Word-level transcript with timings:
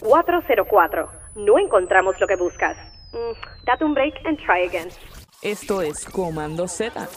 404. 0.00 1.10
No 1.36 1.58
encontramos 1.58 2.18
lo 2.20 2.26
que 2.26 2.36
buscas. 2.36 2.76
Mm, 3.12 3.64
date 3.66 3.84
un 3.84 3.94
break 3.94 4.14
and 4.24 4.38
try 4.38 4.66
again. 4.66 4.88
Esto 5.42 5.82
es 5.82 6.04
Comando 6.04 6.68
Z. 6.68 7.08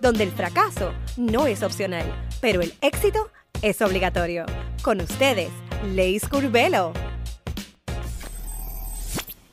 donde 0.00 0.24
el 0.24 0.32
fracaso 0.32 0.92
no 1.16 1.46
es 1.46 1.62
opcional, 1.62 2.04
pero 2.42 2.60
el 2.60 2.74
éxito 2.82 3.30
es 3.62 3.80
obligatorio. 3.80 4.44
Con 4.82 5.00
ustedes, 5.00 5.50
Leis 5.82 6.28
Curvelo. 6.28 6.92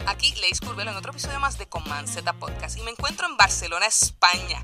Aquí 0.05 0.33
Leis 0.41 0.59
Curvelo 0.59 0.91
en 0.91 0.97
otro 0.97 1.11
episodio 1.11 1.39
más 1.39 1.57
de 1.57 1.67
Command 1.67 2.07
Z 2.07 2.33
Podcast 2.33 2.77
y 2.77 2.81
me 2.81 2.91
encuentro 2.91 3.27
en 3.27 3.37
Barcelona, 3.37 3.85
España. 3.85 4.61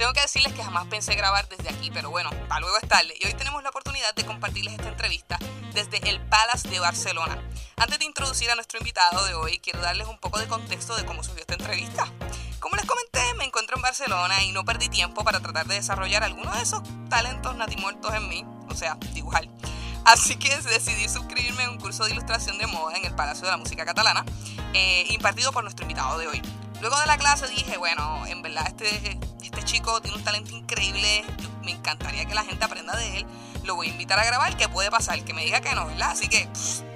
Tengo 0.00 0.14
que 0.14 0.22
decirles 0.22 0.54
que 0.54 0.64
jamás 0.64 0.86
pensé 0.86 1.14
grabar 1.14 1.46
desde 1.50 1.68
aquí, 1.68 1.90
pero 1.90 2.08
bueno, 2.08 2.30
para 2.48 2.62
luego 2.62 2.78
estarle. 2.78 3.12
Y 3.20 3.26
hoy 3.26 3.34
tenemos 3.34 3.62
la 3.62 3.68
oportunidad 3.68 4.14
de 4.14 4.24
compartirles 4.24 4.72
esta 4.72 4.88
entrevista 4.88 5.38
desde 5.74 5.98
el 6.08 6.22
Palace 6.22 6.70
de 6.70 6.80
Barcelona. 6.80 7.38
Antes 7.76 7.98
de 7.98 8.06
introducir 8.06 8.50
a 8.50 8.54
nuestro 8.54 8.78
invitado 8.78 9.22
de 9.26 9.34
hoy, 9.34 9.58
quiero 9.58 9.82
darles 9.82 10.08
un 10.08 10.16
poco 10.16 10.38
de 10.38 10.48
contexto 10.48 10.96
de 10.96 11.04
cómo 11.04 11.22
surgió 11.22 11.42
esta 11.42 11.52
entrevista. 11.52 12.10
Como 12.60 12.76
les 12.76 12.86
comenté, 12.86 13.20
me 13.36 13.44
encuentro 13.44 13.76
en 13.76 13.82
Barcelona 13.82 14.42
y 14.42 14.52
no 14.52 14.64
perdí 14.64 14.88
tiempo 14.88 15.22
para 15.22 15.40
tratar 15.40 15.66
de 15.66 15.74
desarrollar 15.74 16.24
algunos 16.24 16.56
de 16.56 16.62
esos 16.62 16.80
talentos 17.10 17.54
natimuertos 17.56 18.14
en 18.14 18.26
mí, 18.26 18.46
o 18.70 18.74
sea, 18.74 18.96
dibujar. 19.12 19.48
Así 20.06 20.36
que 20.36 20.48
decidí 20.62 21.10
suscribirme 21.10 21.64
a 21.64 21.70
un 21.70 21.78
curso 21.78 22.06
de 22.06 22.12
ilustración 22.12 22.56
de 22.56 22.66
moda 22.66 22.96
en 22.96 23.04
el 23.04 23.14
Palacio 23.14 23.44
de 23.44 23.50
la 23.50 23.58
Música 23.58 23.84
Catalana, 23.84 24.24
eh, 24.72 25.04
impartido 25.10 25.52
por 25.52 25.62
nuestro 25.62 25.84
invitado 25.84 26.18
de 26.18 26.26
hoy. 26.26 26.42
Luego 26.80 26.98
de 26.98 27.06
la 27.06 27.18
clase 27.18 27.46
dije, 27.48 27.76
bueno, 27.76 28.24
en 28.26 28.40
verdad 28.40 28.66
este, 28.66 29.18
este 29.42 29.62
chico 29.64 30.00
tiene 30.00 30.16
un 30.16 30.24
talento 30.24 30.56
increíble, 30.56 31.24
me 31.62 31.72
encantaría 31.72 32.24
que 32.24 32.34
la 32.34 32.42
gente 32.42 32.64
aprenda 32.64 32.96
de 32.96 33.18
él, 33.18 33.26
lo 33.64 33.74
voy 33.74 33.88
a 33.88 33.90
invitar 33.90 34.18
a 34.18 34.24
grabar, 34.24 34.56
¿qué 34.56 34.66
puede 34.66 34.90
pasar? 34.90 35.22
Que 35.22 35.34
me 35.34 35.44
diga 35.44 35.60
que 35.60 35.74
no, 35.74 35.86
¿verdad? 35.86 36.12
Así 36.12 36.28
que, 36.28 36.48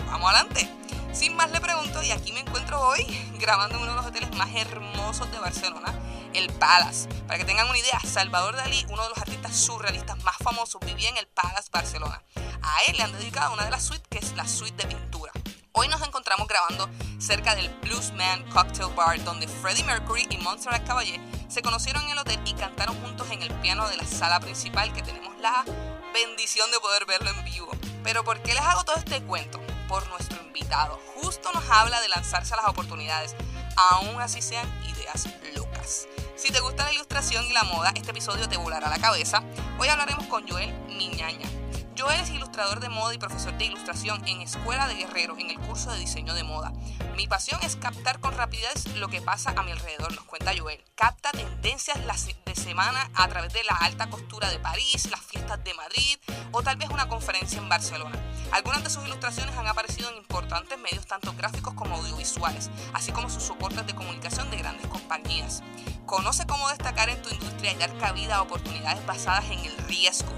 vamos 0.07 0.33
adelante. 0.33 0.71
Sin 1.13 1.37
más 1.37 1.51
le 1.51 1.61
pregunto, 1.61 2.03
y 2.03 2.11
aquí 2.13 2.33
me 2.33 2.41
encuentro 2.41 2.81
hoy 2.81 3.05
grabando 3.39 3.77
en 3.77 3.83
uno 3.83 3.93
de 3.93 3.97
los 3.99 4.07
hoteles 4.07 4.35
más 4.37 4.55
hermosos 4.55 5.31
de 5.31 5.39
Barcelona, 5.39 5.93
el 6.33 6.51
Palace. 6.55 7.07
Para 7.27 7.39
que 7.39 7.45
tengan 7.45 7.69
una 7.69 7.79
idea, 7.79 8.01
Salvador 8.01 8.57
Dalí, 8.57 8.87
uno 8.89 9.03
de 9.03 9.11
los 9.11 9.19
artistas 9.19 9.55
surrealistas 9.55 10.17
más 10.25 10.37
famosos, 10.39 10.81
vivía 10.85 11.11
en 11.11 11.19
el 11.19 11.27
Palace 11.27 11.69
Barcelona. 11.71 12.23
A 12.63 12.83
él 12.89 12.97
le 12.97 13.03
han 13.03 13.13
dedicado 13.13 13.53
una 13.53 13.67
de 13.67 13.71
las 13.71 13.85
suites, 13.85 14.09
que 14.09 14.19
es 14.19 14.35
la 14.35 14.49
suite 14.49 14.87
de 14.87 14.95
pintura. 14.95 15.33
Hoy 15.77 15.89
nos 15.89 16.01
encontramos 16.03 16.47
grabando 16.47 16.89
cerca 17.19 17.57
del 17.57 17.69
Bluesman 17.83 18.49
Cocktail 18.51 18.95
Bar, 18.95 19.25
donde 19.25 19.49
Freddie 19.49 19.83
Mercury 19.83 20.25
y 20.31 20.37
Montserrat 20.37 20.87
Caballé 20.87 21.21
se 21.49 21.63
conocieron 21.63 22.05
en 22.05 22.11
el 22.11 22.19
hotel 22.19 22.39
y 22.45 22.53
cantaron 22.53 22.95
juntos 23.03 23.29
en 23.33 23.43
el 23.43 23.53
piano 23.55 23.89
de 23.89 23.97
la 23.97 24.05
sala 24.05 24.39
principal, 24.39 24.93
que 24.93 25.03
tenemos 25.03 25.37
la 25.41 25.65
bendición 26.13 26.71
de 26.71 26.79
poder 26.79 27.07
verlo 27.07 27.29
en 27.29 27.45
vivo. 27.45 27.69
Pero 28.05 28.23
¿por 28.23 28.41
qué 28.43 28.55
les 28.55 28.63
hago 28.63 28.85
todo 28.85 28.95
este 28.95 29.21
cuento? 29.25 29.61
Por 29.89 30.07
nuestro 30.11 30.41
invitado. 30.47 31.01
Justo 31.17 31.51
nos 31.53 31.69
habla 31.69 32.01
de 32.01 32.09
lanzarse 32.09 32.55
a 32.55 32.59
las 32.59 32.67
oportunidades, 32.67 33.35
aún 33.77 34.21
así 34.21 34.43
sean 34.43 34.73
ideas 34.87 35.27
locas. 35.57 36.07
Si 36.37 36.53
te 36.53 36.61
gusta 36.61 36.85
la 36.85 36.93
ilustración 36.93 37.45
y 37.47 37.53
la 37.53 37.65
moda, 37.65 37.91
este 37.97 38.13
episodio 38.13 38.49
te 38.49 38.59
volará 38.59 38.89
la 38.91 39.01
cabeza. 39.01 39.43
Hoy 39.81 39.89
hablaremos 39.89 40.27
con 40.29 40.49
Joel 40.49 40.73
Miñaña. 40.87 41.64
Joel 41.97 42.21
es 42.21 42.31
ilustrador 42.31 42.81
de 42.81 42.89
moda 42.89 43.15
y 43.15 43.19
profesor 43.19 43.57
de 43.57 43.67
ilustración 43.67 44.27
en 44.27 44.41
Escuela 44.41 44.89
de 44.89 44.95
Guerrero 44.95 45.39
en 45.39 45.51
el 45.51 45.61
curso 45.61 45.93
de 45.93 45.99
diseño 46.01 46.35
de 46.35 46.43
moda. 46.43 46.73
Mi 47.17 47.29
pasión 47.29 47.61
es 47.63 47.77
captar 47.77 48.19
con 48.19 48.37
rapidez 48.37 48.87
lo 48.97 49.09
que 49.09 49.23
pasa 49.23 49.55
a 49.57 49.63
mi 49.63 49.71
alrededor, 49.71 50.13
nos 50.13 50.25
cuenta 50.25 50.53
Joel. 50.57 50.83
Capta 50.97 51.31
tendencias 51.31 51.99
de 52.45 52.55
semana 52.57 53.11
a 53.15 53.29
través 53.29 53.53
de 53.53 53.63
la 53.63 53.77
alta 53.77 54.11
costura 54.11 54.51
de 54.51 54.59
París, 54.59 55.09
las 55.11 55.21
fiestas 55.21 55.63
de 55.63 55.75
Madrid 55.75 56.19
o 56.51 56.63
tal 56.63 56.77
vez 56.77 56.89
una 56.91 57.09
conferencia 57.09 57.59
en 57.59 57.69
Barcelona. 57.69 58.19
Algunas 58.51 58.83
de 58.83 58.91
sus 58.91 59.05
ilustraciones 59.05 59.57
han 59.57 59.67
aparecido 59.69 60.11
en 60.11 60.17
importantes 60.17 60.79
medios 60.79 61.07
tanto 61.07 61.33
gráficos 61.35 61.75
como 61.75 61.95
audiovisuales, 61.97 62.71
así 62.93 63.13
como 63.13 63.31
sus 63.31 63.45
soportes 63.45 63.87
de 63.87 63.95
comunicación 63.95 64.51
de 64.51 64.57
grandes 64.57 64.87
compañías. 64.89 65.63
Conoce 66.07 66.47
cómo 66.47 66.69
destacar 66.69 67.09
en 67.09 67.23
tu 67.23 67.31
industria 67.31 67.73
y 67.73 67.77
dar 67.77 67.97
cabida 67.99 68.37
a 68.37 68.43
oportunidades 68.43 69.05
basadas 69.07 69.45
en 69.47 69.61
el 69.61 69.77
riesgo. 69.87 70.33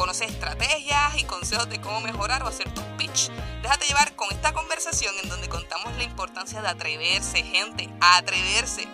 Conoce 0.00 0.24
estrategias 0.24 1.20
y 1.20 1.24
consejos 1.24 1.68
de 1.68 1.78
cómo 1.78 2.00
mejorar 2.00 2.42
o 2.42 2.46
hacer 2.46 2.72
tu 2.72 2.80
pitch. 2.96 3.28
Déjate 3.60 3.84
llevar 3.84 4.16
con 4.16 4.32
esta 4.32 4.54
conversación 4.54 5.14
en 5.22 5.28
donde 5.28 5.50
contamos 5.50 5.94
la 5.98 6.04
importancia 6.04 6.62
de 6.62 6.68
atreverse, 6.68 7.42
gente, 7.42 7.86
atreverse. 8.00 8.88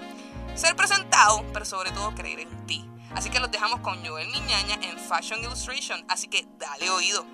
Ser 0.56 0.74
presentado, 0.74 1.44
pero 1.52 1.64
sobre 1.64 1.92
todo 1.92 2.12
creer 2.16 2.40
en 2.40 2.66
ti. 2.66 2.90
Así 3.14 3.30
que 3.30 3.38
los 3.38 3.52
dejamos 3.52 3.78
con 3.82 4.04
Joel 4.04 4.26
Miñaña 4.32 4.80
en 4.82 4.98
Fashion 4.98 5.38
Illustration, 5.44 6.04
así 6.08 6.26
que 6.26 6.44
dale 6.58 6.90
oído. 6.90 7.24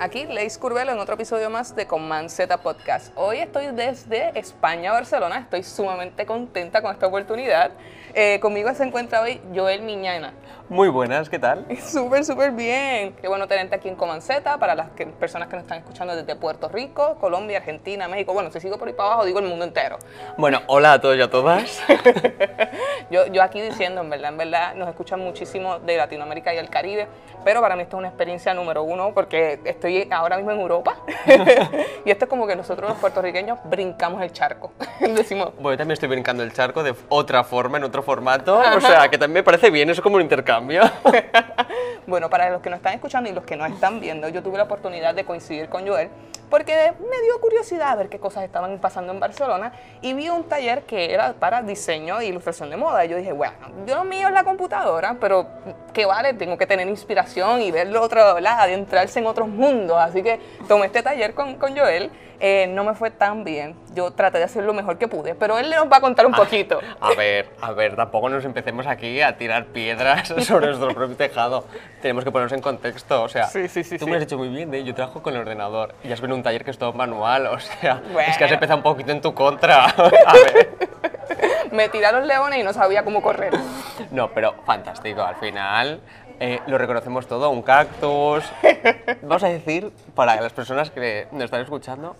Aquí 0.00 0.24
Leis 0.24 0.56
Curvelo 0.56 0.92
en 0.92 0.98
otro 0.98 1.14
episodio 1.14 1.50
más 1.50 1.76
de 1.76 1.86
Command 1.86 2.30
Z 2.30 2.56
Podcast. 2.62 3.12
Hoy 3.16 3.38
estoy 3.38 3.66
desde 3.66 4.36
España, 4.36 4.92
Barcelona. 4.92 5.40
Estoy 5.40 5.62
sumamente 5.62 6.24
contenta 6.24 6.80
con 6.80 6.92
esta 6.92 7.06
oportunidad. 7.06 7.70
Eh, 8.14 8.40
conmigo 8.40 8.74
se 8.74 8.82
encuentra 8.82 9.20
hoy 9.20 9.40
Joel 9.54 9.82
Miñana. 9.82 10.32
Muy 10.72 10.88
buenas, 10.88 11.28
¿qué 11.28 11.38
tal? 11.38 11.66
Súper, 11.86 12.24
súper 12.24 12.50
bien. 12.52 13.14
Qué 13.20 13.28
bueno 13.28 13.46
tenerte 13.46 13.76
aquí 13.76 13.90
en 13.90 14.22
Z 14.22 14.58
para 14.58 14.74
las 14.74 14.88
que- 14.92 15.04
personas 15.04 15.48
que 15.48 15.56
nos 15.56 15.64
están 15.64 15.76
escuchando 15.76 16.16
desde 16.16 16.34
Puerto 16.34 16.70
Rico, 16.70 17.16
Colombia, 17.20 17.58
Argentina, 17.58 18.08
México. 18.08 18.32
Bueno, 18.32 18.50
si 18.50 18.58
sigo 18.58 18.78
por 18.78 18.88
ahí 18.88 18.94
para 18.94 19.10
abajo, 19.10 19.26
digo 19.26 19.38
el 19.40 19.48
mundo 19.48 19.66
entero. 19.66 19.98
Bueno, 20.38 20.62
hola 20.68 20.94
a 20.94 21.00
todos 21.02 21.18
y 21.18 21.20
a 21.20 21.28
todas. 21.28 21.82
Yo, 23.10 23.26
yo 23.26 23.42
aquí 23.42 23.60
diciendo, 23.60 24.00
en 24.00 24.08
verdad, 24.08 24.30
en 24.30 24.38
verdad, 24.38 24.74
nos 24.74 24.88
escuchan 24.88 25.20
muchísimo 25.20 25.78
de 25.80 25.98
Latinoamérica 25.98 26.54
y 26.54 26.56
el 26.56 26.70
Caribe, 26.70 27.08
pero 27.44 27.60
para 27.60 27.76
mí 27.76 27.82
esto 27.82 27.96
es 27.96 27.98
una 27.98 28.08
experiencia 28.08 28.54
número 28.54 28.82
uno 28.84 29.12
porque 29.12 29.60
estoy 29.64 30.08
ahora 30.10 30.36
mismo 30.36 30.52
en 30.52 30.60
Europa 30.60 30.96
y 32.06 32.10
esto 32.10 32.24
es 32.24 32.28
como 32.30 32.46
que 32.46 32.56
nosotros 32.56 32.88
los 32.88 32.98
puertorriqueños 32.98 33.58
brincamos 33.64 34.22
el 34.22 34.32
charco. 34.32 34.72
Decimos, 35.00 35.50
Bueno, 35.56 35.72
yo 35.72 35.78
también 35.78 35.92
estoy 35.92 36.08
brincando 36.08 36.42
el 36.42 36.54
charco 36.54 36.82
de 36.82 36.94
otra 37.10 37.44
forma, 37.44 37.76
en 37.76 37.84
otro 37.84 38.02
formato. 38.02 38.58
O 38.58 38.80
sea, 38.80 39.10
que 39.10 39.18
también 39.18 39.40
me 39.40 39.42
parece 39.42 39.68
bien, 39.68 39.90
eso 39.90 40.00
es 40.00 40.02
como 40.02 40.16
un 40.16 40.22
intercambio. 40.22 40.61
bueno, 42.06 42.30
para 42.30 42.50
los 42.50 42.62
que 42.62 42.70
nos 42.70 42.78
están 42.78 42.94
escuchando 42.94 43.28
y 43.28 43.32
los 43.32 43.44
que 43.44 43.56
nos 43.56 43.70
están 43.70 44.00
viendo, 44.00 44.28
yo 44.28 44.42
tuve 44.42 44.58
la 44.58 44.64
oportunidad 44.64 45.14
de 45.14 45.24
coincidir 45.24 45.68
con 45.68 45.86
Joel 45.86 46.10
porque 46.52 46.92
me 47.00 47.22
dio 47.22 47.40
curiosidad 47.40 47.96
ver 47.96 48.10
qué 48.10 48.18
cosas 48.18 48.44
estaban 48.44 48.78
pasando 48.78 49.10
en 49.10 49.18
Barcelona 49.18 49.72
y 50.02 50.12
vi 50.12 50.28
un 50.28 50.44
taller 50.44 50.82
que 50.82 51.14
era 51.14 51.32
para 51.32 51.62
diseño 51.62 52.20
e 52.20 52.26
ilustración 52.26 52.68
de 52.68 52.76
moda. 52.76 53.06
Y 53.06 53.08
yo 53.08 53.16
dije, 53.16 53.32
bueno, 53.32 53.54
yo 53.86 53.94
lo 53.94 54.04
mío 54.04 54.28
es 54.28 54.34
la 54.34 54.44
computadora, 54.44 55.16
pero 55.18 55.46
¿qué 55.94 56.04
vale? 56.04 56.34
Tengo 56.34 56.58
que 56.58 56.66
tener 56.66 56.86
inspiración 56.86 57.62
y 57.62 57.70
verlo 57.70 58.02
otro 58.02 58.38
lado, 58.38 58.60
adentrarse 58.60 59.18
en 59.18 59.28
otros 59.28 59.48
mundos. 59.48 59.96
Así 59.98 60.22
que 60.22 60.38
tomé 60.68 60.84
este 60.86 61.02
taller 61.02 61.32
con, 61.32 61.54
con 61.54 61.74
Joel. 61.74 62.10
Eh, 62.44 62.66
no 62.66 62.82
me 62.82 62.94
fue 62.94 63.12
tan 63.12 63.44
bien. 63.44 63.76
Yo 63.94 64.10
traté 64.10 64.38
de 64.38 64.44
hacer 64.44 64.64
lo 64.64 64.74
mejor 64.74 64.98
que 64.98 65.06
pude, 65.06 65.36
pero 65.36 65.58
él 65.58 65.70
nos 65.70 65.84
va 65.90 65.98
a 65.98 66.00
contar 66.00 66.26
un 66.26 66.32
poquito. 66.32 66.80
A 67.00 67.14
ver, 67.14 67.48
a 67.60 67.70
ver, 67.70 67.94
tampoco 67.94 68.28
nos 68.28 68.44
empecemos 68.44 68.84
aquí 68.88 69.20
a 69.20 69.36
tirar 69.36 69.66
piedras 69.66 70.26
sobre 70.40 70.66
nuestro 70.66 70.92
propio 70.92 71.14
tejado. 71.16 71.64
Tenemos 72.00 72.24
que 72.24 72.32
ponernos 72.32 72.52
en 72.52 72.60
contexto, 72.60 73.22
o 73.22 73.28
sea, 73.28 73.44
Sí, 73.46 73.68
sí, 73.68 73.84
sí, 73.84 73.96
tú 73.96 74.08
me 74.08 74.16
has 74.16 74.22
dicho 74.22 74.36
muy 74.36 74.48
bien, 74.48 74.74
¿eh? 74.74 74.82
yo 74.82 74.92
trabajo 74.92 75.22
con 75.22 75.34
el 75.34 75.40
ordenador 75.42 75.94
y 76.02 76.10
has 76.10 76.20
venido 76.20 76.34
a 76.34 76.38
un 76.38 76.42
taller 76.42 76.64
que 76.64 76.72
es 76.72 76.78
todo 76.78 76.92
manual, 76.92 77.46
o 77.46 77.60
sea, 77.60 78.02
es 78.26 78.36
que 78.36 78.44
has 78.44 78.50
empezado 78.50 78.78
un 78.78 78.82
poquito 78.82 79.12
en 79.12 79.20
tu 79.20 79.32
contra. 79.32 79.84
A 79.90 80.32
ver. 80.32 80.70
Me 81.70 81.88
tiraron 81.90 82.26
leones 82.26 82.58
y 82.58 82.64
no 82.64 82.72
sabía 82.72 83.04
cómo 83.04 83.22
correr. 83.22 83.52
No, 84.10 84.28
pero 84.32 84.54
fantástico, 84.66 85.22
al 85.22 85.36
final 85.36 86.00
eh, 86.40 86.58
lo 86.66 86.76
reconocemos 86.76 87.28
todo, 87.28 87.50
un 87.50 87.62
cactus. 87.62 88.44
Vamos 89.22 89.44
a 89.44 89.48
decir, 89.48 89.92
para 90.16 90.40
las 90.40 90.52
personas 90.52 90.90
que 90.90 91.28
nos 91.30 91.44
están 91.44 91.60
escuchando, 91.60 92.16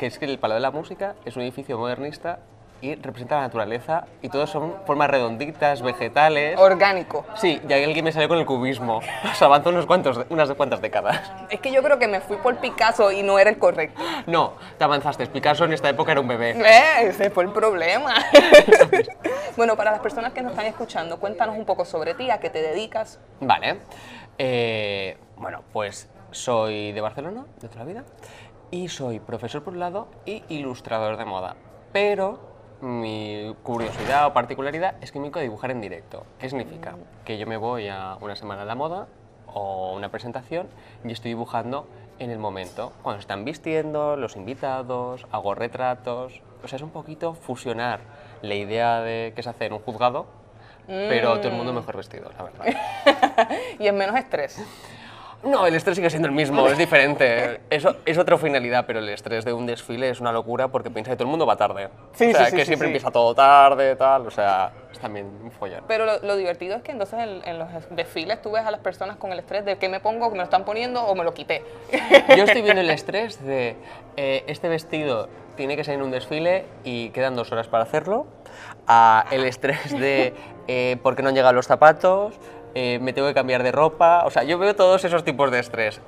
que 0.00 0.06
es 0.06 0.18
que 0.18 0.24
el 0.24 0.38
Palau 0.38 0.56
de 0.56 0.62
la 0.62 0.70
Música 0.70 1.14
es 1.26 1.36
un 1.36 1.42
edificio 1.42 1.76
modernista 1.76 2.38
y 2.80 2.94
representa 2.94 3.36
la 3.36 3.42
naturaleza 3.42 4.06
y 4.22 4.30
todos 4.30 4.48
son 4.48 4.76
formas 4.86 5.10
redonditas, 5.10 5.82
vegetales. 5.82 6.58
Orgánico. 6.58 7.26
Sí, 7.34 7.60
y 7.68 7.70
ahí 7.70 7.84
alguien 7.84 8.06
me 8.06 8.10
salió 8.10 8.26
con 8.26 8.38
el 8.38 8.46
cubismo. 8.46 9.00
O 9.30 9.34
sea, 9.34 9.48
avanzó 9.48 9.68
unos 9.68 9.84
cuantos, 9.84 10.24
unas 10.30 10.50
cuantas 10.52 10.80
décadas. 10.80 11.30
Es 11.50 11.60
que 11.60 11.70
yo 11.70 11.82
creo 11.82 11.98
que 11.98 12.08
me 12.08 12.22
fui 12.22 12.38
por 12.38 12.56
Picasso 12.56 13.12
y 13.12 13.22
no 13.22 13.38
era 13.38 13.50
el 13.50 13.58
correcto. 13.58 14.00
No, 14.26 14.54
te 14.78 14.84
avanzaste. 14.84 15.26
Picasso 15.26 15.66
en 15.66 15.74
esta 15.74 15.90
época 15.90 16.12
era 16.12 16.22
un 16.22 16.28
bebé. 16.28 16.52
Eh, 16.52 17.08
ese 17.08 17.28
fue 17.28 17.44
el 17.44 17.52
problema. 17.52 18.14
bueno, 19.58 19.76
para 19.76 19.90
las 19.90 20.00
personas 20.00 20.32
que 20.32 20.40
nos 20.40 20.52
están 20.52 20.64
escuchando, 20.64 21.20
cuéntanos 21.20 21.58
un 21.58 21.66
poco 21.66 21.84
sobre 21.84 22.14
ti, 22.14 22.30
a 22.30 22.40
qué 22.40 22.48
te 22.48 22.62
dedicas. 22.62 23.20
Vale. 23.40 23.80
Eh, 24.38 25.18
bueno, 25.36 25.62
pues 25.74 26.08
soy 26.30 26.92
de 26.92 27.00
Barcelona, 27.00 27.44
de 27.60 27.68
toda 27.68 27.80
la 27.80 27.84
vida, 27.84 28.04
y 28.70 28.88
soy 28.88 29.20
profesor 29.20 29.62
por 29.62 29.74
un 29.74 29.80
lado 29.80 30.08
y 30.24 30.42
ilustrador 30.48 31.16
de 31.16 31.24
moda. 31.24 31.56
Pero 31.92 32.38
mi 32.80 33.54
curiosidad 33.62 34.26
o 34.26 34.32
particularidad 34.32 34.94
es 35.00 35.12
que 35.12 35.18
me 35.18 35.24
dedico 35.24 35.38
a 35.40 35.42
dibujar 35.42 35.70
en 35.70 35.80
directo. 35.80 36.24
¿Qué 36.38 36.48
significa? 36.48 36.96
Que 37.24 37.38
yo 37.38 37.46
me 37.46 37.56
voy 37.56 37.88
a 37.88 38.16
una 38.20 38.36
semana 38.36 38.62
a 38.62 38.64
la 38.64 38.74
moda 38.74 39.08
o 39.46 39.94
una 39.94 40.10
presentación 40.10 40.68
y 41.04 41.12
estoy 41.12 41.32
dibujando 41.32 41.86
en 42.18 42.30
el 42.30 42.38
momento, 42.38 42.92
cuando 43.02 43.18
se 43.18 43.22
están 43.22 43.44
vistiendo, 43.46 44.14
los 44.14 44.36
invitados, 44.36 45.26
hago 45.32 45.54
retratos. 45.54 46.42
O 46.62 46.68
sea, 46.68 46.76
es 46.76 46.82
un 46.82 46.90
poquito 46.90 47.34
fusionar 47.34 48.00
la 48.42 48.54
idea 48.54 49.00
de 49.00 49.32
que 49.34 49.42
se 49.42 49.48
hace 49.48 49.66
en 49.66 49.72
un 49.72 49.78
juzgado, 49.78 50.26
pero 50.86 51.38
todo 51.38 51.48
el 51.48 51.54
mundo 51.54 51.72
mejor 51.72 51.96
vestido, 51.96 52.30
la 52.36 52.44
verdad. 52.44 53.48
y 53.78 53.86
en 53.86 53.96
menos 53.96 54.16
estrés. 54.16 54.62
No, 55.42 55.66
el 55.66 55.74
estrés 55.74 55.96
sigue 55.96 56.10
siendo 56.10 56.28
el 56.28 56.34
mismo, 56.34 56.66
es 56.68 56.76
diferente. 56.76 57.60
Eso 57.70 57.96
es 58.04 58.18
otra 58.18 58.36
finalidad, 58.36 58.84
pero 58.86 58.98
el 58.98 59.08
estrés 59.08 59.44
de 59.44 59.52
un 59.54 59.64
desfile 59.66 60.10
es 60.10 60.20
una 60.20 60.32
locura 60.32 60.68
porque 60.68 60.90
piensa 60.90 61.10
que 61.10 61.16
todo 61.16 61.24
el 61.24 61.30
mundo 61.30 61.46
va 61.46 61.56
tarde. 61.56 61.88
Sí, 62.12 62.30
o 62.30 62.36
sea, 62.36 62.44
sí, 62.46 62.50
sí, 62.50 62.56
que 62.58 62.64
siempre 62.66 62.88
empieza 62.88 63.10
todo 63.10 63.34
tarde, 63.34 63.96
tal, 63.96 64.26
o 64.26 64.30
sea, 64.30 64.70
es 64.92 64.98
también 64.98 65.26
un 65.42 65.50
follón. 65.50 65.82
Pero 65.88 66.04
lo, 66.04 66.18
lo 66.18 66.36
divertido 66.36 66.76
es 66.76 66.82
que 66.82 66.92
entonces 66.92 67.18
en, 67.20 67.48
en 67.48 67.58
los 67.58 67.68
desfiles 67.90 68.42
tú 68.42 68.50
ves 68.50 68.66
a 68.66 68.70
las 68.70 68.80
personas 68.80 69.16
con 69.16 69.32
el 69.32 69.38
estrés 69.38 69.64
de 69.64 69.76
qué 69.78 69.88
me 69.88 70.00
pongo, 70.00 70.26
que 70.26 70.32
me 70.32 70.38
lo 70.38 70.44
están 70.44 70.64
poniendo 70.66 71.02
o 71.02 71.14
me 71.14 71.24
lo 71.24 71.32
quité. 71.32 71.64
Yo 72.36 72.44
estoy 72.44 72.60
viendo 72.60 72.82
el 72.82 72.90
estrés 72.90 73.42
de 73.42 73.76
eh, 74.16 74.44
este 74.46 74.68
vestido 74.68 75.28
tiene 75.56 75.76
que 75.76 75.84
ser 75.84 75.94
en 75.94 76.02
un 76.02 76.10
desfile 76.10 76.64
y 76.84 77.10
quedan 77.10 77.34
dos 77.34 77.50
horas 77.52 77.66
para 77.68 77.84
hacerlo. 77.84 78.26
a 78.86 79.26
el 79.30 79.44
estrés 79.44 79.98
de 79.98 80.34
eh, 80.68 80.96
por 81.02 81.16
qué 81.16 81.22
no 81.22 81.28
han 81.30 81.34
llegado 81.34 81.52
los 81.54 81.66
zapatos, 81.66 82.34
eh, 82.74 82.98
me 83.00 83.12
tengo 83.12 83.28
que 83.28 83.34
cambiar 83.34 83.62
de 83.62 83.72
ropa. 83.72 84.24
O 84.24 84.30
sea, 84.30 84.42
yo 84.44 84.58
veo 84.58 84.74
todos 84.74 85.04
esos 85.04 85.24
tipos 85.24 85.50
de 85.50 85.58
estrés. 85.60 86.00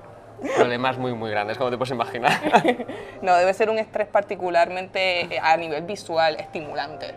Problemas 0.56 0.98
muy, 0.98 1.14
muy 1.14 1.30
grandes, 1.30 1.56
como 1.58 1.70
te 1.70 1.76
puedes 1.78 1.92
imaginar. 1.92 2.32
No, 3.22 3.36
debe 3.36 3.54
ser 3.54 3.70
un 3.70 3.78
estrés 3.78 4.08
particularmente 4.08 5.20
eh, 5.36 5.38
a 5.40 5.56
nivel 5.56 5.82
visual 5.84 6.34
estimulante. 6.40 7.14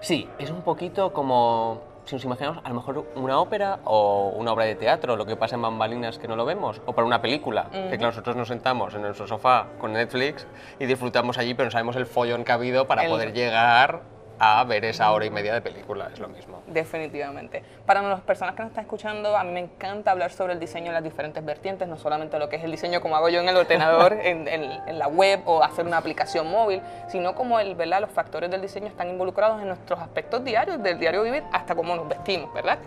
Sí, 0.00 0.28
es 0.38 0.50
un 0.50 0.62
poquito 0.62 1.12
como 1.12 1.80
si 2.04 2.14
nos 2.16 2.24
imaginamos 2.24 2.64
a 2.64 2.68
lo 2.68 2.74
mejor 2.76 3.06
una 3.16 3.38
ópera 3.40 3.78
o 3.84 4.32
una 4.36 4.52
obra 4.52 4.64
de 4.64 4.74
teatro, 4.76 5.16
lo 5.16 5.26
que 5.26 5.34
pasa 5.36 5.56
en 5.56 5.62
bambalinas 5.62 6.18
que 6.18 6.28
no 6.28 6.36
lo 6.36 6.44
vemos, 6.44 6.80
o 6.86 6.92
para 6.92 7.04
una 7.06 7.20
película, 7.20 7.66
que 7.72 7.88
claro, 7.98 8.06
nosotros 8.12 8.36
nos 8.36 8.46
sentamos 8.48 8.94
en 8.94 9.02
nuestro 9.02 9.26
sofá 9.26 9.66
con 9.80 9.92
Netflix 9.92 10.46
y 10.78 10.86
disfrutamos 10.86 11.38
allí, 11.38 11.54
pero 11.54 11.64
no 11.66 11.70
sabemos 11.72 11.96
el 11.96 12.06
follón 12.06 12.44
que 12.44 12.52
ha 12.52 12.56
habido 12.56 12.86
para 12.86 13.04
El- 13.04 13.10
poder 13.10 13.32
llegar 13.32 14.02
a 14.38 14.62
ver 14.64 14.84
esa 14.84 15.10
hora 15.12 15.24
y 15.26 15.30
media 15.30 15.54
de 15.54 15.60
película, 15.62 16.10
es 16.12 16.20
lo 16.20 16.28
mismo. 16.28 16.55
Definitivamente. 16.68 17.62
Para 17.86 18.02
las 18.02 18.20
personas 18.22 18.54
que 18.56 18.62
nos 18.62 18.70
están 18.70 18.84
escuchando, 18.84 19.36
a 19.36 19.44
mí 19.44 19.52
me 19.52 19.60
encanta 19.60 20.10
hablar 20.10 20.32
sobre 20.32 20.52
el 20.54 20.58
diseño 20.58 20.88
en 20.88 20.94
las 20.94 21.04
diferentes 21.04 21.44
vertientes, 21.44 21.86
no 21.86 21.96
solamente 21.96 22.38
lo 22.40 22.48
que 22.48 22.56
es 22.56 22.64
el 22.64 22.72
diseño 22.72 23.00
como 23.00 23.14
hago 23.16 23.28
yo 23.28 23.40
en 23.40 23.48
el 23.48 23.56
ordenador, 23.56 24.12
en, 24.22 24.48
en- 24.48 24.72
en 24.86 24.98
la 24.98 25.06
web 25.06 25.40
o 25.46 25.62
hacer 25.62 25.86
una 25.86 25.98
aplicación 25.98 26.50
móvil, 26.50 26.82
sino 27.08 27.34
como 27.36 27.60
el, 27.60 27.76
¿verdad? 27.76 28.00
los 28.00 28.10
factores 28.10 28.50
del 28.50 28.60
diseño 28.62 28.88
están 28.88 29.08
involucrados 29.08 29.62
en 29.62 29.68
nuestros 29.68 30.00
aspectos 30.00 30.42
diarios, 30.42 30.82
del 30.82 30.98
diario 30.98 31.22
vivir, 31.22 31.44
hasta 31.52 31.74
cómo 31.76 31.94
nos 31.94 32.08
vestimos, 32.08 32.52
¿verdad? 32.52 32.78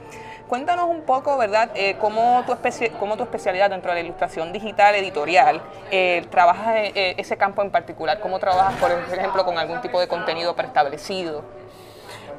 Cuéntanos 0.50 0.90
un 0.90 1.02
poco, 1.04 1.38
¿verdad?, 1.38 1.70
eh, 1.76 1.96
cómo, 2.02 2.44
tu 2.46 2.52
especi- 2.54 2.92
cómo 3.00 3.16
tu 3.16 3.24
especialidad 3.24 3.70
dentro 3.70 3.92
de 3.92 4.00
la 4.02 4.06
ilustración 4.06 4.52
digital 4.52 4.96
editorial 4.96 5.62
eh, 5.92 6.26
trabajas 6.32 6.76
eh, 6.76 6.92
eh, 6.96 7.16
ese 7.18 7.38
campo 7.38 7.62
en 7.62 7.70
particular, 7.72 8.20
cómo 8.20 8.40
trabajas, 8.40 8.76
por 8.80 8.92
ejemplo, 8.92 9.46
con 9.46 9.58
algún 9.58 9.80
tipo 9.80 10.00
de 10.02 10.08
contenido 10.08 10.56
preestablecido. 10.56 11.44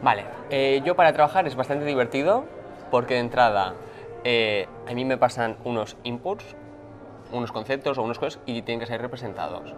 Vale, 0.02 0.24
eh, 0.48 0.80
yo 0.82 0.96
para 0.96 1.12
trabajar 1.12 1.46
es 1.46 1.54
bastante 1.56 1.84
divertido 1.84 2.44
porque 2.90 3.14
de 3.14 3.20
entrada 3.20 3.74
eh, 4.24 4.66
a 4.88 4.94
mí 4.94 5.04
me 5.04 5.18
pasan 5.18 5.58
unos 5.64 5.98
inputs, 6.04 6.56
unos 7.32 7.52
conceptos 7.52 7.98
o 7.98 8.02
unas 8.02 8.18
cosas 8.18 8.40
y 8.46 8.62
tienen 8.62 8.80
que 8.80 8.86
ser 8.86 9.02
representados. 9.02 9.74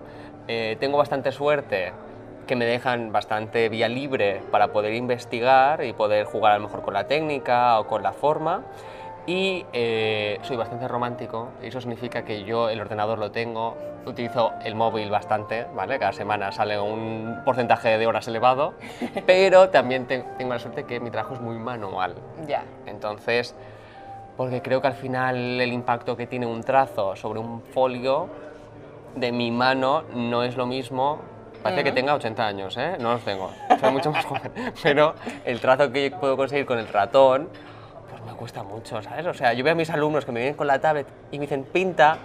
Eh, 0.47 0.77
tengo 0.79 0.97
bastante 0.97 1.33
suerte 1.33 1.93
que 2.47 2.55
me 2.55 2.65
dejan 2.67 3.11
bastante 3.11 3.69
vía 3.69 3.89
libre 3.89 4.43
para 4.53 4.69
poder 4.69 4.95
investigar 4.95 5.85
y 5.85 5.93
poder 5.93 6.25
jugar 6.25 6.53
a 6.53 6.59
lo 6.59 6.65
mejor 6.65 6.83
con 6.83 6.95
la 6.95 7.09
técnica 7.09 7.81
o 7.81 7.89
con 7.89 8.05
la 8.05 8.13
forma. 8.13 8.63
Y 9.27 9.65
eh, 9.73 10.39
soy 10.43 10.57
bastante 10.57 10.89
romántico, 10.89 11.51
y 11.63 11.67
eso 11.69 11.81
significa 11.81 12.25
que 12.25 12.43
yo 12.45 12.69
el 12.69 12.81
ordenador 12.81 13.19
lo 13.19 13.31
tengo, 13.31 13.77
utilizo 14.05 14.51
el 14.65 14.75
móvil 14.75 15.11
bastante, 15.11 15.65
¿vale? 15.77 15.99
Cada 16.01 16.13
semana 16.13 16.51
sale 16.51 16.79
un 16.81 17.41
porcentaje 17.45 17.99
de 17.99 18.07
horas 18.07 18.27
elevado, 18.27 18.75
pero 19.27 19.69
también 19.71 20.07
te- 20.07 20.25
tengo 20.39 20.53
la 20.55 20.59
suerte 20.59 20.85
que 20.85 20.99
mi 20.99 21.11
trabajo 21.11 21.35
es 21.35 21.41
muy 21.41 21.57
manual. 21.57 22.17
Ya. 22.49 22.65
Entonces, 22.87 23.55
porque 24.37 24.61
creo 24.61 24.81
que 24.81 24.89
al 24.89 24.95
final 24.95 25.61
el 25.61 25.73
impacto 25.73 26.17
que 26.17 26.27
tiene 26.27 26.47
un 26.47 26.63
trazo 26.65 27.15
sobre 27.15 27.39
un 27.39 27.63
folio 27.63 28.29
de 29.15 29.31
mi 29.31 29.53
mano 29.53 30.03
no 30.15 30.43
es 30.43 30.57
lo 30.57 30.67
mismo. 30.67 31.21
Parece 31.63 31.85
que 31.85 31.93
tenga 31.93 32.15
80 32.15 32.45
años, 32.45 32.77
¿eh? 32.77 32.97
No 32.99 33.13
los 33.13 33.21
tengo, 33.23 33.53
soy 33.79 33.93
mucho 33.93 34.11
más 34.11 34.25
joven. 34.27 34.51
Pero 34.83 35.15
el 35.45 35.61
trazo 35.61 35.93
que 35.93 36.11
puedo 36.11 36.37
conseguir 36.37 36.67
con 36.67 36.79
el 36.81 36.89
ratón, 36.89 37.49
pues 38.23 38.33
me 38.33 38.39
cuesta 38.39 38.63
mucho, 38.63 39.03
¿sabes? 39.03 39.27
O 39.27 39.35
sea, 39.35 39.53
yo 39.53 39.65
veo 39.65 39.73
a 39.73 39.77
mis 39.77 39.91
alumnos 39.91 40.25
que 40.25 40.33
me 40.33 40.41
vienen 40.41 40.57
con 40.57 40.67
la 40.67 40.81
tablet 40.81 41.07
y 41.31 41.39
me 41.39 41.43
dicen 41.43 41.65
pinta, 41.65 42.19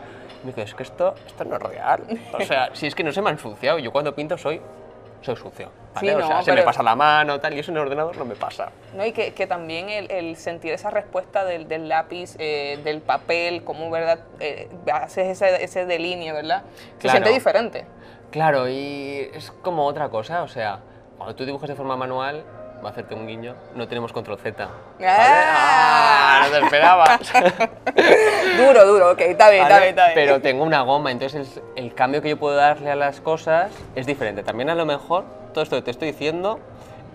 y 0.43 0.45
me 0.47 0.51
digo, 0.53 0.63
es 0.63 0.73
que 0.75 0.83
esto, 0.83 1.15
esto 1.25 1.43
no 1.45 1.55
es 1.55 1.61
real. 1.61 2.01
O 2.33 2.41
sea, 2.41 2.69
si 2.73 2.87
es 2.87 2.95
que 2.95 3.03
no 3.03 3.11
se 3.11 3.21
me 3.21 3.29
ha 3.29 3.33
ensuciado, 3.33 3.79
yo 3.79 3.91
cuando 3.91 4.13
pinto 4.13 4.37
soy, 4.37 4.61
soy 5.21 5.35
sucio, 5.35 5.71
¿vale? 5.95 6.09
Sí, 6.09 6.15
o 6.15 6.19
no, 6.19 6.27
sea, 6.27 6.41
se 6.43 6.53
me 6.53 6.61
pasa 6.61 6.83
la 6.83 6.95
mano, 6.95 7.39
tal, 7.39 7.53
y 7.55 7.59
eso 7.59 7.71
en 7.71 7.77
el 7.77 7.83
ordenador 7.83 8.15
no 8.17 8.25
me 8.25 8.35
pasa. 8.35 8.69
¿no? 8.95 9.03
Y 9.05 9.11
que, 9.11 9.33
que 9.33 9.47
también 9.47 9.89
el, 9.89 10.11
el 10.11 10.35
sentir 10.37 10.73
esa 10.73 10.91
respuesta 10.91 11.43
del, 11.43 11.67
del 11.67 11.89
lápiz, 11.89 12.35
eh, 12.37 12.79
del 12.83 13.01
papel, 13.01 13.63
cómo 13.63 13.89
¿verdad? 13.89 14.19
Eh, 14.39 14.69
haces 14.93 15.41
ese, 15.41 15.63
ese 15.63 15.85
delineo, 15.85 16.35
¿verdad? 16.35 16.61
Se 16.93 16.99
Claro. 16.99 17.11
siente 17.17 17.29
diferente. 17.31 17.85
Claro, 18.29 18.67
y 18.69 19.29
es 19.33 19.51
como 19.63 19.85
otra 19.85 20.09
cosa, 20.09 20.43
o 20.43 20.47
sea, 20.47 20.79
cuando 21.17 21.33
tú 21.35 21.45
dibujas 21.45 21.69
de 21.69 21.75
forma 21.75 21.95
manual, 21.97 22.43
va 22.83 22.89
a 22.89 22.91
hacerte 22.91 23.15
un 23.15 23.27
guiño, 23.27 23.55
no 23.75 23.87
tenemos 23.87 24.13
control 24.13 24.37
Z. 24.39 24.65
¿vale? 24.65 25.07
¡Ah! 25.09 26.41
¡Ah! 26.43 26.47
No 26.47 26.57
te 26.59 26.65
esperabas. 26.65 27.19
Duro, 28.57 28.85
duro, 28.85 29.11
ok, 29.11 29.21
está 29.21 29.49
bien, 29.49 29.63
está 29.63 29.75
¿Vale? 29.75 29.85
bien, 29.87 29.89
está 29.89 30.05
bien. 30.07 30.15
Pero 30.15 30.41
tengo 30.41 30.63
una 30.63 30.81
goma, 30.81 31.11
entonces 31.11 31.61
el, 31.75 31.85
el 31.85 31.93
cambio 31.93 32.21
que 32.21 32.29
yo 32.29 32.37
puedo 32.37 32.55
darle 32.55 32.89
a 32.91 32.95
las 32.95 33.21
cosas 33.21 33.71
es 33.95 34.05
diferente. 34.05 34.43
También 34.43 34.69
a 34.69 34.75
lo 34.75 34.85
mejor 34.85 35.25
todo 35.53 35.63
esto 35.63 35.75
que 35.75 35.81
te 35.83 35.91
estoy 35.91 36.11
diciendo 36.11 36.59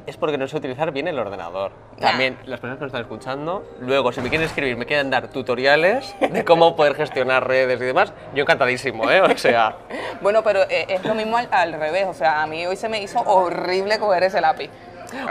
es 0.06 0.16
porque 0.16 0.36
no 0.36 0.48
sé 0.48 0.56
utilizar 0.56 0.90
bien 0.90 1.06
el 1.08 1.18
ordenador. 1.18 1.70
También 2.00 2.36
las 2.44 2.58
personas 2.58 2.78
que 2.78 2.84
nos 2.84 2.88
están 2.88 3.02
escuchando, 3.02 3.64
luego 3.80 4.10
si 4.12 4.20
me 4.20 4.28
quieren 4.28 4.46
escribir, 4.46 4.76
me 4.76 4.86
quieren 4.86 5.10
dar 5.10 5.28
tutoriales 5.28 6.14
de 6.20 6.44
cómo 6.44 6.74
poder 6.74 6.94
gestionar 6.96 7.46
redes 7.46 7.80
y 7.80 7.84
demás, 7.84 8.12
yo 8.34 8.42
encantadísimo, 8.42 9.08
¿eh? 9.10 9.20
O 9.20 9.36
sea, 9.38 9.76
Bueno, 10.20 10.42
pero 10.42 10.62
eh, 10.68 10.86
es 10.88 11.04
lo 11.04 11.14
mismo 11.14 11.36
al, 11.36 11.48
al 11.52 11.72
revés, 11.74 12.06
o 12.08 12.14
sea, 12.14 12.42
a 12.42 12.46
mí 12.46 12.66
hoy 12.66 12.76
se 12.76 12.88
me 12.88 13.00
hizo 13.00 13.20
horrible 13.20 13.98
coger 13.98 14.24
ese 14.24 14.40
lápiz. 14.40 14.70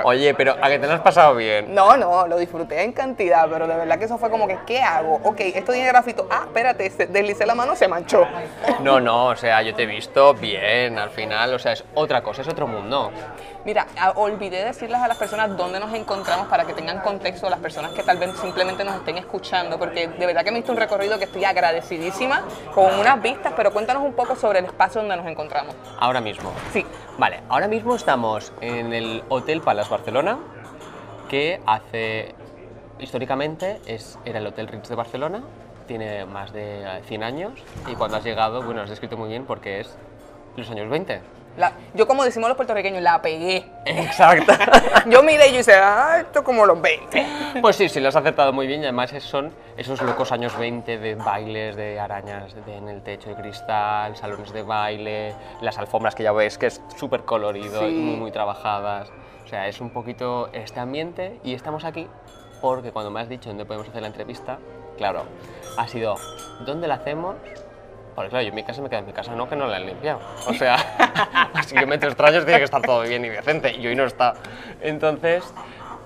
Oye, 0.04 0.34
pero 0.34 0.56
a 0.62 0.70
que 0.70 0.80
te 0.80 0.88
lo 0.88 0.94
has 0.94 1.02
pasado 1.02 1.36
bien. 1.36 1.74
No, 1.74 1.98
no, 1.98 2.28
lo 2.28 2.38
disfruté 2.38 2.82
en 2.84 2.94
cantidad, 2.94 3.48
pero 3.50 3.68
de 3.68 3.76
verdad 3.76 3.98
que 3.98 4.06
eso 4.06 4.18
fue 4.18 4.30
como 4.30 4.48
que, 4.48 4.58
¿qué 4.66 4.82
hago? 4.82 5.20
Ok, 5.24 5.40
esto 5.42 5.72
tiene 5.72 5.88
grafito. 5.88 6.28
Ah, 6.30 6.44
espérate, 6.46 6.90
deslicé 7.10 7.46
la 7.46 7.56
mano, 7.56 7.76
se 7.76 7.88
manchó. 7.88 8.28
No, 8.82 9.00
no, 9.00 9.28
o 9.28 9.36
sea, 9.36 9.62
yo 9.62 9.74
te 9.76 9.84
he 9.84 9.86
visto 9.86 10.34
bien 10.34 10.98
al 10.98 11.10
final, 11.10 11.54
o 11.54 11.60
sea, 11.60 11.74
es 11.74 11.84
otra 11.94 12.22
cosa, 12.22 12.42
es 12.42 12.48
otro 12.48 12.68
mundo. 12.68 13.12
Mira, 13.66 13.88
olvidé 14.16 14.64
decirles 14.64 15.00
a 15.00 15.08
las 15.08 15.18
personas 15.18 15.56
dónde 15.56 15.80
nos 15.80 15.94
encontramos 15.94 16.48
para 16.48 16.66
que 16.66 16.74
tengan 16.74 17.00
contexto, 17.02 17.50
las 17.50 17.60
personas 17.60 17.92
que 17.92 18.04
tal 18.04 18.18
vez 18.18 18.36
simplemente 18.38 18.84
nos 18.84 18.96
estén 18.96 19.18
escuchando, 19.18 19.78
porque 19.78 20.08
de 20.08 20.26
verdad 20.26 20.44
que 20.44 20.52
me 20.52 20.58
diste 20.58 20.72
un 20.72 20.78
recorrido 20.78 21.18
que 21.18 21.26
estoy 21.26 21.46
agradecidísima, 21.46 22.44
con 22.74 23.00
unas 23.00 23.22
vistas, 23.22 23.54
pero 23.56 23.72
cuéntanos 23.72 24.04
un 24.04 24.14
poco 24.14 24.36
sobre 24.36 24.60
el 24.60 24.66
espacio 24.66 25.02
donde 25.02 25.16
nos 25.16 25.28
encontramos. 25.28 25.76
Ahora 26.00 26.22
mismo. 26.22 26.52
Sí, 26.74 26.86
Vale, 27.18 27.42
ahora 27.50 27.68
mismo 27.68 27.96
estamos 27.96 28.52
en 28.62 28.94
el 28.94 29.24
Hotel 29.30 29.62
Palace 29.62 29.92
Barcelona, 29.92 30.40
que 31.30 31.62
hace, 31.68 32.34
históricamente, 33.00 33.80
es, 33.86 34.18
era 34.26 34.40
el 34.40 34.48
Hotel 34.48 34.68
Ritz 34.68 34.90
de 34.90 34.96
Barcelona, 34.96 35.44
tiene 35.88 36.26
más 36.26 36.52
de 36.52 36.82
eh, 36.84 37.02
100 37.06 37.24
años, 37.24 37.52
y 37.88 37.94
cuando 37.94 38.18
has 38.18 38.24
llegado, 38.24 38.64
bueno, 38.64 38.82
has 38.82 38.90
descrito 38.90 39.18
muy 39.18 39.30
bien 39.30 39.46
porque 39.46 39.82
es 39.82 39.96
los 40.56 40.68
años 40.72 40.90
20. 40.90 41.22
La- 41.58 41.74
yo 41.94 42.08
como 42.08 42.24
decimos 42.24 42.48
los 42.50 42.56
puertorriqueños, 42.56 43.02
la 43.02 43.22
pegué. 43.22 43.66
Exacto. 43.86 44.54
Yo 45.08 45.24
miré 45.24 45.48
y 45.50 45.54
yo 45.54 45.60
hice, 45.60 45.74
ah, 45.76 46.18
esto 46.22 46.44
como 46.44 46.66
los 46.66 46.80
20. 46.80 47.26
Pues 47.62 47.76
sí, 47.76 47.90
sí, 47.90 48.00
lo 48.00 48.10
has 48.10 48.16
acertado 48.16 48.54
muy 48.54 48.68
bien 48.68 48.82
y 48.82 48.84
además 48.84 49.12
son 49.20 49.52
esos 49.78 50.02
locos 50.02 50.32
años 50.32 50.58
20 50.58 50.98
de 51.00 51.16
bailes, 51.16 51.76
de 51.76 52.00
arañas 52.00 52.54
de- 52.66 52.76
en 52.78 52.88
el 52.88 53.02
techo 53.02 53.30
de 53.30 53.36
cristal, 53.36 54.16
salones 54.16 54.54
de 54.54 54.62
baile, 54.64 55.34
las 55.62 55.78
alfombras 55.80 56.14
que 56.16 56.24
ya 56.24 56.32
ves 56.32 56.58
que 56.58 56.68
es 56.68 56.82
súper 56.98 57.22
colorido 57.24 57.90
y 57.90 57.94
muy, 57.96 58.16
muy 58.16 58.32
trabajadas. 58.32 59.10
O 59.44 59.48
sea, 59.48 59.68
es 59.68 59.82
un 59.82 59.90
poquito 59.90 60.50
este 60.54 60.80
ambiente 60.80 61.40
y 61.44 61.54
estamos 61.54 61.84
aquí 61.84 62.08
porque 62.62 62.92
cuando 62.92 63.10
me 63.12 63.20
has 63.22 63.28
dicho 63.28 63.50
dónde 63.50 63.66
podemos 63.66 63.90
hacer 63.90 64.02
la 64.04 64.08
entrevista, 64.08 64.60
claro, 64.98 65.24
ha 65.78 65.88
sido, 65.88 66.16
¿dónde 66.66 66.88
la 66.88 66.96
hacemos? 66.96 67.36
Porque 68.16 68.30
claro, 68.30 68.44
yo 68.44 68.50
en 68.50 68.56
mi 68.56 68.64
casa 68.64 68.82
me 68.82 68.90
quedo 68.90 69.00
en 69.00 69.06
mi 69.08 69.14
casa, 69.14 69.34
no 69.36 69.48
que 69.48 69.56
no 69.56 69.68
la 69.68 69.78
han 69.78 69.86
limpiado. 69.86 70.20
O 70.46 70.54
sea, 70.54 70.78
yo 71.80 71.88
meto 71.88 72.08
extraños 72.08 72.44
tiene 72.44 72.60
que 72.60 72.66
estar 72.66 72.82
todo 72.82 73.02
bien 73.02 73.24
y 73.24 73.30
decente 73.30 73.74
y 73.74 73.88
hoy 73.88 73.96
no 73.96 74.06
está. 74.06 74.34
Entonces, 74.82 75.44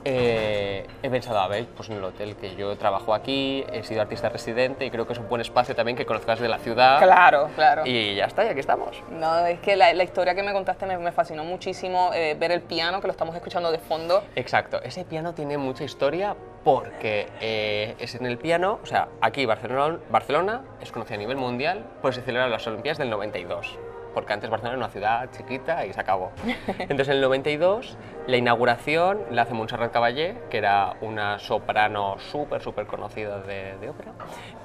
eh, 0.05 0.85
he 1.01 1.09
pensado, 1.09 1.39
a 1.39 1.47
ver, 1.47 1.65
pues 1.75 1.89
en 1.89 1.97
el 1.97 2.03
hotel 2.03 2.35
que 2.35 2.55
yo 2.55 2.77
trabajo 2.77 3.13
aquí, 3.13 3.65
he 3.73 3.83
sido 3.83 4.01
artista 4.01 4.29
residente 4.29 4.85
y 4.85 4.91
creo 4.91 5.07
que 5.07 5.13
es 5.13 5.19
un 5.19 5.27
buen 5.27 5.41
espacio 5.41 5.75
también 5.75 5.97
que 5.97 6.05
conozcas 6.05 6.39
de 6.39 6.47
la 6.47 6.59
ciudad. 6.59 6.99
Claro, 7.01 7.49
claro. 7.55 7.81
Y 7.85 8.15
ya 8.15 8.25
está, 8.25 8.45
y 8.45 8.49
aquí 8.49 8.59
estamos. 8.59 9.01
No, 9.09 9.45
es 9.45 9.59
que 9.59 9.75
la, 9.75 9.91
la 9.93 10.03
historia 10.03 10.35
que 10.35 10.43
me 10.43 10.53
contaste 10.53 10.85
me, 10.85 10.97
me 10.97 11.11
fascinó 11.11 11.43
muchísimo, 11.43 12.11
eh, 12.13 12.35
ver 12.39 12.51
el 12.51 12.61
piano, 12.61 13.01
que 13.01 13.07
lo 13.07 13.11
estamos 13.11 13.35
escuchando 13.35 13.71
de 13.71 13.79
fondo. 13.79 14.23
Exacto, 14.35 14.81
ese 14.83 15.05
piano 15.05 15.33
tiene 15.33 15.57
mucha 15.57 15.83
historia 15.83 16.35
porque 16.63 17.27
eh, 17.41 17.95
es 17.99 18.15
en 18.15 18.25
el 18.25 18.37
piano, 18.37 18.79
o 18.81 18.85
sea, 18.85 19.07
aquí 19.21 19.45
Barcelona, 19.45 19.99
Barcelona 20.09 20.61
es 20.81 20.91
conocida 20.91 21.15
a 21.15 21.19
nivel 21.19 21.37
mundial, 21.37 21.85
pues 22.01 22.15
se 22.15 22.21
celebran 22.21 22.49
las 22.51 22.65
Olimpiadas 22.65 22.97
del 22.97 23.09
92. 23.09 23.77
Porque 24.15 24.33
antes 24.33 24.49
Barcelona 24.49 24.77
era 24.77 24.85
una 24.85 24.91
ciudad 24.91 25.29
chiquita 25.31 25.85
y 25.85 25.93
se 25.93 25.99
acabó. 25.99 26.31
Entonces 26.79 27.09
en 27.09 27.15
el 27.15 27.21
92 27.21 27.97
la 28.25 28.37
inauguración 28.37 29.21
la 29.29 29.43
hace 29.43 29.53
Montserrat 29.53 29.91
Caballé, 29.91 30.37
que 30.49 30.57
era 30.57 30.95
una 31.01 31.37
soprano 31.37 32.17
súper, 32.17 32.63
súper 32.63 32.87
conocida 32.87 33.41
de, 33.41 33.77
de 33.77 33.89
ópera, 33.89 34.13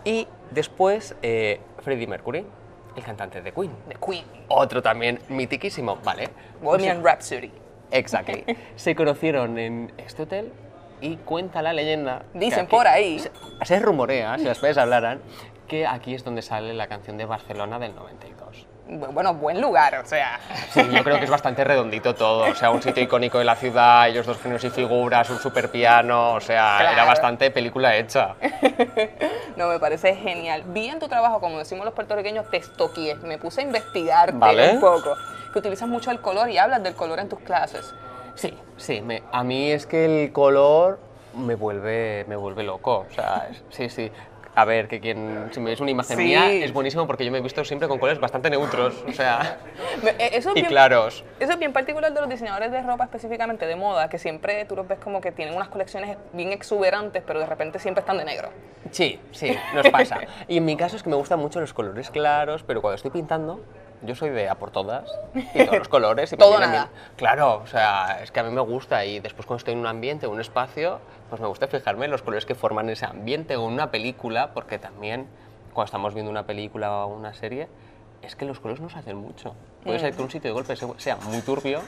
y 0.04 0.26
después 0.50 1.16
eh, 1.20 1.60
Freddie 1.80 2.06
Mercury, 2.06 2.46
el 2.96 3.02
cantante 3.02 3.42
de 3.42 3.52
Queen. 3.52 3.72
The 3.88 3.96
Queen. 3.96 4.24
Otro 4.48 4.80
también 4.80 5.20
mitiquísimo, 5.28 5.96
¿vale? 6.02 6.30
Bohemian 6.62 7.04
Rhapsody. 7.04 7.52
Exactly. 7.90 8.44
Se 8.76 8.94
conocieron 8.94 9.58
en 9.58 9.92
este 9.98 10.22
hotel 10.22 10.52
y 11.00 11.16
cuenta 11.16 11.60
la 11.60 11.72
leyenda. 11.72 12.22
Dicen 12.34 12.66
por 12.66 12.86
ahí. 12.86 13.18
Se, 13.18 13.30
se 13.64 13.80
rumorea, 13.80 14.38
si 14.38 14.44
las 14.44 14.60
redes 14.60 14.78
hablaran, 14.78 15.20
que 15.66 15.86
aquí 15.86 16.14
es 16.14 16.24
donde 16.24 16.42
sale 16.42 16.72
la 16.72 16.86
canción 16.86 17.16
de 17.16 17.24
Barcelona 17.24 17.78
del 17.78 17.94
92. 17.94 18.66
Bu- 18.90 19.12
Bueno, 19.12 19.34
buen 19.34 19.60
lugar, 19.60 19.94
o 19.96 20.04
sea. 20.06 20.40
Sí, 20.72 20.80
yo 20.90 21.04
creo 21.04 21.18
que 21.18 21.24
es 21.24 21.30
bastante 21.30 21.62
redondito 21.64 22.14
todo. 22.14 22.50
O 22.50 22.54
sea, 22.54 22.70
un 22.70 22.82
sitio 22.82 23.02
icónico 23.02 23.38
de 23.38 23.44
la 23.44 23.54
ciudad, 23.56 24.08
ellos 24.08 24.26
dos 24.26 24.38
genios 24.40 24.64
y 24.64 24.70
figuras, 24.70 25.30
un 25.30 25.38
super 25.38 25.70
piano. 25.70 26.34
O 26.34 26.40
sea, 26.40 26.92
era 26.92 27.04
bastante 27.04 27.50
película 27.50 27.96
hecha. 27.96 28.34
No, 29.56 29.68
me 29.68 29.78
parece 29.78 30.14
genial. 30.16 30.62
Vi 30.68 30.86
en 30.88 30.98
tu 31.00 31.08
trabajo, 31.08 31.38
como 31.40 31.58
decimos 31.58 31.84
los 31.84 31.92
puertorriqueños, 31.92 32.48
te 32.50 32.56
estoqué. 32.58 33.14
Me 33.16 33.36
puse 33.36 33.60
a 33.60 33.64
investigarte 33.64 34.32
Vale. 34.36 34.70
un 34.74 34.80
poco. 34.80 35.14
Que 35.52 35.58
utilizas 35.58 35.88
mucho 35.88 36.10
el 36.10 36.20
color 36.20 36.48
y 36.48 36.56
hablas 36.56 36.82
del 36.82 36.94
color 36.94 37.18
en 37.18 37.28
tus 37.28 37.40
clases. 37.40 37.92
Sí, 38.36 38.56
sí. 38.78 39.02
me- 39.02 39.22
a 39.32 39.44
mí 39.44 39.70
es 39.70 39.86
que 39.86 40.22
el 40.24 40.32
color 40.32 40.98
me 41.34 41.56
vuelve, 41.56 42.24
me 42.26 42.36
vuelve 42.36 42.62
loco. 42.62 43.06
O 43.10 43.12
sea, 43.14 43.48
sí, 43.70 43.90
sí. 43.90 44.10
A 44.54 44.64
ver, 44.64 44.88
que 44.88 44.98
quien, 45.00 45.48
si 45.52 45.60
me 45.60 45.70
ves 45.70 45.80
una 45.80 45.92
imagen 45.92 46.16
Sí. 46.16 46.24
mía 46.24 46.50
es 46.50 46.72
buenísimo 46.72 47.06
porque 47.06 47.24
yo 47.24 47.30
me 47.30 47.38
he 47.38 47.40
visto 47.40 47.64
siempre 47.64 47.86
con 47.86 47.98
colores 47.98 48.20
bastante 48.20 48.50
neutros. 48.50 49.04
O 49.06 49.12
sea, 49.12 49.58
eh, 50.18 50.30
Eso 50.32 50.50
es 50.50 50.56
y 50.56 50.60
bien- 50.60 50.66
claros. 50.66 51.24
Eso 51.38 51.52
es 51.52 51.58
bien 51.58 51.72
particular 51.72 52.12
de 52.12 52.20
los 52.20 52.28
diseñadores 52.28 52.72
de 52.72 52.82
ropa 52.82 53.04
específicamente 53.04 53.66
de 53.66 53.76
moda, 53.76 54.08
que 54.08 54.18
siempre 54.18 54.64
tú 54.64 54.74
los 54.74 54.88
ves 54.88 54.98
como 54.98 55.20
que 55.20 55.30
tienen 55.30 55.54
unas 55.54 55.68
colecciones 55.68 56.16
bien 56.32 56.50
exuberantes, 56.52 57.22
pero 57.24 57.38
de 57.38 57.46
repente 57.46 57.78
siempre 57.78 58.00
están 58.00 58.18
de 58.18 58.24
negro. 58.24 58.48
Sí, 58.90 59.20
sí, 59.30 59.56
nos 59.72 59.88
pasa. 59.90 60.18
Y 60.48 60.56
en 60.56 60.64
mi 60.64 60.76
caso 60.76 60.96
es 60.96 61.02
que 61.04 61.10
me 61.10 61.16
gustan 61.16 61.38
mucho 61.38 61.60
los 61.60 61.72
colores 61.72 62.10
claros, 62.10 62.64
pero 62.64 62.82
cuando 62.82 62.96
estoy 62.96 63.12
pintando, 63.12 63.60
yo 64.02 64.14
soy 64.14 64.30
de 64.30 64.48
a 64.48 64.54
por 64.56 64.70
todas 64.70 65.10
y 65.54 65.64
todos 65.64 65.78
los 65.78 65.88
colores. 65.88 66.32
Y 66.32 66.36
Todo 66.36 66.58
nada. 66.58 66.70
bien. 66.72 66.84
Claro, 67.16 67.60
o 67.62 67.66
sea, 67.66 68.20
es 68.22 68.30
que 68.30 68.40
a 68.40 68.42
mí 68.42 68.50
me 68.50 68.60
gusta 68.60 69.04
y 69.04 69.20
después 69.20 69.46
cuando 69.46 69.58
estoy 69.58 69.74
en 69.74 69.80
un 69.80 69.86
ambiente, 69.86 70.26
en 70.26 70.32
un 70.32 70.40
espacio, 70.40 70.98
pues 71.28 71.40
me 71.40 71.46
gusta 71.48 71.66
fijarme 71.68 72.06
en 72.06 72.10
los 72.10 72.22
colores 72.22 72.46
que 72.46 72.54
forman 72.54 72.88
ese 72.90 73.06
ambiente 73.06 73.56
o 73.56 73.64
una 73.64 73.90
película, 73.90 74.50
porque 74.54 74.78
también 74.78 75.26
cuando 75.72 75.86
estamos 75.86 76.14
viendo 76.14 76.30
una 76.30 76.44
película 76.46 77.04
o 77.04 77.14
una 77.14 77.34
serie, 77.34 77.68
es 78.22 78.36
que 78.36 78.44
los 78.44 78.60
colores 78.60 78.80
nos 78.80 78.96
hacen 78.96 79.16
mucho. 79.16 79.54
Puede 79.84 79.98
ser 79.98 80.14
que 80.14 80.22
un 80.22 80.30
sitio 80.30 80.50
de 80.50 80.54
golpe 80.54 80.76
se- 80.76 80.86
sea 80.98 81.16
muy 81.16 81.40
turbio 81.42 81.80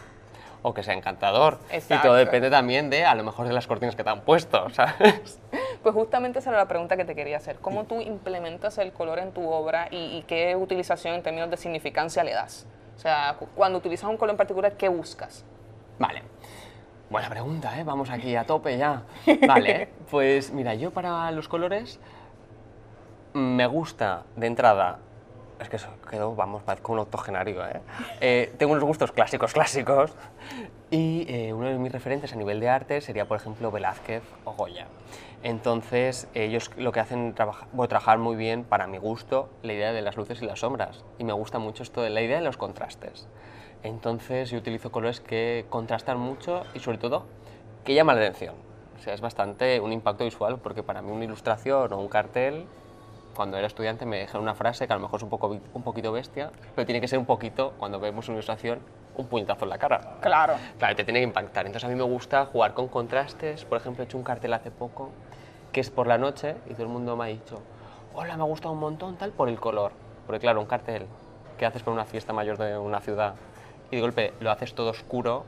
o 0.63 0.73
que 0.73 0.83
sea 0.83 0.95
encantador. 0.95 1.59
Y 1.73 1.75
Exacto. 1.77 2.09
todo 2.09 2.17
depende 2.17 2.49
también 2.49 2.89
de, 2.89 3.05
a 3.05 3.15
lo 3.17 3.25
mejor, 3.25 3.49
de 3.49 3.53
las 3.53 3.67
cortinas 3.67 3.97
que 3.97 4.05
te 4.05 4.11
han 4.11 4.21
puesto, 4.21 4.71
¿sabes? 4.75 5.41
Pues 5.83 5.95
justamente 5.95 6.39
esa 6.39 6.51
era 6.51 6.59
la 6.61 6.69
pregunta 6.69 6.97
que 6.97 7.05
te 7.05 7.15
quería 7.15 7.37
hacer. 7.39 7.57
¿Cómo 7.57 7.85
tú 7.85 8.01
implementas 8.01 8.79
el 8.79 8.93
color 8.93 9.19
en 9.19 9.33
tu 9.33 9.49
obra 9.51 9.89
y, 9.91 9.97
y 10.19 10.25
qué 10.29 10.55
utilización 10.57 11.15
en 11.15 11.23
términos 11.23 11.51
de 11.51 11.57
significancia 11.57 12.23
le 12.23 12.33
das? 12.33 12.67
O 12.97 12.99
sea, 13.01 13.35
cu- 13.39 13.49
cuando 13.55 13.79
utilizas 13.79 14.09
un 14.09 14.17
color 14.17 14.31
en 14.33 14.37
particular, 14.37 14.75
¿qué 14.77 14.89
buscas? 14.89 15.45
Vale. 15.99 16.23
Buena 17.11 17.29
pregunta, 17.29 17.79
¿eh? 17.79 17.85
Vamos 17.85 18.11
aquí 18.11 18.37
a 18.37 18.45
tope 18.45 18.79
ya. 18.79 19.03
Vale, 19.47 19.89
pues 20.11 20.53
mira, 20.53 20.75
yo 20.75 20.93
para 20.93 21.31
los 21.33 21.49
colores 21.49 21.99
me 23.35 23.67
gusta 23.67 24.23
de 24.37 24.47
entrada. 24.47 24.99
Es 25.61 25.69
que 25.69 25.77
eso 25.77 25.89
quedó, 26.11 26.35
vamos, 26.35 26.63
parezco 26.63 26.93
un 26.93 27.01
octogenario, 27.01 27.67
¿eh? 27.67 27.81
Eh, 28.21 28.53
Tengo 28.59 28.73
unos 28.73 28.85
gustos 28.85 29.13
clásicos, 29.13 29.53
clásicos. 29.53 30.13
Y 30.91 31.25
eh, 31.29 31.53
uno 31.53 31.69
de 31.69 31.79
mis 31.79 31.91
referentes 31.93 32.33
a 32.33 32.37
nivel 32.37 32.61
de 32.61 32.69
arte 32.69 33.01
sería, 33.01 33.25
por 33.27 33.37
ejemplo, 33.39 33.71
Velázquez 33.71 34.23
o 34.45 34.53
Goya. 34.53 34.87
Entonces, 35.43 36.29
ellos 36.35 36.71
lo 36.77 36.93
que 36.93 37.01
hacen 37.01 37.35
trabaja, 37.35 37.67
bueno, 37.73 37.89
trabajar 37.89 38.19
muy 38.19 38.37
bien, 38.37 38.63
para 38.63 38.87
mi 38.87 38.99
gusto, 38.99 39.49
la 39.63 39.73
idea 39.73 39.93
de 39.93 40.01
las 40.01 40.17
luces 40.17 40.41
y 40.41 40.47
las 40.47 40.61
sombras. 40.61 41.05
Y 41.19 41.25
me 41.25 41.33
gusta 41.33 41.59
mucho 41.59 41.83
esto 41.83 42.01
de 42.01 42.11
la 42.11 42.23
idea 42.23 42.39
de 42.39 42.45
los 42.45 42.57
contrastes. 42.57 43.27
Entonces, 43.83 44.51
yo 44.51 44.59
utilizo 44.59 44.93
colores 44.93 45.21
que 45.21 45.67
contrastan 45.69 46.19
mucho 46.19 46.63
y, 46.75 46.79
sobre 46.79 46.99
todo, 46.99 47.27
que 47.85 47.95
llaman 47.95 48.17
la 48.17 48.23
atención. 48.23 48.55
O 48.97 49.03
sea, 49.03 49.15
es 49.15 49.21
bastante 49.21 49.81
un 49.81 49.93
impacto 49.93 50.23
visual, 50.23 50.59
porque 50.61 50.85
para 50.85 51.03
mí 51.03 51.11
una 51.11 51.25
ilustración 51.25 51.93
o 51.93 51.99
un 51.99 52.09
cartel, 52.09 52.67
cuando 53.35 53.57
era 53.57 53.67
estudiante 53.67 54.07
me 54.07 54.21
dijeron 54.21 54.43
una 54.43 54.55
frase 54.55 54.87
que 54.87 54.93
a 54.93 54.97
lo 54.97 55.03
mejor 55.03 55.19
es 55.19 55.25
un, 55.25 55.31
poco, 55.31 55.49
un 55.49 55.83
poquito 55.83 56.13
bestia, 56.13 56.53
pero 56.77 56.87
tiene 56.87 57.01
que 57.01 57.09
ser 57.09 57.19
un 57.19 57.27
poquito, 57.27 57.73
cuando 57.79 57.99
vemos 57.99 58.29
una 58.29 58.37
ilustración, 58.37 58.79
un 59.17 59.27
puñetazo 59.27 59.65
en 59.65 59.71
la 59.71 59.79
cara. 59.79 60.19
Claro. 60.21 60.55
Claro, 60.79 60.95
te 60.95 61.03
tiene 61.03 61.19
que 61.19 61.25
impactar. 61.25 61.67
Entonces 61.67 61.89
a 61.89 61.91
mí 61.91 61.97
me 61.97 62.05
gusta 62.05 62.47
jugar 62.47 62.75
con 62.75 62.87
contrastes. 62.87 63.65
Por 63.65 63.79
ejemplo, 63.79 64.05
he 64.05 64.07
hecho 64.07 64.17
un 64.17 64.25
cartel 64.25 64.53
hace 64.53 64.71
poco 64.71 65.11
que 65.73 65.81
es 65.81 65.91
por 65.91 66.07
la 66.07 66.19
noche 66.19 66.57
y 66.67 66.75
todo 66.75 66.83
el 66.85 66.89
mundo 66.89 67.17
me 67.17 67.25
ha 67.25 67.27
dicho, 67.29 67.61
hola, 68.15 68.37
me 68.37 68.43
ha 68.43 68.47
gustado 68.47 68.73
un 68.75 68.81
montón 68.81 69.17
tal 69.17 69.31
por 69.33 69.49
el 69.49 69.59
color. 69.59 69.93
Porque 70.27 70.41
claro, 70.41 70.61
un 70.61 70.67
cartel 70.67 71.07
que 71.59 71.67
haces 71.67 71.83
para 71.83 71.95
una 71.95 72.05
fiesta 72.05 72.33
mayor 72.33 72.59
de 72.59 72.77
una 72.79 73.01
ciudad 73.01 73.35
y 73.91 73.97
de 73.97 74.03
golpe 74.03 74.35
lo 74.41 74.51
haces 74.51 74.75
todo 74.75 74.91
oscuro, 74.91 75.45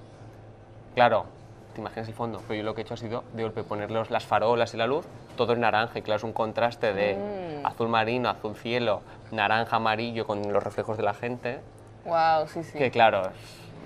claro, 0.95 1.27
te 1.75 1.81
imaginas 1.81 2.09
el 2.09 2.15
fondo, 2.15 2.41
pero 2.47 2.59
yo 2.59 2.63
lo 2.65 2.75
que 2.75 2.81
he 2.81 2.85
hecho 2.85 2.95
ha 2.95 2.97
sido 2.97 3.25
de 3.33 3.43
golpe 3.43 3.65
poner 3.65 3.91
los- 3.91 4.11
las 4.11 4.25
farolas 4.25 4.75
y 4.75 4.77
la 4.77 4.87
luz 4.87 5.05
todo 5.37 5.53
en 5.55 5.61
naranja 5.61 5.99
y 5.99 6.03
claro, 6.03 6.19
es 6.19 6.25
un 6.25 6.33
contraste 6.33 6.93
de 6.95 7.61
azul 7.65 7.89
marino, 7.89 8.29
azul 8.29 8.55
cielo, 8.57 9.03
naranja, 9.33 9.77
amarillo 9.77 10.27
con 10.27 10.53
los 10.53 10.63
reflejos 10.63 10.97
de 10.97 11.03
la 11.03 11.15
gente, 11.15 11.61
Wow, 12.05 12.47
sí, 12.49 12.63
sí. 12.63 12.79
que 12.79 12.91
claro, 12.91 13.23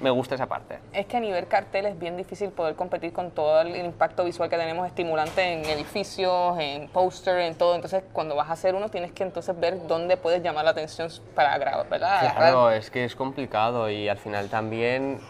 me 0.01 0.11
gusta 0.11 0.35
esa 0.35 0.47
parte. 0.47 0.79
Es 0.93 1.07
que 1.07 1.17
a 1.17 1.21
nivel 1.21 1.47
cartel 1.47 1.87
es 1.87 1.99
bien 1.99 2.17
difícil 2.17 2.51
poder 2.51 2.75
competir 2.75 3.13
con 3.13 3.31
todo 3.31 3.61
el 3.61 3.77
impacto 3.77 4.25
visual 4.25 4.49
que 4.49 4.57
tenemos 4.57 4.87
estimulante 4.87 5.43
en 5.53 5.65
edificios, 5.65 6.59
en 6.59 6.89
póster, 6.89 7.39
en 7.41 7.55
todo. 7.57 7.75
Entonces, 7.75 8.05
cuando 8.13 8.35
vas 8.37 8.49
a 8.51 8.53
hacer 8.53 8.75
uno, 8.75 8.89
tienes 8.89 9.13
que 9.13 9.23
entonces 9.25 9.59
ver 9.59 9.87
dónde 9.87 10.17
puedes 10.17 10.43
llamar 10.43 10.65
la 10.65 10.71
atención 10.73 11.09
para 11.35 11.57
grabar, 11.59 11.89
¿verdad? 11.89 12.35
Claro, 12.37 12.71
es 12.71 12.91
que 12.91 13.05
es 13.05 13.15
complicado 13.17 13.91
y 13.91 14.09
al 14.09 14.19
final 14.19 14.49
también 14.49 15.21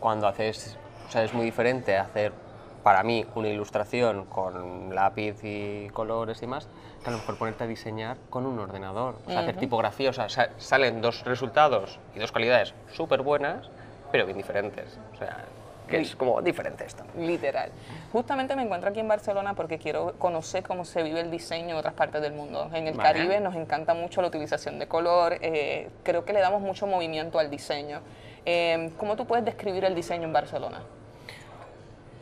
cuando 0.00 0.26
haces, 0.28 0.76
o 1.08 1.10
sea, 1.10 1.22
es 1.24 1.32
muy 1.32 1.44
diferente 1.44 1.96
hacer 1.96 2.32
para 2.82 3.02
mí 3.02 3.26
una 3.34 3.48
ilustración 3.48 4.26
con 4.26 4.94
lápiz 4.94 5.42
y 5.42 5.88
colores 5.92 6.40
y 6.42 6.46
más, 6.46 6.68
que 7.02 7.08
a 7.08 7.12
lo 7.12 7.18
mejor 7.18 7.36
ponerte 7.36 7.64
a 7.64 7.66
diseñar 7.66 8.16
con 8.30 8.46
un 8.46 8.58
ordenador, 8.60 9.16
o 9.26 9.30
sea, 9.30 9.40
hacer 9.40 9.56
tipografía, 9.56 10.10
o 10.10 10.12
sea, 10.12 10.28
sa- 10.28 10.50
salen 10.58 11.00
dos 11.00 11.24
resultados 11.24 11.98
y 12.14 12.20
dos 12.20 12.30
calidades 12.30 12.74
súper 12.92 13.22
buenas, 13.22 13.68
pero 14.10 14.26
bien 14.26 14.38
diferentes, 14.38 14.98
o 15.14 15.16
sea, 15.16 15.44
que 15.88 16.00
es 16.00 16.16
como 16.16 16.42
diferente 16.42 16.84
esto. 16.84 17.04
Literal. 17.16 17.70
Justamente 18.12 18.56
me 18.56 18.62
encuentro 18.62 18.90
aquí 18.90 19.00
en 19.00 19.08
Barcelona 19.08 19.54
porque 19.54 19.78
quiero 19.78 20.14
conocer 20.18 20.64
cómo 20.64 20.84
se 20.84 21.02
vive 21.02 21.20
el 21.20 21.30
diseño 21.30 21.70
en 21.70 21.76
otras 21.76 21.94
partes 21.94 22.20
del 22.22 22.32
mundo. 22.32 22.68
En 22.72 22.88
el 22.88 22.94
Vale. 22.94 23.08
Caribe 23.08 23.40
nos 23.40 23.54
encanta 23.54 23.94
mucho 23.94 24.20
la 24.20 24.28
utilización 24.28 24.78
de 24.78 24.88
color, 24.88 25.38
eh, 25.40 25.88
creo 26.02 26.24
que 26.24 26.32
le 26.32 26.40
damos 26.40 26.60
mucho 26.60 26.86
movimiento 26.86 27.38
al 27.38 27.50
diseño. 27.50 28.00
Eh, 28.44 28.90
¿Cómo 28.96 29.16
tú 29.16 29.26
puedes 29.26 29.44
describir 29.44 29.84
el 29.84 29.94
diseño 29.94 30.24
en 30.24 30.32
Barcelona? 30.32 30.82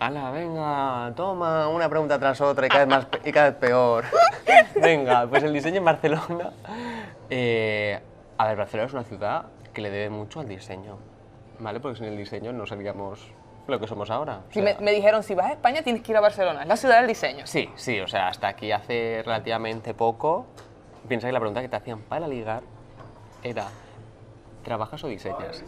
Ala, 0.01 0.31
venga, 0.33 1.13
toma 1.17 1.69
una 1.69 1.89
pregunta 1.89 2.19
tras 2.19 2.41
otra 2.41 2.67
y 2.67 2.69
cada 2.69 2.85
vez, 2.85 2.95
más, 2.95 3.07
y 3.25 3.33
cada 3.33 3.51
vez 3.51 3.59
peor. 3.59 4.05
venga, 4.83 5.27
pues 5.27 5.43
el 5.43 5.53
diseño 5.53 5.79
en 5.79 5.85
Barcelona. 5.85 6.53
eh, 7.31 8.01
a 8.37 8.49
ver, 8.49 8.57
Barcelona 8.57 8.89
es 8.89 8.93
una 8.93 9.05
ciudad 9.05 9.45
que 9.73 9.81
le 9.81 9.91
debe 9.91 10.11
mucho 10.11 10.41
al 10.41 10.49
diseño, 10.49 10.99
¿vale? 11.59 11.81
Porque 11.81 11.99
sin 11.99 12.07
el 12.07 12.17
diseño 12.17 12.53
no 12.53 12.67
seríamos 12.67 13.21
lo 13.67 13.81
que 13.81 13.87
somos 13.87 14.11
ahora. 14.11 14.41
o 14.49 14.53
Si 14.53 14.61
sea, 14.61 14.77
me, 14.79 14.85
me 14.85 14.93
dijeron, 14.93 15.23
si 15.23 15.35
vas 15.35 15.47
a 15.47 15.53
España 15.53 15.83
tienes 15.83 16.03
que 16.03 16.13
ir 16.13 16.19
a 16.19 16.21
Barcelona, 16.21 16.63
es 16.63 16.69
la 16.69 16.77
ciudad 16.77 16.99
del 16.99 17.07
diseño. 17.07 17.47
Sí, 17.47 17.71
sí, 17.77 18.01
o 18.01 18.07
sea, 18.09 18.29
hasta 18.29 18.49
aquí 18.49 18.73
hace 18.73 19.23
relativamente 19.25 19.95
poco, 19.95 20.47
piensa 21.09 21.27
que 21.29 21.33
la 21.33 21.41
pregunta 21.41 21.63
que 21.63 21.69
te 21.69 21.77
hacían 21.77 22.01
para 22.01 22.29
ligar 22.29 22.63
era, 23.43 23.67
¿trabajas 24.65 25.03
o 25.05 25.09
diseñas? 25.09 25.63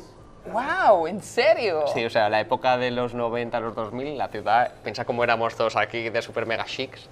¡Wow! 0.52 1.06
¿En 1.08 1.20
serio? 1.22 1.86
Sí, 1.88 2.04
o 2.04 2.10
sea, 2.10 2.28
la 2.28 2.38
época 2.40 2.76
de 2.76 2.90
los 2.92 3.14
90 3.14 3.56
a 3.56 3.60
los 3.60 3.74
2000, 3.74 4.16
la 4.16 4.28
ciudad, 4.28 4.72
piensa 4.84 5.04
cómo 5.04 5.24
éramos 5.24 5.56
todos 5.56 5.74
aquí 5.76 6.08
de 6.08 6.22
super 6.22 6.46
mega 6.46 6.64
chics, 6.66 7.08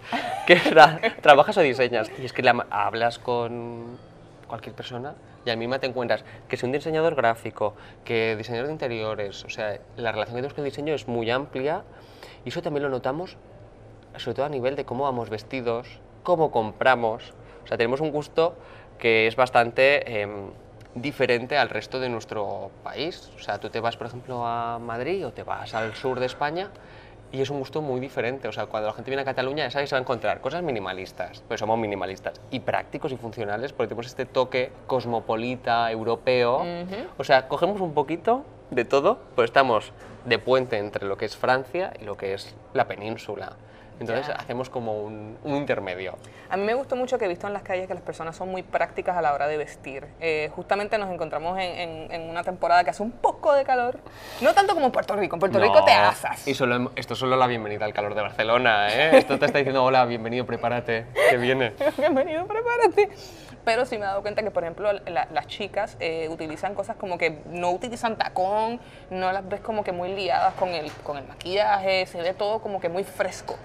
que 0.46 0.60
era, 0.68 1.00
¿trabajas 1.20 1.56
o 1.56 1.60
diseñas? 1.62 2.10
Y 2.18 2.24
es 2.26 2.32
que 2.32 2.42
la- 2.42 2.66
hablas 2.70 3.18
con 3.18 3.98
cualquier 4.46 4.74
persona 4.76 5.14
y 5.44 5.50
a 5.50 5.56
mí 5.56 5.68
me 5.68 5.78
te 5.78 5.86
encuentras 5.86 6.24
que 6.48 6.56
si 6.56 6.66
un 6.66 6.72
diseñador 6.72 7.14
gráfico, 7.14 7.74
que 8.04 8.36
diseñador 8.36 8.66
de 8.68 8.72
interiores, 8.72 9.44
o 9.44 9.50
sea, 9.50 9.78
la 9.96 10.12
relación 10.12 10.36
que 10.36 10.38
tenemos 10.38 10.54
con 10.54 10.64
el 10.64 10.70
diseño 10.70 10.94
es 10.94 11.06
muy 11.08 11.30
amplia 11.30 11.82
y 12.44 12.48
eso 12.48 12.62
también 12.62 12.84
lo 12.84 12.88
notamos 12.88 13.36
sobre 14.18 14.34
todo 14.34 14.46
a 14.46 14.48
nivel 14.48 14.76
de 14.76 14.84
cómo 14.84 15.04
vamos 15.04 15.30
vestidos, 15.30 15.88
cómo 16.22 16.50
compramos. 16.50 17.32
O 17.64 17.66
sea, 17.66 17.76
tenemos 17.76 18.00
un 18.00 18.10
gusto 18.10 18.54
que 18.98 19.26
es 19.26 19.36
bastante 19.36 20.20
em, 20.20 20.50
diferente 20.94 21.56
al 21.56 21.68
resto 21.68 22.00
de 22.00 22.08
nuestro 22.08 22.70
país. 22.82 23.30
O 23.36 23.40
sea, 23.40 23.58
tú 23.58 23.70
te 23.70 23.80
vas, 23.80 23.96
por 23.96 24.06
ejemplo, 24.06 24.46
a 24.46 24.78
Madrid 24.78 25.26
o 25.26 25.32
te 25.32 25.42
vas 25.42 25.74
al 25.74 25.94
sur 25.94 26.20
de 26.20 26.26
España 26.26 26.70
y 27.34 27.40
es 27.40 27.50
un 27.50 27.58
gusto 27.58 27.82
muy 27.82 28.00
diferente. 28.00 28.46
O 28.46 28.52
sea, 28.52 28.66
cuando 28.66 28.88
la 28.88 28.94
gente 28.94 29.10
viene 29.10 29.22
a 29.22 29.24
Cataluña 29.24 29.64
ya 29.64 29.70
sabes 29.70 29.86
que 29.86 29.88
se 29.90 29.94
va 29.96 29.98
a 29.98 30.02
encontrar 30.02 30.40
cosas 30.40 30.62
minimalistas, 30.62 31.42
pues 31.48 31.58
somos 31.58 31.78
minimalistas, 31.78 32.40
y 32.50 32.60
prácticos 32.60 33.10
y 33.12 33.16
funcionales 33.16 33.72
porque 33.72 33.88
tenemos 33.88 34.06
este 34.06 34.24
toque 34.24 34.70
cosmopolita, 34.86 35.90
europeo. 35.90 36.62
O 37.18 37.24
sea, 37.24 37.48
cogemos 37.48 37.80
un 37.80 37.92
poquito 37.92 38.44
de 38.70 38.84
todo, 38.84 39.18
pues 39.34 39.50
estamos 39.50 39.92
de 40.24 40.38
puente 40.38 40.78
entre 40.78 41.06
lo 41.06 41.16
que 41.16 41.24
es 41.24 41.36
Francia 41.36 41.92
y 42.00 42.04
lo 42.04 42.16
que 42.16 42.34
es 42.34 42.54
la 42.72 42.86
península. 42.86 43.56
Entonces 44.00 44.26
Ya. 44.26 44.34
hacemos 44.34 44.68
como 44.70 45.00
un, 45.02 45.38
un 45.44 45.54
intermedio. 45.56 46.16
A 46.50 46.56
mí 46.56 46.64
me 46.64 46.74
gustó 46.74 46.96
mucho 46.96 47.16
que 47.18 47.24
he 47.24 47.28
visto 47.28 47.46
en 47.46 47.52
las 47.52 47.62
calles 47.62 47.86
que 47.86 47.94
las 47.94 48.02
personas 48.02 48.36
son 48.36 48.48
muy 48.50 48.62
prácticas 48.62 49.16
a 49.16 49.22
la 49.22 49.32
hora 49.32 49.46
de 49.46 49.56
vestir. 49.56 50.06
Eh, 50.20 50.50
justamente 50.54 50.98
nos 50.98 51.10
encontramos 51.12 51.58
en, 51.58 51.64
en- 51.78 52.12
en 52.12 52.30
una 52.30 52.42
temporada 52.42 52.84
que 52.84 52.90
hace 52.90 53.02
un 53.02 53.12
poco 53.12 53.52
de 53.54 53.64
calor. 53.64 53.98
No 54.40 54.52
tanto 54.54 54.74
como 54.74 54.86
en 54.86 54.92
Puerto 54.92 55.14
Rico. 55.16 55.36
En 55.36 55.40
Puerto 55.40 55.58
Rico 55.58 55.84
te 55.84 55.94
No, 55.94 56.08
asas. 56.08 56.46
Y 56.46 56.54
solo, 56.54 56.92
esto 56.96 57.14
es 57.14 57.18
solo 57.20 57.36
la 57.36 57.46
bienvenida 57.46 57.84
al 57.84 57.92
calor 57.94 58.14
de 58.14 58.22
Barcelona, 58.22 58.88
¿eh? 58.92 59.16
Esto 59.18 59.38
te 59.38 59.46
está 59.46 59.58
diciendo, 59.58 59.84
hola, 59.84 60.04
bienvenido, 60.06 60.44
prepárate, 60.46 61.06
que 61.30 61.36
viene. 61.36 61.72
Bienvenido, 61.96 62.46
prepárate. 62.46 63.08
Pero 63.64 63.86
sí 63.86 63.96
me 63.96 64.04
he 64.04 64.08
dado 64.08 64.20
cuenta 64.20 64.42
que, 64.42 64.50
por 64.50 64.62
ejemplo, 64.62 64.92
la- 64.92 65.26
las 65.32 65.46
chicas 65.46 65.96
eh, 65.98 66.28
utilizan 66.28 66.74
cosas 66.74 66.96
como 66.96 67.16
que 67.16 67.40
no 67.46 67.70
utilizan 67.70 68.16
tacón, 68.16 68.78
no 69.10 69.32
las 69.32 69.48
ves 69.48 69.60
como 69.60 69.82
que 69.82 69.92
muy 69.92 70.10
liadas 70.14 70.52
con 70.54 70.68
el, 70.68 70.92
con 71.02 71.16
el 71.16 71.24
maquillaje, 71.26 72.04
se 72.06 72.20
ve 72.20 72.34
todo 72.34 72.60
como 72.60 72.78
que 72.80 72.90
muy 72.90 73.04
fresco. 73.04 73.56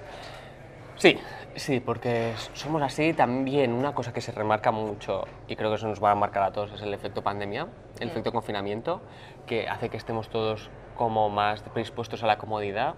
Sí, 1.00 1.18
sí, 1.56 1.80
porque 1.80 2.34
somos 2.54 2.82
así. 2.82 3.14
También 3.14 3.72
una 3.74 3.94
cosa 3.96 4.14
que 4.14 4.22
se 4.22 4.32
remarca 4.34 4.72
mucho, 4.72 5.24
y 5.48 5.56
creo 5.56 5.70
que 5.70 5.78
eso 5.78 5.88
nos 5.88 6.04
va 6.04 6.12
a 6.12 6.16
marcar 6.16 6.44
a 6.44 6.52
todos, 6.52 6.72
es 6.74 6.82
el 6.82 6.94
efecto 6.94 7.24
pandemia, 7.24 7.68
el 8.00 8.10
efecto 8.10 8.32
confinamiento, 8.32 9.02
que 9.48 9.68
hace 9.68 9.90
que 9.90 9.98
estemos 9.98 10.30
todos 10.30 10.70
como 10.98 11.30
más 11.30 11.62
predispuestos 11.64 12.22
a 12.24 12.28
la 12.28 12.38
comodidad. 12.38 12.96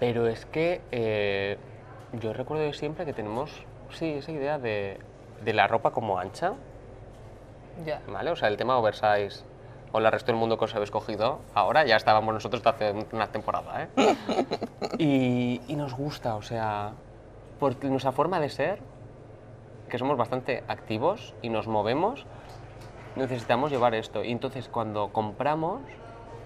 Pero 0.00 0.26
es 0.26 0.46
que 0.46 0.80
eh, 0.90 1.56
yo 2.12 2.32
recuerdo 2.32 2.72
siempre 2.72 3.04
que 3.04 3.12
tenemos, 3.12 3.64
sí, 3.90 4.14
esa 4.18 4.32
idea 4.32 4.58
de, 4.58 4.98
de 5.44 5.52
la 5.52 5.66
ropa 5.68 5.92
como 5.92 6.18
ancha, 6.18 6.54
Ya. 7.86 8.00
¿vale? 8.08 8.30
O 8.32 8.36
sea, 8.36 8.48
el 8.48 8.56
tema 8.56 8.76
oversize 8.76 9.44
o 9.92 9.98
el 9.98 10.10
resto 10.10 10.32
del 10.32 10.36
mundo 10.40 10.58
que 10.58 10.64
os 10.66 10.74
habéis 10.74 10.90
cogido, 10.90 11.38
ahora 11.54 11.84
ya 11.86 11.94
estábamos 11.96 12.34
nosotros 12.34 12.60
hace 12.66 12.92
una 13.12 13.28
temporada, 13.28 13.84
¿eh? 13.84 13.88
y, 14.98 15.60
y 15.68 15.76
nos 15.76 15.94
gusta, 15.94 16.34
o 16.34 16.42
sea, 16.42 16.92
por 17.58 17.82
nuestra 17.84 18.12
forma 18.12 18.40
de 18.40 18.48
ser, 18.48 18.80
que 19.88 19.98
somos 19.98 20.16
bastante 20.16 20.64
activos 20.68 21.34
y 21.42 21.48
nos 21.48 21.66
movemos, 21.66 22.26
necesitamos 23.16 23.70
llevar 23.70 23.94
esto. 23.94 24.24
Y 24.24 24.32
entonces 24.32 24.68
cuando 24.68 25.08
compramos, 25.12 25.80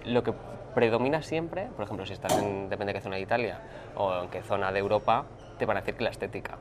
lo 0.05 0.23
que 0.23 0.33
predomina 0.73 1.21
siempre, 1.21 1.67
por 1.75 1.85
ejemplo, 1.85 2.05
si 2.05 2.13
estás 2.13 2.37
en, 2.41 2.69
depende 2.69 2.93
de 2.93 2.99
qué 2.99 3.03
zona 3.03 3.17
de 3.17 3.21
Italia 3.21 3.61
o 3.95 4.23
en 4.23 4.29
qué 4.29 4.41
zona 4.41 4.71
de 4.71 4.79
Europa, 4.79 5.25
te 5.57 5.65
van 5.65 5.77
a 5.77 5.81
decir 5.81 5.95
que 5.95 6.03
la 6.03 6.09
estética. 6.09 6.57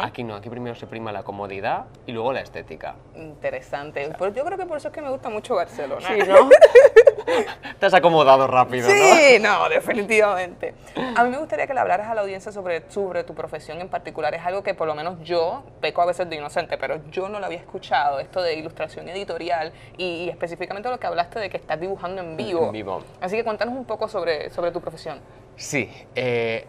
Aquí 0.00 0.24
no, 0.24 0.34
aquí 0.34 0.48
primero 0.48 0.74
se 0.74 0.86
prima 0.86 1.12
la 1.12 1.22
comodidad 1.22 1.86
y 2.06 2.12
luego 2.12 2.32
la 2.32 2.40
estética. 2.40 2.94
Interesante. 3.14 4.10
Pero 4.18 4.32
yo 4.32 4.44
creo 4.44 4.56
que 4.56 4.64
por 4.64 4.78
eso 4.78 4.88
es 4.88 4.94
que 4.94 5.02
me 5.02 5.10
gusta 5.10 5.28
mucho 5.28 5.54
Barcelona. 5.54 6.08
¿no? 6.26 6.48
Te 7.78 7.86
has 7.86 7.92
acomodado 7.92 8.46
rápido, 8.46 8.88
¿no? 8.88 8.94
Sí, 8.94 9.38
no, 9.40 9.68
definitivamente. 9.68 10.74
A 11.14 11.22
mí 11.24 11.30
me 11.30 11.38
gustaría 11.38 11.66
que 11.66 11.74
le 11.74 11.80
hablaras 11.80 12.08
a 12.08 12.14
la 12.14 12.22
audiencia 12.22 12.50
sobre, 12.50 12.90
sobre 12.90 13.24
tu 13.24 13.34
profesión 13.34 13.80
en 13.80 13.88
particular. 13.88 14.34
Es 14.34 14.44
algo 14.44 14.62
que 14.62 14.74
por 14.74 14.88
lo 14.88 14.94
menos 14.94 15.22
yo, 15.22 15.62
peco 15.80 16.00
a 16.00 16.06
veces 16.06 16.28
de 16.30 16.36
inocente, 16.36 16.78
pero 16.78 17.00
yo 17.10 17.28
no 17.28 17.38
lo 17.38 17.46
había 17.46 17.58
escuchado, 17.58 18.20
esto 18.20 18.40
de 18.40 18.54
ilustración 18.54 19.08
editorial 19.10 19.72
y, 19.98 20.04
y 20.24 20.28
específicamente 20.30 20.88
lo 20.88 20.98
que 20.98 21.06
hablaste 21.06 21.38
de 21.38 21.50
que 21.50 21.58
estás 21.58 21.78
dibujando 21.78 22.22
en 22.22 22.36
vivo. 22.36 22.66
En 22.66 22.72
vivo. 22.72 23.02
Así 23.20 23.36
que 23.36 23.44
cuéntanos 23.44 23.74
un 23.74 23.84
poco 23.84 24.08
sobre, 24.08 24.48
sobre 24.50 24.72
tu 24.72 24.80
profesión. 24.80 25.20
Sí, 25.56 25.90
eh, 26.14 26.66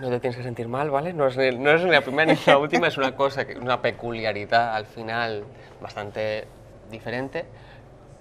no 0.00 0.10
te 0.10 0.20
tienes 0.20 0.36
que 0.36 0.42
sentir 0.42 0.68
mal, 0.68 0.90
¿vale? 0.90 1.12
No 1.12 1.26
es, 1.26 1.36
ni, 1.36 1.50
no 1.56 1.70
es 1.70 1.82
ni 1.82 1.90
la 1.90 2.00
primera 2.00 2.32
ni 2.32 2.38
la 2.46 2.58
última, 2.58 2.88
es 2.88 2.96
una 2.96 3.14
cosa, 3.14 3.44
una 3.60 3.80
peculiaridad 3.82 4.74
al 4.74 4.86
final 4.86 5.44
bastante 5.80 6.46
diferente. 6.90 7.44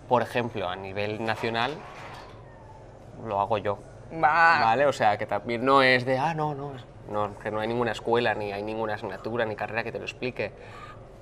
Por 0.08 0.22
ejemplo, 0.22 0.70
a 0.70 0.76
nivel 0.76 1.24
nacional, 1.24 1.72
lo 3.26 3.40
hago 3.40 3.58
yo, 3.58 3.80
Va. 4.14 4.60
¿vale? 4.62 4.86
O 4.86 4.94
sea, 4.94 5.18
que 5.18 5.26
también 5.26 5.66
no 5.66 5.82
es 5.82 6.06
de, 6.06 6.18
ah, 6.18 6.34
no, 6.34 6.56
no, 6.56 6.72
no, 7.12 7.38
que 7.40 7.52
no 7.52 7.60
hay 7.60 7.68
ninguna 7.68 7.92
escuela, 7.92 8.34
ni 8.34 8.54
hay 8.54 8.64
ninguna 8.64 8.94
asignatura, 8.96 9.46
ni 9.46 9.56
carrera 9.56 9.84
que 9.84 9.92
te 9.92 10.00
lo 10.00 10.06
explique. 10.06 10.52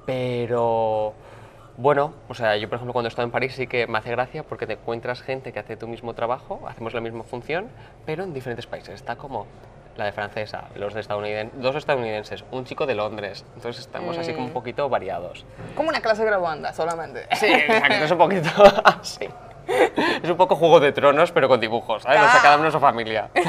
Pero, 0.05 1.13
bueno, 1.77 2.13
o 2.29 2.35
sea, 2.35 2.57
yo 2.57 2.69
por 2.69 2.75
ejemplo 2.75 2.93
cuando 2.93 3.07
estaba 3.07 3.25
en 3.25 3.31
París 3.31 3.55
sí 3.55 3.65
que 3.65 3.87
me 3.87 3.97
hace 3.97 4.11
gracia 4.11 4.43
porque 4.43 4.67
te 4.67 4.73
encuentras 4.73 5.21
gente 5.21 5.51
que 5.51 5.59
hace 5.59 5.77
tu 5.77 5.87
mismo 5.87 6.13
trabajo, 6.13 6.61
hacemos 6.67 6.93
la 6.93 7.01
misma 7.01 7.23
función, 7.23 7.69
pero 8.05 8.23
en 8.23 8.33
diferentes 8.33 8.67
países. 8.67 8.93
Está 8.93 9.15
como 9.15 9.47
la 9.95 10.05
de 10.05 10.11
francesa, 10.11 10.65
los 10.75 10.93
de 10.93 11.01
estadounidenses, 11.01 11.61
dos 11.61 11.75
estadounidenses, 11.75 12.43
un 12.51 12.65
chico 12.65 12.85
de 12.85 12.95
Londres. 12.95 13.45
Entonces 13.55 13.85
estamos 13.85 14.17
así 14.17 14.33
como 14.33 14.47
un 14.47 14.53
poquito 14.53 14.89
variados. 14.89 15.45
Como 15.75 15.89
una 15.89 16.01
clase 16.01 16.25
graduanda 16.25 16.73
solamente. 16.73 17.27
Sí, 17.35 17.47
exacto, 17.51 18.05
es 18.05 18.11
un 18.11 18.17
poquito 18.17 18.49
así. 18.83 19.29
Es 20.21 20.29
un 20.29 20.37
poco 20.37 20.55
Juego 20.55 20.79
de 20.79 20.91
Tronos, 20.91 21.31
pero 21.31 21.47
con 21.47 21.59
dibujos, 21.59 22.03
¿sabes? 22.03 22.21
O 22.21 22.29
sea, 22.29 22.41
cada 22.41 22.57
uno 22.57 22.71
su 22.71 22.79
familia. 22.79 23.29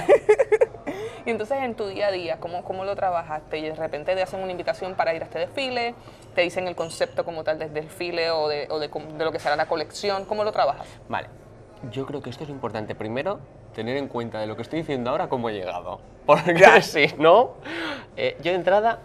Y 1.26 1.30
entonces 1.30 1.58
en 1.60 1.74
tu 1.74 1.88
día 1.88 2.06
a 2.06 2.12
día, 2.12 2.36
¿cómo, 2.38 2.62
¿cómo 2.62 2.84
lo 2.84 2.94
trabajaste? 2.94 3.58
Y 3.58 3.62
de 3.62 3.74
repente 3.74 4.14
te 4.14 4.22
hacen 4.22 4.40
una 4.40 4.52
invitación 4.52 4.94
para 4.94 5.12
ir 5.12 5.22
a 5.22 5.24
este 5.24 5.40
desfile, 5.40 5.96
te 6.36 6.42
dicen 6.42 6.68
el 6.68 6.76
concepto 6.76 7.24
como 7.24 7.42
tal 7.42 7.58
del 7.58 7.74
desfile 7.74 8.30
o 8.30 8.46
de, 8.46 8.68
o 8.70 8.78
de, 8.78 8.86
de 8.86 9.24
lo 9.24 9.32
que 9.32 9.40
será 9.40 9.56
la 9.56 9.66
colección, 9.66 10.24
¿cómo 10.24 10.44
lo 10.44 10.52
trabajas? 10.52 10.86
Vale, 11.08 11.26
yo 11.90 12.06
creo 12.06 12.22
que 12.22 12.30
esto 12.30 12.44
es 12.44 12.50
importante. 12.50 12.94
Primero, 12.94 13.40
tener 13.74 13.96
en 13.96 14.08
cuenta 14.08 14.40
de 14.40 14.46
lo 14.46 14.56
que 14.56 14.62
estoy 14.62 14.80
diciendo 14.80 15.10
ahora 15.10 15.28
cómo 15.28 15.48
he 15.48 15.52
llegado. 15.52 16.00
Porque 16.26 16.54
si 16.82 17.06
no, 17.18 17.54
eh, 18.16 18.36
yo 18.42 18.50
de 18.50 18.56
entrada, 18.56 19.00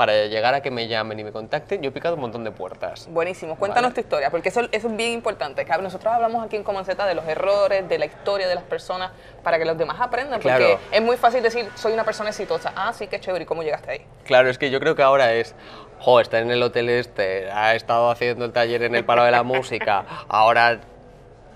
para 0.00 0.14
llegar 0.28 0.54
a 0.54 0.62
que 0.62 0.70
me 0.70 0.88
llamen 0.88 1.18
y 1.18 1.24
me 1.24 1.30
contacten, 1.30 1.82
yo 1.82 1.90
he 1.90 1.92
picado 1.92 2.14
un 2.14 2.22
montón 2.22 2.42
de 2.42 2.50
puertas. 2.50 3.06
Buenísimo, 3.10 3.56
cuéntanos 3.56 3.90
Vale. 3.90 3.94
tu 3.96 4.00
historia, 4.00 4.30
porque 4.30 4.48
eso, 4.48 4.62
eso 4.72 4.88
es 4.88 4.96
bien 4.96 5.12
importante. 5.12 5.62
Nosotros 5.82 6.14
hablamos 6.14 6.42
aquí 6.42 6.56
en 6.56 6.62
Comanceta 6.64 7.04
de 7.04 7.14
los 7.14 7.26
errores, 7.28 7.86
de 7.86 7.98
la 7.98 8.06
historia 8.06 8.48
de 8.48 8.54
las 8.54 8.64
personas, 8.64 9.10
para 9.42 9.58
que 9.58 9.66
los 9.66 9.76
demás 9.76 10.00
aprendan, 10.00 10.40
porque 10.40 10.56
Claro. 10.56 10.78
es 10.90 11.02
muy 11.02 11.18
fácil 11.18 11.42
decir, 11.42 11.68
soy 11.74 11.92
una 11.92 12.04
persona 12.04 12.30
exitosa. 12.30 12.72
Ah, 12.76 12.94
sí, 12.94 13.08
qué 13.08 13.20
chévere, 13.20 13.44
¿y 13.44 13.46
cómo 13.46 13.62
llegaste 13.62 13.90
ahí? 13.90 14.06
Claro, 14.24 14.48
es 14.48 14.56
que 14.56 14.70
yo 14.70 14.80
creo 14.80 14.94
que 14.94 15.02
ahora 15.02 15.34
es, 15.34 15.54
jo, 15.98 16.18
está 16.18 16.38
en 16.38 16.50
el 16.50 16.62
hotel 16.62 16.88
este, 16.88 17.50
ha 17.50 17.74
estado 17.74 18.10
haciendo 18.10 18.46
el 18.46 18.52
taller 18.52 18.84
en 18.84 18.94
el 18.94 19.04
Palo 19.04 19.24
de 19.24 19.32
la 19.32 19.42
Música, 19.42 20.06
ahora... 20.28 20.80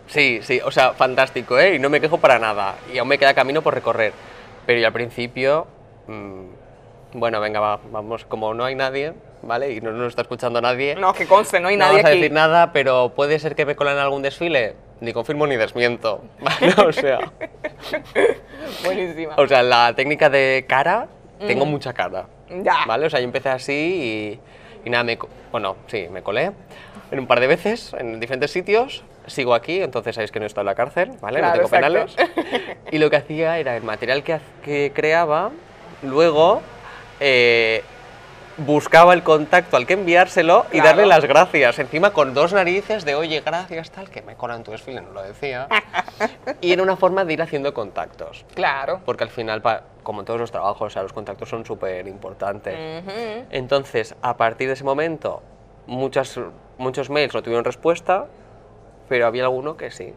Sí, 0.07 0.41
sí, 0.43 0.61
o 0.65 0.71
sea, 0.71 0.93
fantástico, 0.93 1.59
¿eh? 1.59 1.77
Y 1.77 1.79
no 1.79 1.89
me 1.91 2.01
quejo 2.01 2.19
para 2.19 2.39
nada. 2.39 2.75
Y 2.93 2.99
aún 2.99 3.09
me 3.09 3.19
queda 3.19 3.35
camino 3.35 3.63
por 3.63 3.75
recorrer. 3.75 4.13
Pero 4.67 4.81
yo 4.81 4.87
al 4.87 4.93
principio, 4.93 5.67
mm, 6.07 6.45
bueno, 7.15 7.41
venga, 7.41 7.61
va, 7.61 7.81
vamos, 7.91 8.25
como 8.25 8.53
no 8.55 8.65
hay 8.65 8.75
nadie, 8.75 9.15
¿vale? 9.43 9.73
Y 9.73 9.81
no 9.81 9.93
nos 9.93 10.09
está 10.09 10.23
escuchando 10.23 10.61
nadie. 10.61 10.95
No, 10.95 11.13
que 11.15 11.27
conste, 11.27 11.61
no 11.61 11.69
hay 11.69 11.77
no 11.77 11.85
nadie 11.87 11.97
vamos 11.99 12.05
a 12.05 12.09
aquí. 12.09 12.19
decir 12.19 12.33
nada, 12.33 12.73
pero 12.73 13.13
puede 13.15 13.39
ser 13.39 13.55
que 13.55 13.65
me 13.67 13.77
colan 13.77 13.95
en 13.97 14.03
algún 14.03 14.23
desfile. 14.23 14.75
Ni 15.01 15.13
confirmo 15.13 15.47
ni 15.47 15.57
desmiento. 15.57 16.23
¿vale? 16.41 16.75
O 16.87 16.93
sea, 16.93 17.19
Buenísima. 18.85 19.35
o 19.37 19.47
sea, 19.47 19.63
la 19.63 19.93
técnica 19.95 20.29
de 20.31 20.65
cara, 20.69 21.09
tengo 21.47 21.67
mucha 21.67 21.93
cara. 21.93 22.27
Ya. 22.63 22.85
¿Vale? 22.87 23.07
O 23.07 23.11
sea, 23.11 23.21
yo 23.21 23.25
empecé 23.25 23.49
así 23.49 23.73
y, 24.85 24.87
y 24.87 24.91
nada, 24.91 25.05
me, 25.05 25.19
bueno, 25.51 25.77
sí, 25.87 26.07
me 26.11 26.23
colé 26.23 26.53
en 27.11 27.19
un 27.21 27.27
par 27.27 27.41
de 27.41 27.47
veces 27.47 27.95
en 27.99 28.19
diferentes 28.21 28.51
sitios. 28.51 29.05
Sigo 29.27 29.55
aquí, 29.55 29.81
entonces 29.83 30.15
sabéis 30.15 30.31
que 30.31 30.39
no 30.39 30.45
he 30.45 30.47
estado 30.47 30.63
en 30.63 30.67
la 30.67 30.75
cárcel, 30.75 31.13
¿vale? 31.21 31.39
Claro, 31.39 31.55
no 31.55 31.59
tengo 31.59 31.71
penales. 31.71 32.13
exacto. 32.17 32.43
Y 32.91 32.99
lo 32.99 33.09
que 33.11 33.17
hacía 33.17 33.59
era 33.59 33.77
el 33.77 33.83
material 33.83 34.23
que, 34.23 34.39
que 34.65 34.93
creaba, 34.95 35.51
luego 36.03 36.61
eh, 37.21 37.83
buscaba 38.57 39.15
el 39.15 39.23
contacto 39.23 39.77
al 39.77 39.87
que 39.87 39.95
enviárselo 39.95 40.67
y 40.69 40.73
Claro. 40.81 40.87
darle 40.89 41.07
las 41.07 41.25
gracias. 41.25 41.79
Encima 41.79 42.13
con 42.13 42.35
dos 42.35 42.53
narices 42.53 43.05
de, 43.05 43.15
oye, 43.15 43.41
gracias, 43.45 43.91
tal, 43.91 44.11
que 44.11 44.23
me 44.23 44.37
colan 44.37 44.63
tu 44.63 44.71
desfile, 44.73 45.01
no 45.01 45.11
lo 45.13 45.23
decía. 45.23 45.69
y 46.61 46.73
era 46.73 46.83
una 46.83 46.97
forma 46.97 47.25
de 47.25 47.33
ir 47.33 47.43
haciendo 47.43 47.73
contactos. 47.75 48.45
Claro. 48.55 49.01
Porque 49.05 49.25
al 49.25 49.31
final, 49.31 49.63
como 50.03 50.21
en 50.21 50.27
todos 50.27 50.39
los 50.39 50.53
trabajos, 50.53 50.87
o 50.87 50.91
sea, 50.91 51.03
los 51.03 51.13
contactos 51.13 51.49
son 51.49 51.65
súper 51.65 52.07
importantes. 52.07 53.03
Ujú. 53.03 53.47
Entonces, 53.51 54.15
a 54.23 54.37
partir 54.37 54.69
de 54.69 54.75
ese 54.75 54.85
momento, 54.85 55.43
muchas, 55.87 56.39
muchos 56.79 57.11
mails 57.11 57.35
no 57.35 57.43
tuvieron 57.43 57.65
respuesta, 57.65 58.27
pero 59.09 59.27
había 59.27 59.45
alguno 59.45 59.77
que 59.77 59.91
sí. 59.91 60.15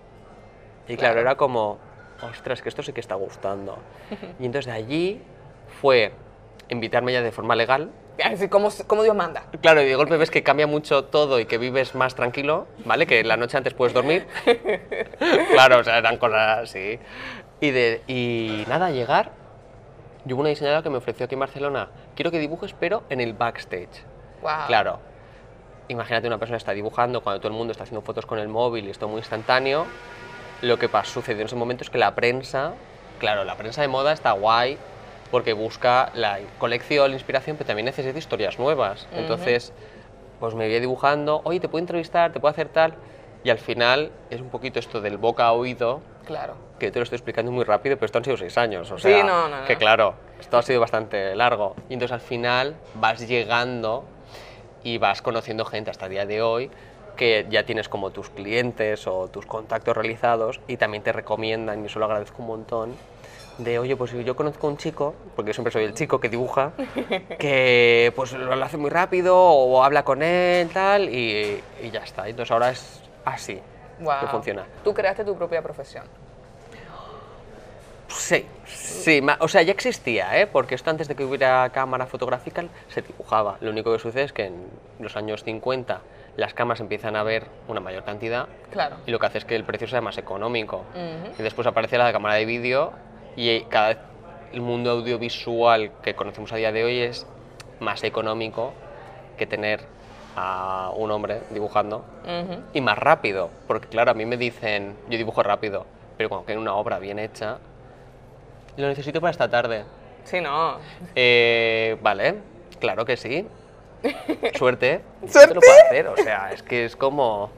Y 0.87 0.95
claro, 0.95 1.13
Claro. 1.15 1.19
era 1.21 1.35
como, 1.35 1.77
ostras, 2.21 2.61
que 2.61 2.69
esto 2.69 2.83
sí 2.83 2.93
que 2.93 3.01
está 3.01 3.15
gustando. 3.15 3.77
y 4.39 4.45
entonces 4.45 4.65
de 4.65 4.71
allí 4.71 5.21
fue 5.81 6.11
invitarme 6.69 7.13
ya 7.13 7.21
de 7.21 7.31
forma 7.31 7.55
legal. 7.55 7.91
Así 8.23 8.47
como, 8.47 8.69
como 8.87 9.03
Dios 9.03 9.15
manda. 9.15 9.43
Claro, 9.61 9.81
y 9.81 9.85
de 9.85 9.93
golpe 9.95 10.17
ves 10.17 10.31
que 10.31 10.41
cambia 10.41 10.65
mucho 10.65 11.03
todo 11.05 11.39
y 11.39 11.45
que 11.45 11.59
vives 11.59 11.93
más 11.93 12.15
tranquilo, 12.15 12.65
¿vale? 12.83 13.05
Que 13.05 13.23
la 13.23 13.37
noche 13.37 13.57
antes 13.57 13.75
puedes 13.75 13.93
dormir. 13.93 14.25
claro, 15.51 15.79
o 15.79 15.83
sea, 15.83 15.99
eran 15.99 16.17
cosas 16.17 16.59
así. 16.63 16.99
Y, 17.59 17.69
de, 17.71 18.01
y 18.07 18.63
nada, 18.67 18.89
llegar. 18.89 19.31
Yo 20.25 20.35
hubo 20.35 20.41
una 20.41 20.49
diseñadora 20.49 20.81
que 20.81 20.89
me 20.89 20.97
ofreció 20.97 21.25
aquí 21.25 21.35
en 21.35 21.39
Barcelona, 21.39 21.89
quiero 22.15 22.31
que 22.31 22.39
dibujes, 22.39 22.73
pero 22.73 23.03
en 23.09 23.21
el 23.21 23.33
backstage. 23.33 24.03
Wow. 24.41 24.65
Claro, 24.67 24.99
imagínate 25.89 26.27
una 26.27 26.37
persona 26.37 26.57
está 26.57 26.71
dibujando 26.73 27.21
cuando 27.21 27.39
todo 27.39 27.49
el 27.51 27.57
mundo 27.57 27.71
está 27.71 27.83
haciendo 27.83 28.01
fotos 28.01 28.25
con 28.25 28.39
el 28.39 28.47
móvil 28.47 28.85
y 28.87 28.89
esto 28.91 29.07
muy 29.07 29.19
instantáneo. 29.19 29.85
Lo 30.61 30.77
que 30.79 30.89
sucedió 31.03 31.41
en 31.41 31.47
ese 31.47 31.55
momento 31.55 31.83
es 31.83 31.89
que 31.89 31.97
la 31.97 32.15
prensa 32.15 32.73
claro, 33.19 33.43
la 33.45 33.55
prensa 33.55 33.81
de 33.81 33.87
moda 33.87 34.11
está 34.13 34.31
guay 34.31 34.77
porque 35.31 35.53
busca 35.53 36.09
la 36.13 36.39
colección, 36.59 37.09
la 37.11 37.15
inspiración, 37.17 37.57
pero 37.57 37.67
también 37.67 37.85
necesita 37.85 38.17
historias 38.17 38.59
nuevas. 38.59 39.07
Entonces, 39.11 39.73
pues 40.39 40.55
me 40.55 40.67
voy 40.69 40.79
dibujando, 40.79 41.41
oye, 41.43 41.59
te 41.59 41.67
puedo 41.67 41.81
entrevistar, 41.81 42.31
te 42.31 42.39
puedo 42.39 42.51
hacer 42.51 42.69
tal. 42.69 42.93
Y 43.43 43.49
al 43.49 43.57
final 43.59 44.11
es 44.29 44.39
un 44.41 44.49
poquito 44.49 44.79
esto 44.79 45.01
del 45.01 45.17
boca 45.17 45.45
a 45.47 45.51
oído, 45.53 46.01
Claro. 46.25 46.55
que 46.79 46.91
te 46.91 46.99
lo 46.99 47.03
estoy 47.03 47.17
explicando 47.17 47.51
muy 47.51 47.63
rápido, 47.65 47.95
pero 47.97 48.05
esto 48.05 48.17
han 48.19 48.23
sido 48.23 48.37
seis 48.37 48.57
años. 48.57 48.89
O 48.91 48.97
Sí, 48.97 49.03
sea, 49.03 49.23
no, 49.23 49.47
no, 49.49 49.61
no. 49.61 49.65
que 49.65 49.75
claro, 49.77 50.13
esto 50.39 50.57
ha 50.57 50.61
sido 50.61 50.79
bastante 50.79 51.35
largo. 51.35 51.75
Y 51.89 51.93
entonces 51.93 52.13
al 52.13 52.21
final 52.21 52.75
vas 52.95 53.27
llegando 53.27 54.05
y 54.87 54.97
vas 54.99 55.21
conociendo 55.21 55.65
gente 55.65 55.91
hasta 55.91 56.05
el 56.05 56.11
día 56.11 56.25
de 56.25 56.41
hoy 56.41 56.71
que 57.17 57.45
ya 57.49 57.65
tienes 57.65 57.89
como 57.89 58.11
tus 58.11 58.29
clientes 58.29 59.05
o 59.07 59.27
tus 59.27 59.45
contactos 59.45 59.97
realizados 59.97 60.61
y 60.67 60.77
también 60.77 61.03
te 61.03 61.11
recomiendan, 61.11 61.83
y 61.83 61.87
eso 61.87 61.99
lo 61.99 62.05
agradezco 62.05 62.41
un 62.41 62.47
montón, 62.47 62.95
de, 63.57 63.79
oye, 63.79 63.95
pues 63.95 64.11
yo 64.11 64.35
conozco 64.35 64.67
a 64.67 64.69
un 64.69 64.77
chico, 64.77 65.15
porque 65.35 65.49
yo 65.49 65.53
siempre 65.53 65.71
soy 65.73 65.83
el 65.83 65.93
chico 65.95 66.19
que 66.19 66.29
dibuja, 66.29 66.73
que 67.39 68.13
pues 68.15 68.31
lo 68.33 68.53
hace 68.63 68.77
muy 68.77 68.91
rápido 68.91 69.35
o 69.35 69.83
habla 69.83 70.03
con 70.03 70.21
él, 70.21 70.69
tal, 70.71 71.09
y, 71.09 71.63
y 71.81 71.89
ya 71.89 72.01
está. 72.01 72.29
Entonces 72.29 72.51
ahora 72.51 72.69
es 72.69 73.01
así 73.25 73.59
Wow. 73.99 74.13
que 74.21 74.27
funciona. 74.27 74.63
Tú 74.83 74.93
creaste 74.93 75.25
tu 75.25 75.35
propia 75.35 75.61
profesión. 75.63 76.03
Sí, 78.17 78.45
sí, 78.65 79.21
o 79.39 79.47
sea, 79.47 79.61
ya 79.61 79.71
existía, 79.71 80.39
¿eh? 80.41 80.47
porque 80.47 80.75
esto 80.75 80.89
antes 80.89 81.07
de 81.07 81.15
que 81.15 81.23
hubiera 81.23 81.69
cámara 81.69 82.05
fotográfica 82.07 82.63
se 82.89 83.01
dibujaba. 83.01 83.57
Lo 83.61 83.69
único 83.71 83.91
que 83.93 83.99
sucede 83.99 84.23
es 84.23 84.33
que 84.33 84.45
en 84.45 84.65
los 84.99 85.15
años 85.15 85.43
50 85.43 86.01
las 86.35 86.53
cámaras 86.53 86.81
empiezan 86.81 87.15
a 87.15 87.23
ver 87.23 87.45
una 87.67 87.79
mayor 87.79 88.03
cantidad 88.03 88.47
Claro. 88.71 88.97
y 89.05 89.11
lo 89.11 89.19
que 89.19 89.25
hace 89.27 89.37
es 89.39 89.45
que 89.45 89.55
el 89.55 89.63
precio 89.63 89.87
sea 89.87 90.01
más 90.01 90.17
económico. 90.17 90.83
Ujú. 90.93 91.33
Y 91.39 91.43
después 91.43 91.65
aparece 91.67 91.97
la 91.97 92.11
cámara 92.11 92.35
de 92.35 92.45
vídeo 92.45 92.91
y 93.35 93.61
cada 93.61 93.87
vez 93.89 93.97
el 94.53 94.61
mundo 94.61 94.91
audiovisual 94.91 95.91
que 96.01 96.15
conocemos 96.15 96.51
a 96.53 96.55
día 96.57 96.71
de 96.71 96.83
hoy 96.83 96.99
es 96.99 97.25
más 97.79 98.03
económico 98.03 98.73
que 99.37 99.45
tener 99.45 99.81
a 100.35 100.91
un 100.95 101.09
hombre 101.11 101.41
dibujando 101.51 102.05
Ujú. 102.23 102.61
y 102.73 102.81
más 102.81 102.97
rápido, 102.97 103.49
porque 103.67 103.87
claro, 103.87 104.11
a 104.11 104.13
mí 104.13 104.25
me 104.25 104.37
dicen, 104.37 104.95
yo 105.09 105.17
dibujo 105.17 105.41
rápido, 105.43 105.85
pero 106.17 106.29
cuando 106.29 106.45
quiero 106.45 106.61
una 106.61 106.75
obra 106.75 106.99
bien 106.99 107.17
hecha, 107.19 107.57
lo 108.77 108.87
necesito 108.87 109.19
para 109.21 109.31
esta 109.31 109.49
tarde. 109.49 109.83
Sí, 110.23 110.41
no. 110.41 110.77
Eh, 111.15 111.97
vale, 112.01 112.35
claro 112.79 113.05
que 113.05 113.17
sí. 113.17 113.45
Suerte. 114.57 115.01
¿Suerte? 115.27 115.47
Te 115.49 115.53
lo 115.55 115.61
puedo 115.61 115.73
hacer, 115.85 116.07
o 116.07 116.17
sea, 116.17 116.51
es 116.53 116.61
que 116.63 116.85
es 116.85 116.95
como... 116.95 117.49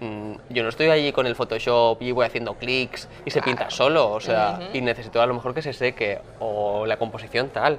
mm, 0.00 0.32
yo 0.50 0.62
no 0.62 0.68
estoy 0.68 0.88
allí 0.88 1.12
con 1.12 1.26
el 1.26 1.34
Photoshop 1.34 2.00
y 2.02 2.12
voy 2.12 2.26
haciendo 2.26 2.54
clics 2.54 3.08
y 3.24 3.30
se 3.30 3.42
pinta 3.42 3.70
solo, 3.70 4.10
o 4.12 4.20
sea, 4.20 4.60
y 4.72 4.80
necesito 4.80 5.20
a 5.20 5.26
lo 5.26 5.34
mejor 5.34 5.54
que 5.54 5.62
se 5.62 5.72
seque 5.72 6.20
o 6.40 6.86
la 6.86 6.96
composición 6.98 7.48
tal. 7.50 7.78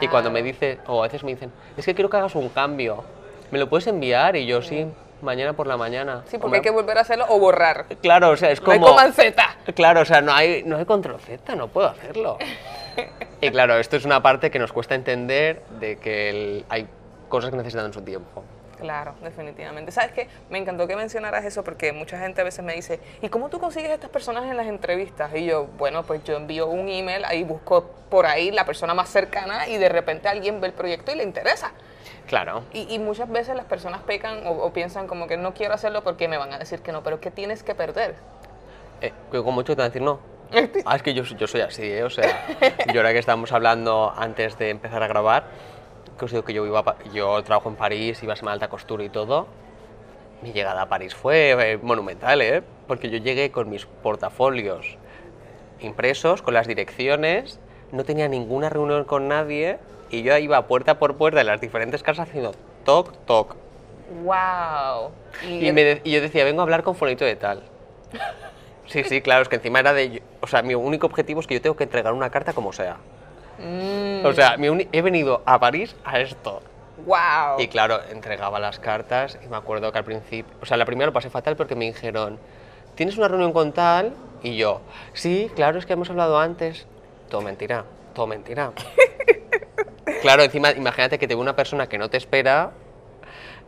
Y 0.00 0.08
cuando 0.08 0.30
me 0.30 0.40
Claro. 0.40 0.52
dice, 0.52 0.78
o 0.86 1.00
a 1.00 1.06
veces 1.06 1.22
me 1.24 1.32
dicen, 1.32 1.52
es 1.76 1.84
que 1.84 1.94
quiero 1.94 2.08
que 2.08 2.16
hagas 2.16 2.34
un 2.34 2.48
cambio, 2.50 3.02
¿me 3.50 3.58
lo 3.58 3.68
puedes 3.68 3.86
enviar? 3.86 4.36
Y 4.36 4.46
yo 4.46 4.62
sí, 4.62 4.86
mañana 5.22 5.52
por 5.54 5.66
la 5.66 5.76
mañana. 5.76 6.22
Sí, 6.26 6.32
porque 6.38 6.44
Hombre, 6.46 6.58
hay 6.58 6.62
que 6.62 6.70
volver 6.70 6.98
a 6.98 7.02
hacerlo 7.02 7.26
o 7.28 7.38
borrar. 7.38 7.86
Claro, 8.02 8.30
o 8.30 8.36
sea, 8.36 8.50
es 8.50 8.60
No 8.60 8.66
como... 8.66 8.86
hay 8.86 8.92
command 8.92 9.14
Z. 9.14 9.42
Claro, 9.74 10.00
o 10.00 10.04
sea, 10.04 10.20
no 10.20 10.32
hay, 10.32 10.62
no 10.64 10.76
hay 10.76 10.84
control 10.84 11.20
Z, 11.20 11.54
no 11.56 11.68
puedo 11.68 11.88
hacerlo. 11.88 12.38
y 13.40 13.50
claro, 13.50 13.78
esto 13.78 13.96
es 13.96 14.04
una 14.04 14.22
parte 14.22 14.50
que 14.50 14.58
nos 14.58 14.72
cuesta 14.72 14.94
entender 14.94 15.62
de 15.80 15.96
que 15.96 16.28
el- 16.30 16.64
hay 16.68 16.86
cosas 17.28 17.50
que 17.50 17.56
necesitan 17.56 17.92
su 17.92 18.02
tiempo. 18.02 18.44
Claro, 18.78 19.14
definitivamente. 19.22 19.92
¿Sabes 19.92 20.10
qué? 20.10 20.26
Me 20.50 20.58
encantó 20.58 20.88
que 20.88 20.96
mencionaras 20.96 21.44
eso 21.44 21.62
porque 21.62 21.92
mucha 21.92 22.18
gente 22.18 22.40
a 22.40 22.44
veces 22.44 22.64
me 22.64 22.74
dice, 22.74 22.98
¿y 23.22 23.28
cómo 23.28 23.48
tú 23.48 23.60
consigues 23.60 23.92
estas 23.92 24.10
personas 24.10 24.42
en 24.50 24.56
las 24.56 24.66
entrevistas? 24.66 25.30
Y 25.36 25.44
yo, 25.46 25.66
bueno, 25.78 26.02
pues 26.02 26.24
yo 26.24 26.36
envío 26.36 26.66
un 26.66 26.88
email, 26.88 27.24
ahí 27.24 27.44
busco 27.44 27.88
por 28.10 28.26
ahí 28.26 28.50
la 28.50 28.66
persona 28.66 28.92
más 28.92 29.08
cercana 29.08 29.68
y 29.68 29.76
de 29.78 29.88
repente 29.88 30.26
alguien 30.28 30.60
ve 30.60 30.66
el 30.66 30.72
proyecto 30.72 31.12
y 31.12 31.14
le 31.14 31.22
interesa. 31.22 31.70
Claro. 32.26 32.64
Y, 32.72 32.92
y 32.94 32.98
muchas 32.98 33.30
veces 33.30 33.56
las 33.56 33.66
personas 33.66 34.02
pecan 34.02 34.46
o, 34.46 34.50
o 34.50 34.72
piensan 34.72 35.06
como 35.06 35.26
que 35.26 35.36
no 35.36 35.54
quiero 35.54 35.74
hacerlo 35.74 36.02
porque 36.02 36.28
me 36.28 36.38
van 36.38 36.52
a 36.52 36.58
decir 36.58 36.80
que 36.80 36.92
no, 36.92 37.02
pero 37.02 37.20
¿qué 37.20 37.30
tienes 37.30 37.62
que 37.62 37.74
perder? 37.74 38.14
Eh, 39.00 39.12
con 39.30 39.54
mucho 39.54 39.74
te 39.74 39.82
van 39.82 39.86
a 39.86 39.88
decir 39.88 40.02
no. 40.02 40.20
Ah, 40.84 40.96
es 40.96 41.02
que 41.02 41.14
yo, 41.14 41.24
yo 41.24 41.46
soy 41.46 41.62
así, 41.62 41.82
¿eh? 41.82 42.04
O 42.04 42.10
sea, 42.10 42.46
yo 42.92 43.00
ahora 43.00 43.12
que 43.12 43.18
estábamos 43.18 43.52
hablando 43.52 44.12
antes 44.16 44.58
de 44.58 44.70
empezar 44.70 45.02
a 45.02 45.06
grabar, 45.06 45.44
que 46.18 46.24
os 46.24 46.30
digo 46.30 46.44
que 46.44 46.52
yo, 46.52 46.64
iba 46.66 46.80
a 46.80 46.96
yo 47.12 47.42
trabajo 47.42 47.68
en 47.68 47.76
París, 47.76 48.22
iba 48.22 48.34
a 48.34 48.36
Semana 48.36 48.54
Alta 48.54 48.68
Costura 48.68 49.02
y 49.02 49.08
todo, 49.08 49.46
mi 50.42 50.52
llegada 50.52 50.82
a 50.82 50.88
París 50.88 51.14
fue 51.14 51.72
eh, 51.72 51.78
monumental, 51.78 52.42
¿eh? 52.42 52.62
Porque 52.86 53.10
yo 53.10 53.18
llegué 53.18 53.50
con 53.50 53.70
mis 53.70 53.86
portafolios 53.86 54.98
impresos, 55.80 56.42
con 56.42 56.54
las 56.54 56.66
direcciones, 56.66 57.58
no 57.90 58.04
tenía 58.04 58.28
ninguna 58.28 58.68
reunión 58.68 59.04
con 59.04 59.28
nadie 59.28 59.78
y 60.12 60.22
yo 60.22 60.36
iba 60.38 60.66
puerta 60.68 60.98
por 60.98 61.16
puerta 61.16 61.40
en 61.40 61.46
las 61.48 61.60
diferentes 61.60 62.02
casas 62.02 62.28
haciendo 62.28 62.52
toc, 62.84 63.12
toc. 63.26 63.56
¡Wow! 64.22 65.10
Y, 65.42 65.72
me 65.72 65.82
de- 65.82 66.00
y 66.04 66.12
yo 66.12 66.20
decía, 66.20 66.44
vengo 66.44 66.60
a 66.60 66.64
hablar 66.64 66.82
con 66.82 66.94
Fonito 66.94 67.24
de 67.24 67.34
tal. 67.34 67.62
Sí, 68.86 69.04
sí, 69.04 69.22
claro, 69.22 69.42
es 69.42 69.48
que 69.48 69.56
encima 69.56 69.80
era 69.80 69.94
de... 69.94 70.22
O 70.42 70.46
sea, 70.46 70.60
mi 70.62 70.74
único 70.74 71.06
objetivo 71.06 71.40
es 71.40 71.46
que 71.46 71.54
yo 71.54 71.62
tengo 71.62 71.76
que 71.76 71.84
entregar 71.84 72.12
una 72.12 72.28
carta 72.30 72.52
como 72.52 72.72
sea. 72.74 72.98
Mm, 73.58 74.26
O 74.26 74.32
sea, 74.34 74.56
mi 74.58 74.86
he 74.92 75.00
venido 75.02 75.40
a 75.46 75.58
París 75.58 75.96
a 76.04 76.20
esto. 76.20 76.60
¡Wow! 77.06 77.58
Y 77.58 77.68
claro, 77.68 78.00
entregaba 78.10 78.60
las 78.60 78.78
cartas 78.78 79.38
y 79.42 79.48
me 79.48 79.56
acuerdo 79.56 79.90
que 79.92 79.98
al 79.98 80.04
principio... 80.04 80.52
O 80.60 80.66
sea, 80.66 80.76
la 80.76 80.84
primera 80.84 81.06
lo 81.06 81.12
pasé 81.14 81.30
fatal 81.30 81.56
porque 81.56 81.74
me 81.74 81.86
dijeron, 81.86 82.38
¿tienes 82.94 83.16
una 83.16 83.28
reunión 83.28 83.52
con 83.54 83.72
tal? 83.72 84.12
Y 84.42 84.56
yo, 84.56 84.82
sí, 85.14 85.50
claro, 85.54 85.78
es 85.78 85.86
que 85.86 85.94
hemos 85.94 86.10
hablado 86.10 86.38
antes. 86.38 86.86
Todo 87.30 87.40
mentira, 87.40 87.84
todo 88.14 88.26
mentira. 88.26 88.72
claro, 90.22 90.42
encima, 90.42 90.70
imagínate 90.72 91.18
que 91.18 91.28
te 91.28 91.34
ve 91.34 91.40
una 91.40 91.54
persona 91.56 91.88
que 91.88 91.98
no 91.98 92.08
te 92.08 92.16
espera. 92.16 92.70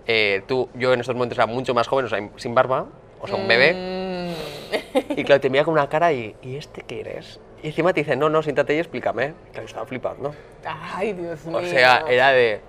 eh, 0.07 0.43
tú, 0.47 0.69
yo 0.75 0.93
en 0.93 1.01
estos 1.01 1.15
momentos 1.15 1.37
era 1.39 1.47
mucho 1.47 1.75
más 1.75 1.87
joven, 1.89 2.07
o 2.07 2.09
sea, 2.09 2.19
sin 2.37 2.55
barba, 2.55 2.87
o 3.21 3.27
sea, 3.27 3.37
un 3.37 3.47
bebé. 3.49 3.73
Mm, 3.75 5.13
Y 5.17 5.25
claro, 5.25 5.41
te 5.41 5.51
mira 5.51 5.65
con 5.65 5.73
una 5.73 5.89
cara 5.89 6.13
y, 6.13 6.35
¿y 6.43 6.57
este 6.57 6.83
qué 6.83 7.01
eres? 7.01 7.41
Y 7.63 7.69
encima 7.69 7.93
te 7.93 8.01
dice, 8.01 8.15
no, 8.17 8.29
no, 8.29 8.43
siéntate 8.43 8.75
y 8.75 8.79
explícame. 8.79 9.35
Claro, 9.53 9.67
estaba 9.67 9.87
flipando. 9.87 10.35
¡Ay, 10.67 11.13
Dios 11.15 11.45
mío! 11.47 11.59
O 11.59 11.63
sea, 11.63 12.05
era 12.09 12.31
de... 12.33 12.61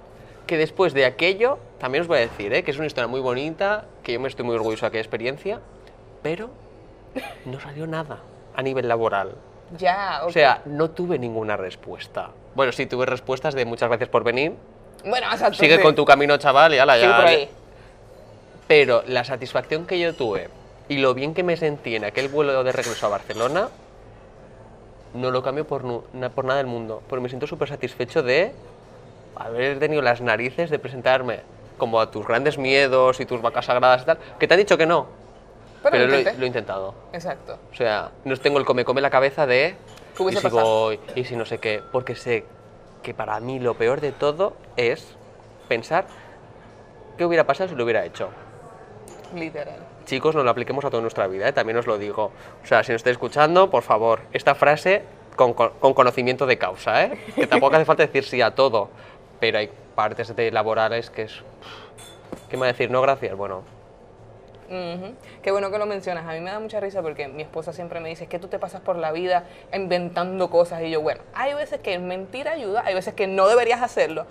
Que 0.48 0.58
después 0.58 0.94
de 0.94 1.06
aquello, 1.06 1.58
también 1.80 2.04
os 2.04 2.08
voy 2.08 2.18
a 2.20 2.22
decir, 2.22 2.54
¿eh? 2.54 2.64
que 2.64 2.72
es 2.72 2.78
una 2.78 2.86
historia 2.88 3.08
muy 3.08 3.20
bonita, 3.20 3.86
que 4.04 4.14
yo 4.14 4.20
me 4.20 4.28
estoy 4.28 4.46
muy 4.46 4.56
orgulloso 4.56 4.82
de 4.86 4.88
aquella 4.90 5.02
experiencia, 5.02 5.60
pero 6.22 6.50
no 7.46 7.60
salió 7.60 7.88
nada 7.88 8.20
a 8.56 8.62
nivel 8.62 8.88
laboral. 8.88 9.36
Ya, 9.78 10.20
O 10.24 10.28
ok. 10.28 10.32
sea, 10.32 10.62
no 10.66 10.92
tuve 10.92 11.18
ninguna 11.20 11.58
respuesta. 11.58 12.30
Bueno, 12.56 12.72
sí, 12.72 12.86
tuve 12.86 13.06
respuestas 13.06 13.54
de 13.54 13.66
muchas 13.66 13.90
gracias 13.90 14.10
por 14.10 14.24
venir. 14.24 14.54
Bueno, 15.06 15.28
exacto. 15.32 15.58
Sigue 15.60 15.78
sí. 15.78 15.82
con 15.84 15.94
tu 15.94 16.06
camino, 16.06 16.38
chaval, 16.38 16.74
y 16.74 16.78
ala, 16.80 16.96
Sí, 16.96 17.02
ya. 17.02 17.16
por 17.18 17.26
ahí. 17.28 17.50
Pero 18.68 19.04
la 19.08 19.24
satisfacción 19.24 19.86
que 19.86 20.00
yo 20.00 20.16
tuve 20.16 20.50
y 20.88 20.98
lo 20.98 21.14
bien 21.14 21.34
que 21.34 21.44
me 21.44 21.58
sentí 21.58 21.96
en 21.96 22.06
aquel 22.06 22.30
vuelo 22.30 22.64
de 22.64 22.72
regreso 22.72 23.06
a 23.06 23.10
Barcelona, 23.10 23.70
no 25.14 25.32
lo 25.32 25.44
cambio 25.44 25.66
por, 25.68 25.84
por 25.84 26.46
nada 26.46 26.58
del 26.58 26.68
mundo. 26.68 27.02
Porque 27.08 27.22
me 27.22 27.30
siento 27.30 27.46
súper 27.48 27.70
satisfecho 27.70 28.24
de 28.24 28.54
haber 29.36 29.78
tenido 29.80 30.02
las 30.02 30.22
narices 30.22 30.70
de 30.70 30.80
presentarme 30.80 31.42
como 31.78 32.00
a 32.00 32.10
tus 32.10 32.26
grandes 32.26 32.58
miedos 32.58 33.20
y 33.20 33.26
tus 33.26 33.42
vacas 33.42 33.66
sagradas 33.66 34.04
y 34.04 34.06
tal, 34.06 34.18
que 34.40 34.48
te 34.48 34.54
han 34.54 34.60
dicho 34.62 34.78
que 34.78 34.86
no, 34.86 35.08
Pero, 35.84 35.92
pero, 35.92 36.08
lo 36.08 36.12
lo, 36.38 36.44
he- 36.44 36.48
intentado. 36.48 36.96
Exacto. 37.12 37.58
O 37.72 37.76
sea, 37.76 38.12
no 38.24 38.38
tengo 38.38 38.60
el 38.60 38.66
come-come 38.66 39.00
en 39.00 39.04
la 39.04 39.10
cabeza 39.10 39.46
de 39.46 39.76
¿Qué 40.18 40.24
y 40.24 40.36
si 40.36 40.44
pasado? 40.44 40.64
voy, 40.64 41.00
y 41.16 41.24
si 41.26 41.36
no 41.36 41.46
sé 41.46 41.58
qué, 41.60 41.82
porque 41.92 42.16
sé 42.16 42.46
que 43.04 43.14
para 43.14 43.40
mí 43.40 43.60
lo 43.60 43.74
peor 43.76 44.02
de 44.02 44.12
todo 44.12 44.54
es 44.78 45.16
pensar 45.68 46.06
qué 47.18 47.26
hubiera 47.26 47.46
pasado 47.46 47.70
si 47.70 47.76
lo 47.76 47.84
hubiera 47.84 48.06
hecho. 48.06 48.30
Literal. 49.34 49.78
Chicos, 50.06 50.36
no 50.36 50.44
lo 50.44 50.50
apliquemos 50.52 50.86
a 50.86 50.90
toda 50.90 51.02
nuestra 51.02 51.28
vida, 51.28 51.48
¿eh? 51.48 51.54
también 51.54 51.78
os 51.78 51.88
lo 51.88 51.98
digo. 51.98 52.32
O 52.64 52.66
sea, 52.68 52.84
si 52.84 52.92
nos 52.92 53.00
estáis 53.00 53.16
escuchando, 53.16 53.70
por 53.70 53.84
favor, 53.84 54.22
esta 54.34 54.54
frase 54.56 55.04
con, 55.36 55.54
con- 55.54 55.72
con 55.80 55.94
conocimiento 55.94 56.46
de 56.46 56.58
causa, 56.58 57.04
¿eh? 57.06 57.20
que 57.36 57.48
tampoco 57.48 57.76
hace 57.76 57.86
falta 57.86 58.06
decir 58.06 58.24
sí 58.24 58.42
a 58.42 58.54
todo, 58.56 58.90
pero 59.40 59.58
hay 59.58 59.70
partes 59.96 60.36
de 60.36 60.52
laborales 60.52 61.10
que 61.10 61.24
es... 61.24 61.42
¿Qué 62.50 62.58
me 62.58 62.62
va 62.62 62.66
a 62.68 62.72
decir? 62.74 62.92
No, 62.92 63.02
gracias. 63.02 63.36
Bueno, 63.36 63.64
Ujú. 64.70 65.14
Qué 65.44 65.52
bueno 65.52 65.70
que 65.72 65.78
lo 65.78 65.86
mencionas. 65.86 66.26
A 66.28 66.34
mí 66.34 66.40
me 66.40 66.52
da 66.52 66.60
mucha 66.60 66.80
risa 66.80 67.02
porque 67.02 67.28
mi 67.28 67.44
esposa 67.44 67.74
siempre 67.74 68.00
me 68.00 68.10
dice, 68.10 68.24
es 68.24 68.30
que 68.30 68.40
tú 68.40 68.48
te 68.48 68.60
pasas 68.60 68.82
por 68.82 68.96
la 68.98 69.12
vida 69.12 69.44
inventando 69.74 70.50
cosas. 70.50 70.82
Y 70.82 70.90
yo, 70.92 71.02
bueno, 71.02 71.22
hay 71.34 71.54
veces 71.54 71.80
que 71.82 72.00
mentir 72.00 72.48
ayuda, 72.48 72.84
hay 72.86 72.94
veces 72.96 73.14
que 73.14 73.28
no 73.28 73.48
deberías 73.48 73.82
hacerlo, 73.82 74.26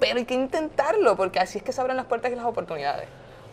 pero 0.00 0.18
hay 0.18 0.24
que 0.24 0.34
intentarlo 0.34 1.16
porque 1.16 1.38
así 1.40 1.58
es 1.58 1.64
que 1.64 1.72
se 1.72 1.80
abren 1.80 1.96
las 1.96 2.06
puertas 2.06 2.32
y 2.32 2.34
las 2.36 2.44
oportunidades. 2.46 3.06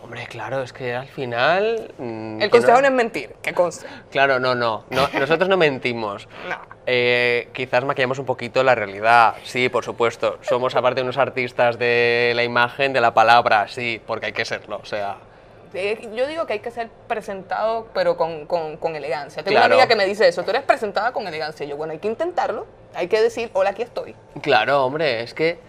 hombre, 0.03 0.25
claro, 0.27 0.61
es 0.63 0.73
que 0.73 0.95
al 0.95 1.07
final... 1.07 1.93
mm, 1.99 2.41
El 2.41 2.49
consejo 2.49 2.81
no 2.81 2.87
es 2.87 2.93
mentir, 2.93 3.35
que 3.41 3.53
conste. 3.53 3.87
Claro, 4.11 4.39
no, 4.39 4.55
no, 4.55 4.83
no, 4.89 5.07
nosotros 5.19 5.47
no 5.49 5.57
mentimos. 5.57 6.27
No. 6.49 6.57
Eh, 6.87 7.49
quizás 7.53 7.85
maquillamos 7.85 8.17
un 8.17 8.25
poquito 8.25 8.63
la 8.63 8.73
realidad, 8.73 9.35
sí, 9.43 9.69
por 9.69 9.85
supuesto. 9.85 10.39
Somos 10.41 10.75
aparte 10.75 11.03
unos 11.03 11.17
artistas 11.19 11.77
de 11.77 12.33
la 12.35 12.43
imagen, 12.43 12.91
de 12.93 12.99
la 13.01 13.13
palabra, 13.13 13.67
sí, 13.67 14.01
porque 14.07 14.25
hay 14.27 14.33
que 14.33 14.43
serlo, 14.45 14.79
o 14.81 14.85
sea, 14.85 15.17
Yo 15.73 16.27
digo 16.27 16.45
que 16.45 16.53
hay 16.53 16.59
que 16.59 16.71
ser 16.71 16.89
presentado, 17.07 17.87
pero 17.93 18.17
con, 18.17 18.45
con- 18.45 18.77
con 18.77 18.95
elegancia. 18.95 19.41
Tengo 19.43 19.55
Claro. 19.57 19.67
una 19.67 19.83
amiga 19.83 19.87
que 19.87 19.95
me 19.95 20.05
dice 20.05 20.27
eso, 20.27 20.43
tú 20.43 20.49
eres 20.49 20.63
presentada 20.63 21.11
con 21.13 21.27
elegancia. 21.27 21.65
Y 21.65 21.69
yo, 21.69 21.77
bueno, 21.77 21.93
hay 21.93 21.99
que 21.99 22.07
intentarlo, 22.07 22.65
hay 22.93 23.07
que 23.07 23.21
decir, 23.21 23.49
hola, 23.53 23.69
aquí 23.71 23.81
estoy. 23.81 24.15
Claro, 24.41 24.85
hombre, 24.85 25.21
es 25.23 25.33
que, 25.33 25.59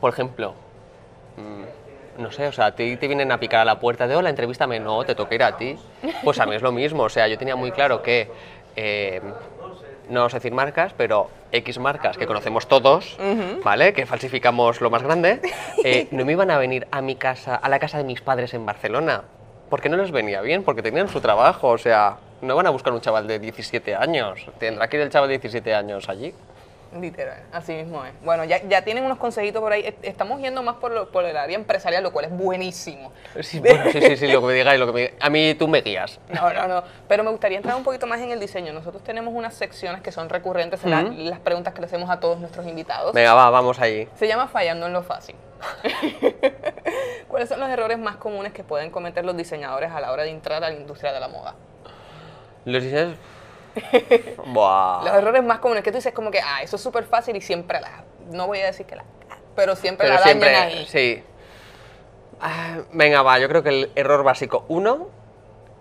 por 0.00 0.12
ejemplo, 0.12 0.54
mm, 1.36 2.22
no 2.22 2.30
sé, 2.30 2.46
o 2.46 2.52
sea, 2.52 2.66
a 2.66 2.74
ti 2.76 2.96
te 2.96 3.06
vienen 3.08 3.32
a 3.32 3.38
picar 3.40 3.60
a 3.60 3.64
la 3.64 3.80
puerta 3.80 4.06
de 4.06 4.14
hola, 4.16 4.30
entrevístame, 4.30 4.78
no, 4.80 5.04
te 5.04 5.14
toca 5.14 5.34
ir 5.34 5.42
a 5.42 5.56
ti. 5.56 5.76
Pues 6.22 6.38
a 6.40 6.46
mí 6.46 6.54
es 6.54 6.62
lo 6.62 6.70
mismo, 6.72 7.02
o 7.04 7.08
sea, 7.08 7.26
yo 7.28 7.36
tenía 7.38 7.56
muy 7.56 7.72
claro 7.72 8.02
que, 8.02 8.30
eh, 8.76 9.20
no 10.08 10.24
a 10.24 10.28
decir 10.28 10.52
marcas, 10.52 10.94
pero 10.96 11.28
X 11.52 11.78
marcas 11.78 12.16
que 12.16 12.26
conocemos 12.26 12.66
todos, 12.66 13.18
¿vale? 13.62 13.92
Que 13.92 14.06
falsificamos 14.06 14.80
lo 14.80 14.88
más 14.88 15.02
grande, 15.02 15.40
eh, 15.84 16.08
no 16.12 16.24
me 16.24 16.32
iban 16.32 16.50
a 16.50 16.58
venir 16.58 16.86
a 16.90 17.02
mi 17.02 17.16
casa, 17.16 17.56
a 17.56 17.68
la 17.68 17.78
casa 17.78 17.98
de 17.98 18.04
mis 18.04 18.20
padres 18.22 18.54
en 18.54 18.64
Barcelona, 18.64 19.24
porque 19.70 19.88
no 19.88 19.96
les 19.96 20.10
venía 20.10 20.40
bien, 20.40 20.62
porque 20.64 20.82
tenían 20.82 21.08
su 21.08 21.20
trabajo, 21.20 21.68
o 21.68 21.78
sea, 21.78 22.16
no 22.40 22.56
van 22.56 22.66
a 22.66 22.70
buscar 22.70 22.92
un 22.92 23.00
chaval 23.00 23.26
de 23.26 23.38
17 23.38 23.94
años, 23.94 24.46
tendrá 24.58 24.88
que 24.88 24.96
ir 24.96 25.02
el 25.02 25.10
chaval 25.10 25.28
de 25.28 25.38
17 25.38 25.74
años 25.74 26.08
allí. 26.08 26.34
Literal, 26.98 27.42
así 27.52 27.74
mismo 27.74 28.02
es. 28.06 28.12
Bueno, 28.24 28.44
ya, 28.44 28.62
ya 28.66 28.80
tienen 28.80 29.04
unos 29.04 29.18
consejitos 29.18 29.60
por 29.60 29.70
ahí. 29.70 29.82
Est- 29.84 29.98
Estamos 30.02 30.40
yendo 30.40 30.62
más 30.62 30.76
por, 30.76 30.90
lo- 30.90 31.10
por 31.12 31.22
el 31.26 31.36
área 31.36 31.54
empresarial, 31.54 32.02
lo 32.02 32.12
cual 32.12 32.24
es 32.24 32.30
buenísimo. 32.30 33.12
Sí, 33.42 33.60
bueno, 33.60 33.84
sí, 33.92 34.00
sí, 34.00 34.16
sí, 34.16 34.26
lo 34.28 34.40
que 34.40 34.46
me 34.46 34.52
digáis, 34.54 34.80
lo 34.80 34.86
que 34.86 34.92
me. 34.94 35.12
A 35.20 35.28
mí 35.28 35.52
tú 35.54 35.68
me 35.68 35.82
guías. 35.82 36.18
No, 36.30 36.50
no, 36.50 36.66
no. 36.66 36.82
Pero 37.06 37.24
me 37.24 37.30
gustaría 37.30 37.58
entrar 37.58 37.76
un 37.76 37.84
poquito 37.84 38.06
más 38.06 38.20
en 38.22 38.30
el 38.30 38.40
diseño. 38.40 38.72
Nosotros 38.72 39.04
tenemos 39.04 39.34
unas 39.34 39.52
secciones 39.52 40.00
que 40.00 40.12
son 40.12 40.30
recurrentes 40.30 40.82
en 40.82 40.90
la- 40.90 41.02
Ujú. 41.02 41.12
las 41.28 41.40
preguntas 41.40 41.74
que 41.74 41.80
le 41.82 41.88
hacemos 41.88 42.08
a 42.08 42.20
todos 42.20 42.40
nuestros 42.40 42.66
invitados. 42.66 43.12
Venga, 43.12 43.34
va, 43.34 43.50
vamos 43.50 43.78
allí. 43.80 44.08
Se 44.14 44.26
llama 44.26 44.48
Fallando 44.48 44.86
en 44.86 44.94
lo 44.94 45.02
fácil. 45.02 45.34
¿Cuáles 47.28 47.48
son 47.48 47.60
los 47.60 47.68
errores 47.68 47.98
más 47.98 48.16
comunes 48.16 48.52
que 48.52 48.64
pueden 48.64 48.90
cometer 48.90 49.24
los 49.24 49.36
diseñadores 49.36 49.90
a 49.90 50.00
la 50.00 50.12
hora 50.12 50.22
de 50.22 50.30
entrar 50.30 50.62
a 50.64 50.70
la 50.70 50.74
industria 50.76 51.12
de 51.12 51.20
la 51.20 51.28
moda? 51.28 51.54
Los. 52.64 52.84
Buah. 54.46 55.04
Los 55.04 55.14
errores 55.14 55.42
más 55.44 55.58
comunes 55.58 55.84
que 55.84 55.90
tú 55.90 55.96
dices 55.96 56.12
como 56.12 56.30
que, 56.30 56.40
ah, 56.40 56.62
eso 56.62 56.76
es 56.76 56.82
súper 56.82 57.04
fácil 57.04 57.36
y 57.36 57.40
siempre 57.40 57.80
la... 57.80 58.04
No 58.30 58.46
voy 58.46 58.60
a 58.60 58.66
decir 58.66 58.86
que 58.86 58.96
la... 58.96 59.04
Pero 59.54 59.76
siempre 59.76 60.06
Pero 60.08 60.20
la 60.20 60.26
dañan 60.26 60.54
ahí. 60.54 60.86
sí. 60.86 61.22
Ah, 62.40 62.78
venga, 62.92 63.22
va, 63.22 63.38
yo 63.38 63.48
creo 63.48 63.62
que 63.62 63.68
el 63.70 63.90
error 63.96 64.22
básico 64.22 64.64
uno 64.68 65.08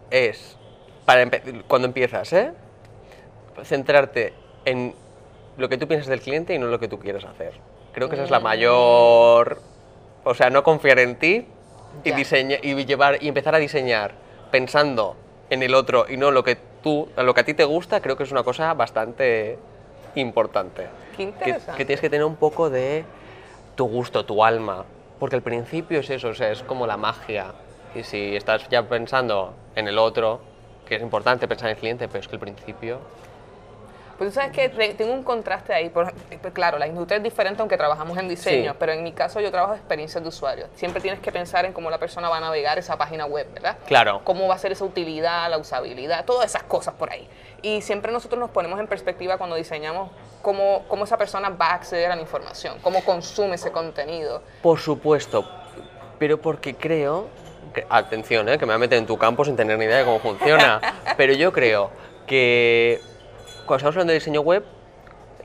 es, 0.09 0.57
para 1.05 1.23
empe- 1.23 1.63
cuando 1.67 1.87
empiezas, 1.87 2.33
¿eh? 2.33 2.51
Centrarte 3.63 4.33
en 4.65 4.95
lo 5.57 5.69
que 5.69 5.77
tú 5.77 5.87
piensas 5.87 6.07
del 6.07 6.21
cliente 6.21 6.53
y 6.55 6.59
no 6.59 6.67
lo 6.67 6.79
que 6.79 6.87
tú 6.87 6.97
quieres 6.99 7.25
hacer. 7.25 7.53
Creo 7.97 8.09
que 8.09 8.15
esa 8.15 8.25
es 8.25 8.29
la 8.29 8.39
mayor... 8.39 9.59
O 10.23 10.35
sea, 10.35 10.51
no 10.51 10.61
confiar 10.61 10.99
en 10.99 11.15
ti 11.15 11.47
y, 12.03 12.11
diseña, 12.11 12.57
y, 12.61 12.85
llevar, 12.85 13.17
y 13.23 13.27
empezar 13.27 13.55
a 13.55 13.57
diseñar 13.57 14.11
pensando 14.51 15.15
en 15.49 15.63
el 15.63 15.73
otro 15.73 16.05
y 16.07 16.15
no 16.15 16.29
lo 16.29 16.43
que 16.43 16.57
tú, 16.83 17.09
lo 17.17 17.33
que 17.33 17.41
a 17.41 17.43
ti 17.43 17.55
te 17.55 17.63
gusta, 17.63 17.99
creo 17.99 18.15
que 18.15 18.21
es 18.21 18.31
una 18.31 18.43
cosa 18.43 18.75
bastante 18.75 19.57
importante. 20.13 20.85
Qué 21.13 21.17
Que- 21.17 21.23
interesante. 21.23 21.71
que 21.75 21.85
tienes 21.85 21.99
que 22.01 22.09
tener 22.11 22.23
un 22.23 22.35
poco 22.35 22.69
de 22.69 23.03
tu 23.75 23.87
gusto, 23.87 24.23
tu 24.25 24.43
alma. 24.43 24.85
Porque 25.19 25.35
al 25.35 25.41
principio 25.41 26.01
es 26.01 26.09
eso, 26.11 26.27
o 26.27 26.35
sea, 26.35 26.51
es 26.51 26.61
como 26.61 26.85
la 26.85 26.97
magia. 26.97 27.53
Y 27.95 28.03
si 28.03 28.35
estás 28.35 28.69
ya 28.69 28.83
pensando 28.83 29.55
en 29.75 29.87
el 29.87 29.97
otro, 29.97 30.39
que 30.85 30.97
es 30.97 31.01
importante 31.01 31.47
pensar 31.47 31.69
en 31.69 31.77
el 31.77 31.79
cliente, 31.79 32.07
pero 32.07 32.19
es 32.19 32.27
que 32.27 32.35
al 32.35 32.41
principio... 32.41 32.99
Pues 34.17 34.31
tú 34.31 34.33
sabes 34.39 34.51
que 34.51 34.69
tengo 34.95 35.13
un 35.13 35.23
contraste 35.23 35.73
ahí. 35.73 35.89
Por, 35.89 36.11
pues 36.41 36.53
claro, 36.53 36.79
la 36.79 36.87
industria 36.87 37.17
es 37.17 37.23
diferente 37.23 37.61
aunque 37.61 37.77
trabajamos 37.77 38.17
en 38.17 38.27
diseño, 38.27 38.71
Sí. 38.71 38.77
pero 38.79 38.91
en 38.93 39.03
mi 39.03 39.11
caso 39.11 39.39
yo 39.39 39.51
trabajo 39.51 39.73
de 39.73 39.77
experiencias 39.79 40.23
de 40.23 40.29
usuario. 40.29 40.67
Siempre 40.75 41.01
tienes 41.01 41.19
que 41.19 41.31
pensar 41.31 41.65
en 41.65 41.73
cómo 41.73 41.89
la 41.91 41.99
persona 41.99 42.27
va 42.27 42.37
a 42.37 42.39
navegar 42.39 42.79
esa 42.79 42.97
página 42.97 43.25
web, 43.25 43.47
¿verdad? 43.53 43.77
Claro. 43.85 44.21
Cómo 44.23 44.47
va 44.47 44.55
a 44.55 44.57
ser 44.57 44.71
esa 44.71 44.85
utilidad, 44.85 45.49
la 45.49 45.57
usabilidad, 45.59 46.25
todas 46.25 46.45
esas 46.47 46.63
cosas 46.63 46.95
por 46.95 47.11
ahí. 47.11 47.27
Y 47.61 47.81
siempre 47.81 48.11
nosotros 48.11 48.39
nos 48.39 48.49
ponemos 48.49 48.79
en 48.79 48.87
perspectiva 48.87 49.37
cuando 49.37 49.55
diseñamos 49.55 50.11
cómo, 50.41 50.83
cómo 50.87 51.03
esa 51.03 51.17
persona 51.17 51.49
va 51.49 51.67
a 51.67 51.73
acceder 51.75 52.11
a 52.11 52.15
la 52.15 52.21
información, 52.21 52.77
cómo 52.81 53.03
consume 53.03 53.55
ese 53.55 53.71
contenido. 53.71 54.41
Por 54.61 54.79
supuesto, 54.79 55.47
pero 56.17 56.39
porque 56.41 56.75
creo... 56.75 57.27
atención, 57.89 58.49
¿eh? 58.49 58.57
que 58.57 58.65
me 58.65 58.71
voy 58.73 58.75
a 58.75 58.79
meter 58.79 58.97
en 58.97 59.05
tu 59.05 59.17
campo 59.17 59.45
sin 59.45 59.55
tener 59.55 59.77
ni 59.77 59.85
idea 59.85 59.97
de 59.97 60.05
cómo 60.05 60.19
funciona. 60.19 60.81
pero 61.17 61.33
yo 61.33 61.51
creo 61.53 61.91
que 62.25 62.99
cuando 63.67 63.77
estamos 63.77 63.95
hablando 63.95 64.11
de 64.11 64.19
diseño 64.19 64.41
web, 64.41 64.63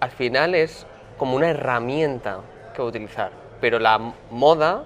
al 0.00 0.10
final 0.10 0.54
es 0.54 0.86
como 1.18 1.36
una 1.36 1.50
herramienta 1.50 2.40
que 2.74 2.80
utilizar. 2.80 3.30
Pero 3.60 3.78
la 3.78 3.98
moda 4.30 4.84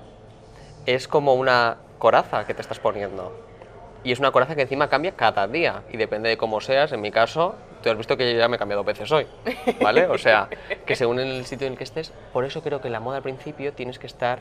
es 0.86 1.06
como 1.06 1.34
una 1.34 1.76
coraza 1.98 2.46
que 2.46 2.54
te 2.54 2.62
estás 2.62 2.78
poniendo. 2.78 3.32
Y 4.04 4.12
es 4.12 4.18
una 4.18 4.30
coraza 4.30 4.54
que 4.54 4.62
encima 4.62 4.88
cambia 4.88 5.12
cada 5.12 5.46
día. 5.46 5.82
Y 5.92 5.96
depende 5.96 6.28
de 6.28 6.36
cómo 6.36 6.60
seas, 6.60 6.92
en 6.92 7.00
mi 7.00 7.10
caso, 7.10 7.54
tú 7.82 7.90
has 7.90 7.96
visto 7.96 8.16
que 8.16 8.32
yo 8.32 8.38
ya 8.38 8.48
me 8.48 8.56
he 8.56 8.58
cambiado 8.58 8.84
veces 8.84 9.10
hoy. 9.12 9.26
¿Vale? 9.80 10.06
O 10.06 10.18
sea, 10.18 10.48
que 10.84 10.96
según 10.96 11.18
el 11.18 11.44
sitio 11.44 11.66
en 11.66 11.74
el 11.74 11.78
que 11.78 11.84
estés, 11.84 12.12
por 12.32 12.44
eso 12.44 12.62
creo 12.62 12.80
que 12.80 12.90
la 12.90 13.00
moda 13.00 13.18
al 13.18 13.22
principio 13.22 13.72
tienes 13.72 13.98
que 13.98 14.06
estar 14.06 14.38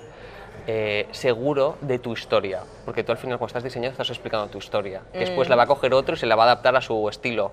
eh, 0.68 1.08
seguro 1.12 1.78
de 1.82 2.00
tu 2.00 2.14
historia. 2.14 2.64
Porque 2.86 3.04
tú 3.04 3.12
al 3.12 3.18
final 3.18 3.38
cuando 3.38 3.48
estás 3.48 3.64
diseñando 3.64 3.92
estás 3.92 4.10
explicando 4.10 4.48
tu 4.48 4.58
historia. 4.58 5.02
Que 5.12 5.20
Después 5.20 5.50
la 5.50 5.56
va 5.56 5.64
a 5.64 5.68
coger 5.68 5.94
otro 5.94 6.16
y 6.16 6.18
se 6.18 6.26
la 6.26 6.36
va 6.36 6.44
a 6.44 6.48
adaptar 6.48 6.76
a 6.76 6.82
su 6.82 7.10
estilo. 7.10 7.52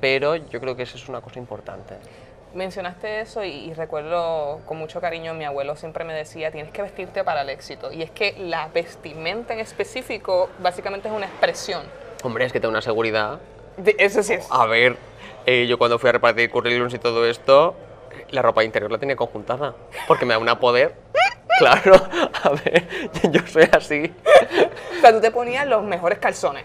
Pero 0.00 0.36
yo 0.36 0.60
creo 0.60 0.76
que 0.76 0.84
eso 0.84 0.96
es 0.96 1.08
una 1.08 1.20
cosa 1.20 1.38
importante. 1.38 1.94
Mencionaste 2.54 3.20
eso 3.20 3.44
y, 3.44 3.50
y 3.50 3.74
recuerdo 3.74 4.60
con 4.64 4.78
mucho 4.78 5.00
cariño, 5.00 5.34
mi 5.34 5.44
abuelo 5.44 5.76
siempre 5.76 6.04
me 6.04 6.14
decía, 6.14 6.50
tienes 6.50 6.72
que 6.72 6.80
vestirte 6.82 7.22
para 7.22 7.42
el 7.42 7.50
éxito. 7.50 7.92
Y 7.92 8.02
es 8.02 8.10
que 8.10 8.34
la 8.38 8.68
vestimenta 8.68 9.52
en 9.52 9.60
específico 9.60 10.48
básicamente 10.58 11.08
es 11.08 11.14
una 11.14 11.26
expresión. 11.26 11.82
Hombre, 12.22 12.46
es 12.46 12.52
que 12.52 12.58
tengo 12.60 12.70
una 12.70 12.80
seguridad. 12.80 13.38
De- 13.76 13.96
eso 13.98 14.22
sí 14.22 14.34
es. 14.34 14.46
A 14.50 14.64
ver, 14.66 14.96
eh, 15.46 15.66
yo 15.68 15.78
cuando 15.78 15.98
fui 15.98 16.08
a 16.08 16.12
repartir 16.12 16.50
currículums 16.50 16.94
y 16.94 16.98
todo 16.98 17.26
esto, 17.26 17.74
la 18.30 18.40
ropa 18.40 18.64
interior 18.64 18.90
la 18.90 18.98
tenía 18.98 19.14
conjuntada. 19.16 19.74
Porque 20.06 20.24
me 20.24 20.34
da 20.34 20.38
una 20.38 20.58
poder. 20.58 20.94
Claro, 21.58 21.94
a 22.44 22.50
ver, 22.50 22.86
yo 23.32 23.40
soy 23.48 23.68
así. 23.72 24.14
O 24.96 25.00
sea, 25.00 25.10
tú 25.12 25.20
te 25.20 25.32
ponías 25.32 25.66
los 25.66 25.82
mejores 25.82 26.20
calzones. 26.20 26.64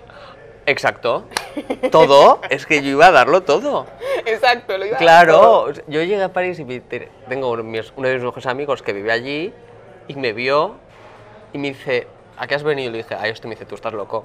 Exacto. 0.65 1.25
Todo, 1.91 2.39
es 2.49 2.65
que 2.65 2.81
yo 2.81 2.89
iba 2.89 3.07
a 3.07 3.11
darlo 3.11 3.41
todo. 3.43 3.85
Exacto, 4.25 4.77
lo 4.77 4.85
iba 4.85 4.97
a 4.97 4.99
dar 4.99 4.99
Claro, 4.99 5.33
todo. 5.39 5.61
o 5.63 5.73
sea, 5.73 5.83
yo 5.87 6.01
llegué 6.01 6.23
a 6.23 6.31
París 6.33 6.57
y 6.59 6.63
vi- 6.63 6.81
tengo 7.29 7.51
uno 7.51 7.63
de 7.63 7.69
mis, 7.69 7.93
uno 7.95 8.07
de 8.07 8.15
mis 8.15 8.23
mejores 8.23 8.45
amigos 8.47 8.81
que 8.81 8.93
vive 8.93 9.11
allí 9.11 9.53
y 10.07 10.15
me 10.15 10.33
vio 10.33 10.75
y 11.51 11.57
me 11.57 11.69
dice, 11.69 12.07
¿a 12.37 12.47
qué 12.47 12.55
has 12.55 12.63
venido? 12.63 12.89
Y 12.89 12.91
le 12.93 12.97
dije, 12.99 13.15
a 13.15 13.27
esto. 13.27 13.47
Y 13.47 13.49
me 13.49 13.55
dice, 13.55 13.65
tú 13.65 13.75
estás 13.75 13.93
loco. 13.93 14.23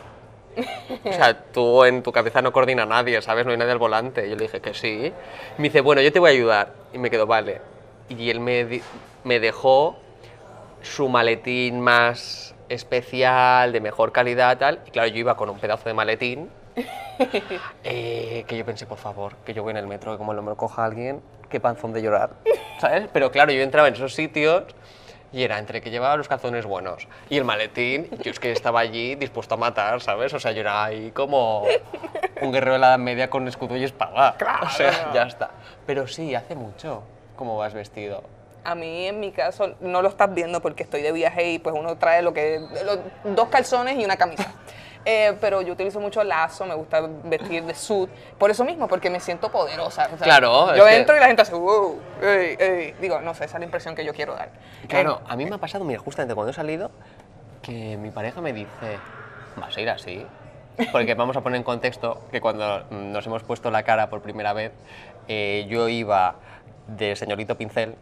O 1.04 1.12
sea, 1.12 1.42
tú 1.52 1.84
en 1.84 2.02
tu 2.02 2.12
cabeza 2.12 2.40
no 2.40 2.52
coordina 2.52 2.84
a 2.84 2.86
nadie, 2.86 3.20
¿sabes? 3.20 3.44
No 3.44 3.52
hay 3.52 3.58
nadie 3.58 3.72
al 3.72 3.78
volante. 3.78 4.26
Y 4.26 4.30
yo 4.30 4.36
le 4.36 4.42
dije 4.44 4.60
que 4.60 4.72
sí. 4.74 5.12
Y 5.58 5.60
me 5.60 5.64
dice, 5.68 5.80
bueno, 5.80 6.00
yo 6.00 6.12
te 6.12 6.18
voy 6.20 6.30
a 6.30 6.32
ayudar. 6.32 6.72
Y 6.92 6.98
me 6.98 7.10
quedo, 7.10 7.26
vale. 7.26 7.60
Y 8.08 8.30
él 8.30 8.40
me, 8.40 8.80
me 9.24 9.40
dejó 9.40 9.96
su 10.82 11.08
maletín 11.08 11.80
más 11.80 12.54
especial, 12.68 13.72
de 13.72 13.80
mejor 13.80 14.12
calidad, 14.12 14.58
tal. 14.58 14.80
Y 14.86 14.90
claro, 14.90 15.08
yo 15.08 15.16
iba 15.16 15.36
con 15.36 15.50
un 15.50 15.58
pedazo 15.58 15.88
de 15.88 15.94
maletín 15.94 16.50
eh, 17.84 18.44
que 18.46 18.56
yo 18.56 18.64
pensé, 18.64 18.86
por 18.86 18.98
favor, 18.98 19.36
que 19.44 19.54
yo 19.54 19.62
voy 19.62 19.72
en 19.72 19.78
el 19.78 19.86
metro, 19.86 20.12
que 20.12 20.18
como 20.18 20.32
lo 20.32 20.42
me 20.42 20.50
lo 20.50 20.56
coja 20.56 20.84
alguien, 20.84 21.20
qué 21.48 21.60
panzón 21.60 21.92
de 21.92 22.02
llorar, 22.02 22.30
¿sabes? 22.80 23.08
Pero 23.12 23.30
claro, 23.30 23.52
yo 23.52 23.62
entraba 23.62 23.88
en 23.88 23.94
esos 23.94 24.14
sitios 24.14 24.64
y 25.32 25.42
era 25.42 25.58
entre 25.58 25.80
que 25.80 25.90
llevaba 25.90 26.16
los 26.16 26.28
calzones 26.28 26.64
buenos 26.64 27.06
y 27.28 27.36
el 27.36 27.44
maletín, 27.44 28.08
yo 28.22 28.30
es 28.30 28.40
que 28.40 28.52
estaba 28.52 28.80
allí 28.80 29.14
dispuesto 29.14 29.54
a 29.54 29.58
matar, 29.58 30.00
¿sabes? 30.00 30.32
O 30.34 30.40
sea, 30.40 30.52
yo 30.52 30.60
era 30.60 30.84
ahí 30.84 31.10
como 31.10 31.64
un 32.40 32.52
guerrero 32.52 32.74
de 32.74 32.78
la 32.78 32.88
Edad 32.88 32.98
Media 32.98 33.28
con 33.30 33.46
escudo 33.48 33.76
y 33.76 33.84
espada. 33.84 34.36
O 34.62 34.70
sea, 34.70 35.12
ya 35.12 35.24
está. 35.24 35.50
Pero 35.86 36.06
sí, 36.06 36.34
hace 36.34 36.54
mucho 36.54 37.02
cómo 37.36 37.56
vas 37.56 37.74
vestido. 37.74 38.37
A 38.68 38.74
mí, 38.74 39.06
en 39.06 39.18
mi 39.18 39.32
caso, 39.32 39.74
no 39.80 40.02
lo 40.02 40.08
estás 40.10 40.34
viendo 40.34 40.60
porque 40.60 40.82
estoy 40.82 41.00
de 41.00 41.10
viaje 41.10 41.52
y 41.52 41.58
pues 41.58 41.74
uno 41.74 41.96
trae 41.96 42.20
lo 42.20 42.34
que 42.34 42.60
los- 42.84 42.98
dos 43.34 43.48
calzones 43.48 43.96
y 43.98 44.04
una 44.04 44.16
camisa. 44.16 44.52
Eh, 45.04 45.38
pero 45.40 45.62
yo 45.62 45.72
utilizo 45.72 46.00
mucho 46.00 46.22
lazo, 46.22 46.66
me 46.66 46.74
gusta 46.74 47.00
vestir 47.24 47.64
de 47.64 47.74
suit, 47.74 48.10
por 48.36 48.50
eso 48.50 48.62
mismo, 48.62 48.88
porque 48.88 49.08
me 49.08 49.20
siento 49.20 49.50
poderosa. 49.50 50.02
o 50.12 50.18
sea, 50.18 50.24
Claro, 50.24 50.74
Yo 50.76 50.84
que- 50.84 50.96
entro 50.96 51.16
y 51.16 51.20
la 51.20 51.28
gente 51.28 51.40
hace, 51.40 51.54
wow, 51.54 51.98
ey, 52.20 52.56
ey". 52.58 52.94
Digo, 53.00 53.18
no 53.22 53.32
sé, 53.32 53.44
esa 53.46 53.56
es 53.56 53.60
la 53.60 53.64
impresión 53.64 53.94
que 53.94 54.04
yo 54.04 54.12
quiero 54.12 54.34
dar. 54.34 54.50
Claro, 54.86 55.20
Eh, 55.22 55.26
a 55.28 55.36
mí 55.36 55.46
me 55.46 55.54
ha 55.54 55.58
pasado, 55.58 55.84
mira, 55.84 55.98
justamente 56.00 56.34
cuando 56.34 56.50
he 56.50 56.54
salido, 56.54 56.90
que 57.62 57.96
mi 57.96 58.10
pareja 58.10 58.42
me 58.42 58.52
dice, 58.52 58.98
¿vas 59.56 59.74
a 59.74 59.80
ir 59.80 59.88
así? 59.88 60.26
Porque 60.92 61.14
vamos 61.14 61.36
a 61.38 61.40
poner 61.40 61.56
en 61.56 61.62
contexto 61.64 62.20
que 62.30 62.42
cuando 62.42 62.84
nos 62.90 63.24
hemos 63.26 63.42
puesto 63.44 63.70
la 63.70 63.84
cara 63.84 64.10
por 64.10 64.20
primera 64.20 64.52
vez, 64.52 64.72
eh, 65.28 65.64
yo 65.70 65.88
iba 65.88 66.34
de 66.86 67.16
señorito 67.16 67.56
pincel, 67.56 67.94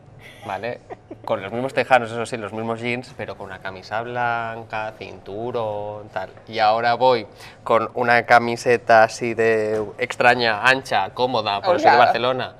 ¿vale? 0.46 0.80
Con 1.24 1.42
los 1.42 1.52
mismos 1.52 1.74
tejanos, 1.74 2.10
eso 2.10 2.24
sí, 2.24 2.36
los 2.36 2.52
mismos 2.52 2.80
jeans, 2.80 3.12
pero 3.16 3.36
con 3.36 3.46
una 3.46 3.58
camisa 3.58 4.02
blanca, 4.02 4.92
cinturón, 4.98 6.08
tal. 6.08 6.30
Y 6.48 6.58
ahora 6.58 6.94
voy 6.94 7.26
con 7.64 7.90
una 7.94 8.24
camiseta 8.24 9.04
así 9.04 9.34
de 9.34 9.84
extraña, 9.98 10.62
ancha, 10.62 11.10
cómoda, 11.10 11.60
por 11.60 11.80
ser 11.80 11.90
de 11.90 11.96
Holgada. 11.96 12.04
Barcelona. 12.04 12.54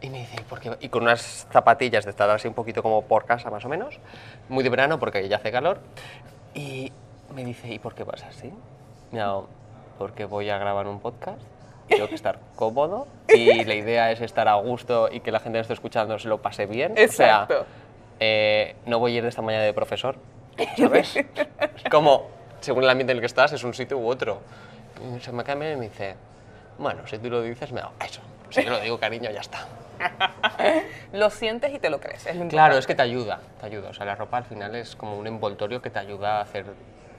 Y 0.00 0.10
me 0.10 0.18
dice, 0.18 0.42
¿por 0.48 0.60
qué? 0.60 0.76
Y 0.80 0.88
con 0.88 1.04
unas 1.04 1.46
zapatillas 1.50 2.04
de 2.04 2.10
estar 2.10 2.28
así 2.28 2.48
un 2.48 2.54
poquito 2.54 2.82
como 2.82 3.02
por 3.02 3.24
casa, 3.24 3.50
más 3.50 3.64
o 3.64 3.68
menos. 3.68 3.98
Muy 4.48 4.64
de 4.64 4.70
verano, 4.70 4.98
porque 4.98 5.28
ya 5.28 5.36
hace 5.36 5.52
calor. 5.52 5.78
Y 6.54 6.92
me 7.34 7.44
dice, 7.44 7.72
¿y 7.72 7.78
por 7.78 7.94
qué 7.94 8.04
vas 8.04 8.22
así? 8.24 8.52
No, 9.12 9.46
porque 9.98 10.24
voy 10.24 10.50
a 10.50 10.58
grabar 10.58 10.86
un 10.86 11.00
podcast, 11.00 11.40
tengo 11.94 12.08
que 12.08 12.14
estar 12.14 12.38
cómodo 12.56 13.06
y 13.28 13.64
la 13.64 13.74
idea 13.74 14.10
es 14.12 14.20
estar 14.20 14.48
a 14.48 14.54
gusto 14.54 15.08
y 15.10 15.20
que 15.20 15.30
la 15.32 15.40
gente 15.40 15.58
que 15.58 15.62
esté 15.62 15.74
escuchando 15.74 16.18
se 16.18 16.28
lo 16.28 16.38
pase 16.42 16.66
bien. 16.66 16.94
Exacto. 16.96 17.54
O 17.54 17.56
sea, 17.58 17.66
eh, 18.20 18.76
no 18.86 18.98
voy 18.98 19.14
a 19.14 19.16
ir 19.18 19.22
de 19.22 19.28
esta 19.28 19.42
manera 19.42 19.62
de 19.64 19.72
profesor, 19.72 20.16
¿sabes? 20.78 21.16
es 21.16 21.24
como, 21.90 22.28
según 22.60 22.84
el 22.84 22.90
ambiente 22.90 23.12
en 23.12 23.16
el 23.18 23.20
que 23.20 23.26
estás, 23.26 23.52
es 23.52 23.64
un 23.64 23.74
sitio 23.74 23.98
u 23.98 24.06
otro. 24.08 24.40
Y 25.16 25.20
se 25.20 25.32
me 25.32 25.42
cambia 25.44 25.72
y 25.72 25.76
me 25.76 25.88
dice, 25.88 26.14
bueno, 26.78 27.06
si 27.06 27.18
tú 27.18 27.28
lo 27.30 27.42
dices, 27.42 27.72
me 27.72 27.80
da 27.80 27.90
eso. 28.04 28.20
Si 28.50 28.62
yo 28.62 28.70
lo 28.70 28.80
digo, 28.80 28.98
cariño, 28.98 29.30
ya 29.30 29.40
está. 29.40 29.66
Lo 31.12 31.30
sientes 31.30 31.72
y 31.72 31.78
te 31.78 31.90
lo 31.90 32.00
crees. 32.00 32.26
Es 32.26 32.36
lo 32.36 32.46
Claro, 32.48 32.76
es 32.76 32.86
que 32.86 32.94
te 32.94 33.02
ayuda, 33.02 33.40
te 33.60 33.66
ayuda. 33.66 33.90
O 33.90 33.94
sea, 33.94 34.04
la 34.06 34.14
ropa 34.14 34.36
al 34.38 34.44
final 34.44 34.74
es 34.74 34.94
como 34.96 35.16
un 35.16 35.26
envoltorio 35.26 35.80
que 35.80 35.90
te 35.90 35.98
ayuda 35.98 36.38
a 36.38 36.40
hacer, 36.42 36.66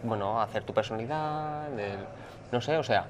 bueno, 0.03 0.39
a 0.39 0.43
hacer 0.43 0.63
tu 0.63 0.73
personalidad, 0.73 1.67
el- 1.79 1.97
no 2.51 2.61
sé, 2.61 2.77
o 2.77 2.83
sea, 2.83 3.05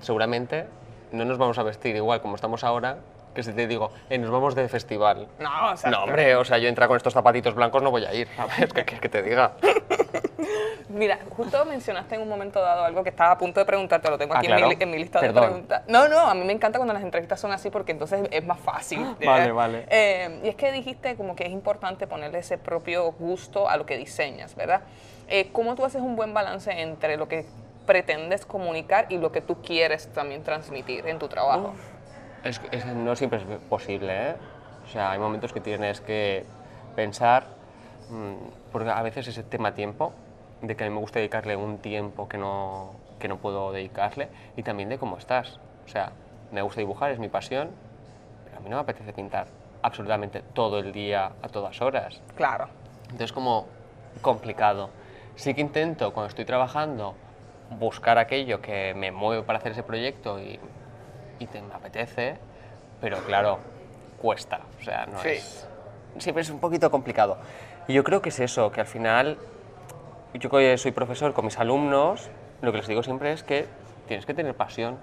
seguramente 0.00 0.66
no 1.14 1.24
nos 1.24 1.38
vamos 1.38 1.58
a 1.58 1.62
vestir 1.62 1.96
igual 1.96 2.20
como 2.20 2.34
estamos 2.36 2.64
ahora 2.64 2.98
que 3.34 3.42
si 3.42 3.52
te 3.52 3.66
digo, 3.66 3.90
eh, 4.08 4.16
nos 4.16 4.30
vamos 4.30 4.54
de 4.54 4.68
festival. 4.68 5.26
No, 5.40 5.72
exacto. 5.72 5.90
No, 5.98 6.04
hombre, 6.04 6.36
o 6.36 6.44
sea, 6.44 6.58
yo 6.58 6.68
entrar 6.68 6.88
con 6.88 6.96
estos 6.96 7.12
zapatitos 7.12 7.54
blancos 7.54 7.82
no 7.82 7.90
voy 7.90 8.04
a 8.04 8.14
ir, 8.14 8.28
¿sabes? 8.36 8.56
¿Qué 8.72 8.84
quieres 8.84 9.00
que 9.00 9.08
te 9.08 9.22
diga? 9.22 9.52
Mira, 10.88 11.18
justo 11.30 11.64
mencionaste 11.64 12.14
en 12.14 12.22
un 12.22 12.28
momento 12.28 12.60
dado 12.60 12.84
algo 12.84 13.02
que 13.02 13.10
estaba 13.10 13.32
a 13.32 13.38
punto 13.38 13.58
de 13.58 13.66
preguntarte, 13.66 14.08
lo 14.08 14.16
tengo 14.16 14.34
Ah, 14.34 14.38
aquí 14.38 14.46
en, 14.46 14.68
mi, 14.68 14.76
en 14.78 15.00
lista 15.00 15.18
Perdón. 15.18 15.42
de 15.42 15.48
preguntas. 15.48 15.82
No, 15.88 16.06
no, 16.06 16.20
a 16.20 16.34
mí 16.34 16.44
me 16.44 16.52
encanta 16.52 16.78
cuando 16.78 16.94
las 16.94 17.02
entrevistas 17.02 17.40
son 17.40 17.50
así 17.50 17.70
porque 17.70 17.90
entonces 17.90 18.28
es 18.30 18.46
más 18.46 18.60
fácil. 18.60 19.00
Vale, 19.24 19.46
¿eh? 19.46 19.52
vale. 19.52 19.86
Eh, 19.90 20.40
y 20.44 20.48
es 20.48 20.54
que 20.54 20.70
dijiste 20.70 21.16
como 21.16 21.34
que 21.34 21.44
es 21.44 21.50
importante 21.50 22.06
ponerle 22.06 22.38
ese 22.38 22.58
propio 22.58 23.10
gusto 23.12 23.68
a 23.68 23.76
lo 23.76 23.86
que 23.86 23.96
diseñas, 23.96 24.54
¿verdad? 24.54 24.82
Eh, 25.26 25.48
¿Cómo 25.52 25.74
tú 25.74 25.84
haces 25.84 26.02
un 26.02 26.14
buen 26.14 26.32
balance 26.32 26.70
entre 26.70 27.16
lo 27.16 27.26
que 27.26 27.46
pretendes 27.86 28.46
comunicar 28.46 29.06
y 29.08 29.18
lo 29.18 29.32
que 29.32 29.40
tú 29.40 29.60
quieres 29.62 30.12
también 30.12 30.42
transmitir 30.42 31.06
en 31.06 31.18
tu 31.18 31.28
trabajo? 31.28 31.74
Es, 32.42 32.60
es- 32.72 32.86
no 32.86 33.14
siempre 33.16 33.38
es 33.38 33.44
posible, 33.68 34.30
¿eh? 34.30 34.34
O 34.84 34.88
sea, 34.88 35.12
hay 35.12 35.18
momentos 35.18 35.52
que 35.52 35.60
tienes 35.60 36.00
que 36.00 36.44
pensar, 36.94 37.46
mm, 38.10 38.34
porque 38.72 38.90
a 38.90 39.02
veces 39.02 39.26
ese 39.28 39.42
tema 39.42 39.74
tiempo, 39.74 40.12
de 40.60 40.76
que 40.76 40.84
a 40.84 40.88
mí 40.88 40.94
me 40.94 41.00
gusta 41.00 41.18
dedicarle 41.18 41.56
un 41.56 41.78
tiempo 41.78 42.28
que 42.28 42.38
no, 42.38 42.92
que 43.18 43.28
no 43.28 43.38
puedo 43.38 43.72
dedicarle, 43.72 44.28
y 44.56 44.62
también 44.62 44.88
de 44.88 44.98
cómo 44.98 45.16
estás. 45.18 45.58
O 45.86 45.88
sea, 45.88 46.12
me 46.52 46.62
gusta 46.62 46.80
dibujar, 46.80 47.10
es 47.10 47.18
mi 47.18 47.28
pasión, 47.28 47.70
pero 48.44 48.58
a 48.58 48.60
mí 48.60 48.68
no 48.70 48.76
me 48.76 48.82
apetece 48.82 49.12
pintar 49.12 49.46
absolutamente 49.82 50.42
todo 50.54 50.78
el 50.78 50.92
día, 50.92 51.32
a 51.42 51.48
todas 51.48 51.80
horas. 51.82 52.20
Claro. 52.36 52.68
Entonces, 53.04 53.32
como 53.32 53.66
complicado. 54.22 54.90
Sí 55.36 55.52
que 55.54 55.60
intento, 55.60 56.12
cuando 56.12 56.28
estoy 56.28 56.44
trabajando, 56.44 57.14
buscar 57.70 58.18
aquello 58.18 58.60
que 58.60 58.94
me 58.94 59.10
mueve 59.10 59.42
para 59.42 59.58
hacer 59.58 59.72
ese 59.72 59.82
proyecto 59.82 60.38
y, 60.38 60.58
y 61.38 61.46
te, 61.46 61.60
me 61.62 61.74
apetece, 61.74 62.36
pero 63.00 63.18
claro, 63.18 63.58
cuesta. 64.20 64.60
O 64.80 64.82
sea, 64.84 65.06
no 65.06 65.18
Sí. 65.20 65.28
es. 65.28 65.68
Siempre 66.18 66.42
es 66.42 66.50
un 66.50 66.60
poquito 66.60 66.90
complicado. 66.90 67.38
Y 67.88 67.92
yo 67.94 68.04
creo 68.04 68.22
que 68.22 68.28
es 68.28 68.38
eso, 68.40 68.70
que 68.70 68.80
al 68.80 68.86
final, 68.86 69.36
yo 70.34 70.48
que 70.50 70.78
soy 70.78 70.92
profesor 70.92 71.32
con 71.34 71.44
mis 71.44 71.58
alumnos, 71.58 72.30
lo 72.62 72.70
que 72.72 72.78
les 72.78 72.86
digo 72.86 73.02
siempre 73.02 73.32
es 73.32 73.42
que 73.42 73.66
tienes 74.06 74.24
que 74.24 74.32
tener 74.34 74.54
pasión 74.54 74.96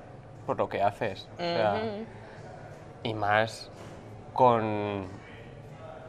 por 0.45 0.57
lo 0.57 0.69
que 0.69 0.81
haces. 0.81 1.27
O 1.35 1.37
sea, 1.41 1.81
y 3.03 3.13
más 3.13 3.69
con 4.33 5.07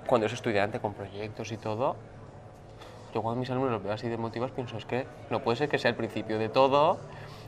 cuando 0.07 0.27
eres 0.27 0.35
estudiante, 0.35 0.79
con 0.81 0.95
proyectos 0.95 1.53
y 1.53 1.57
todo, 1.57 1.97
yo 3.13 3.23
cuando 3.23 3.41
mis 3.41 3.51
alumnos 3.51 3.73
los 3.73 3.83
veo 3.83 3.93
así 3.93 4.09
de 4.09 4.17
motivados 4.17 4.53
pienso, 4.55 4.77
es 4.77 4.87
que 4.87 5.07
no 5.31 5.41
puede 5.41 5.57
ser 5.57 5.69
que 5.69 5.79
sea 5.79 5.91
el 5.91 5.97
principio 5.97 6.39
de 6.39 6.49
todo 6.49 6.99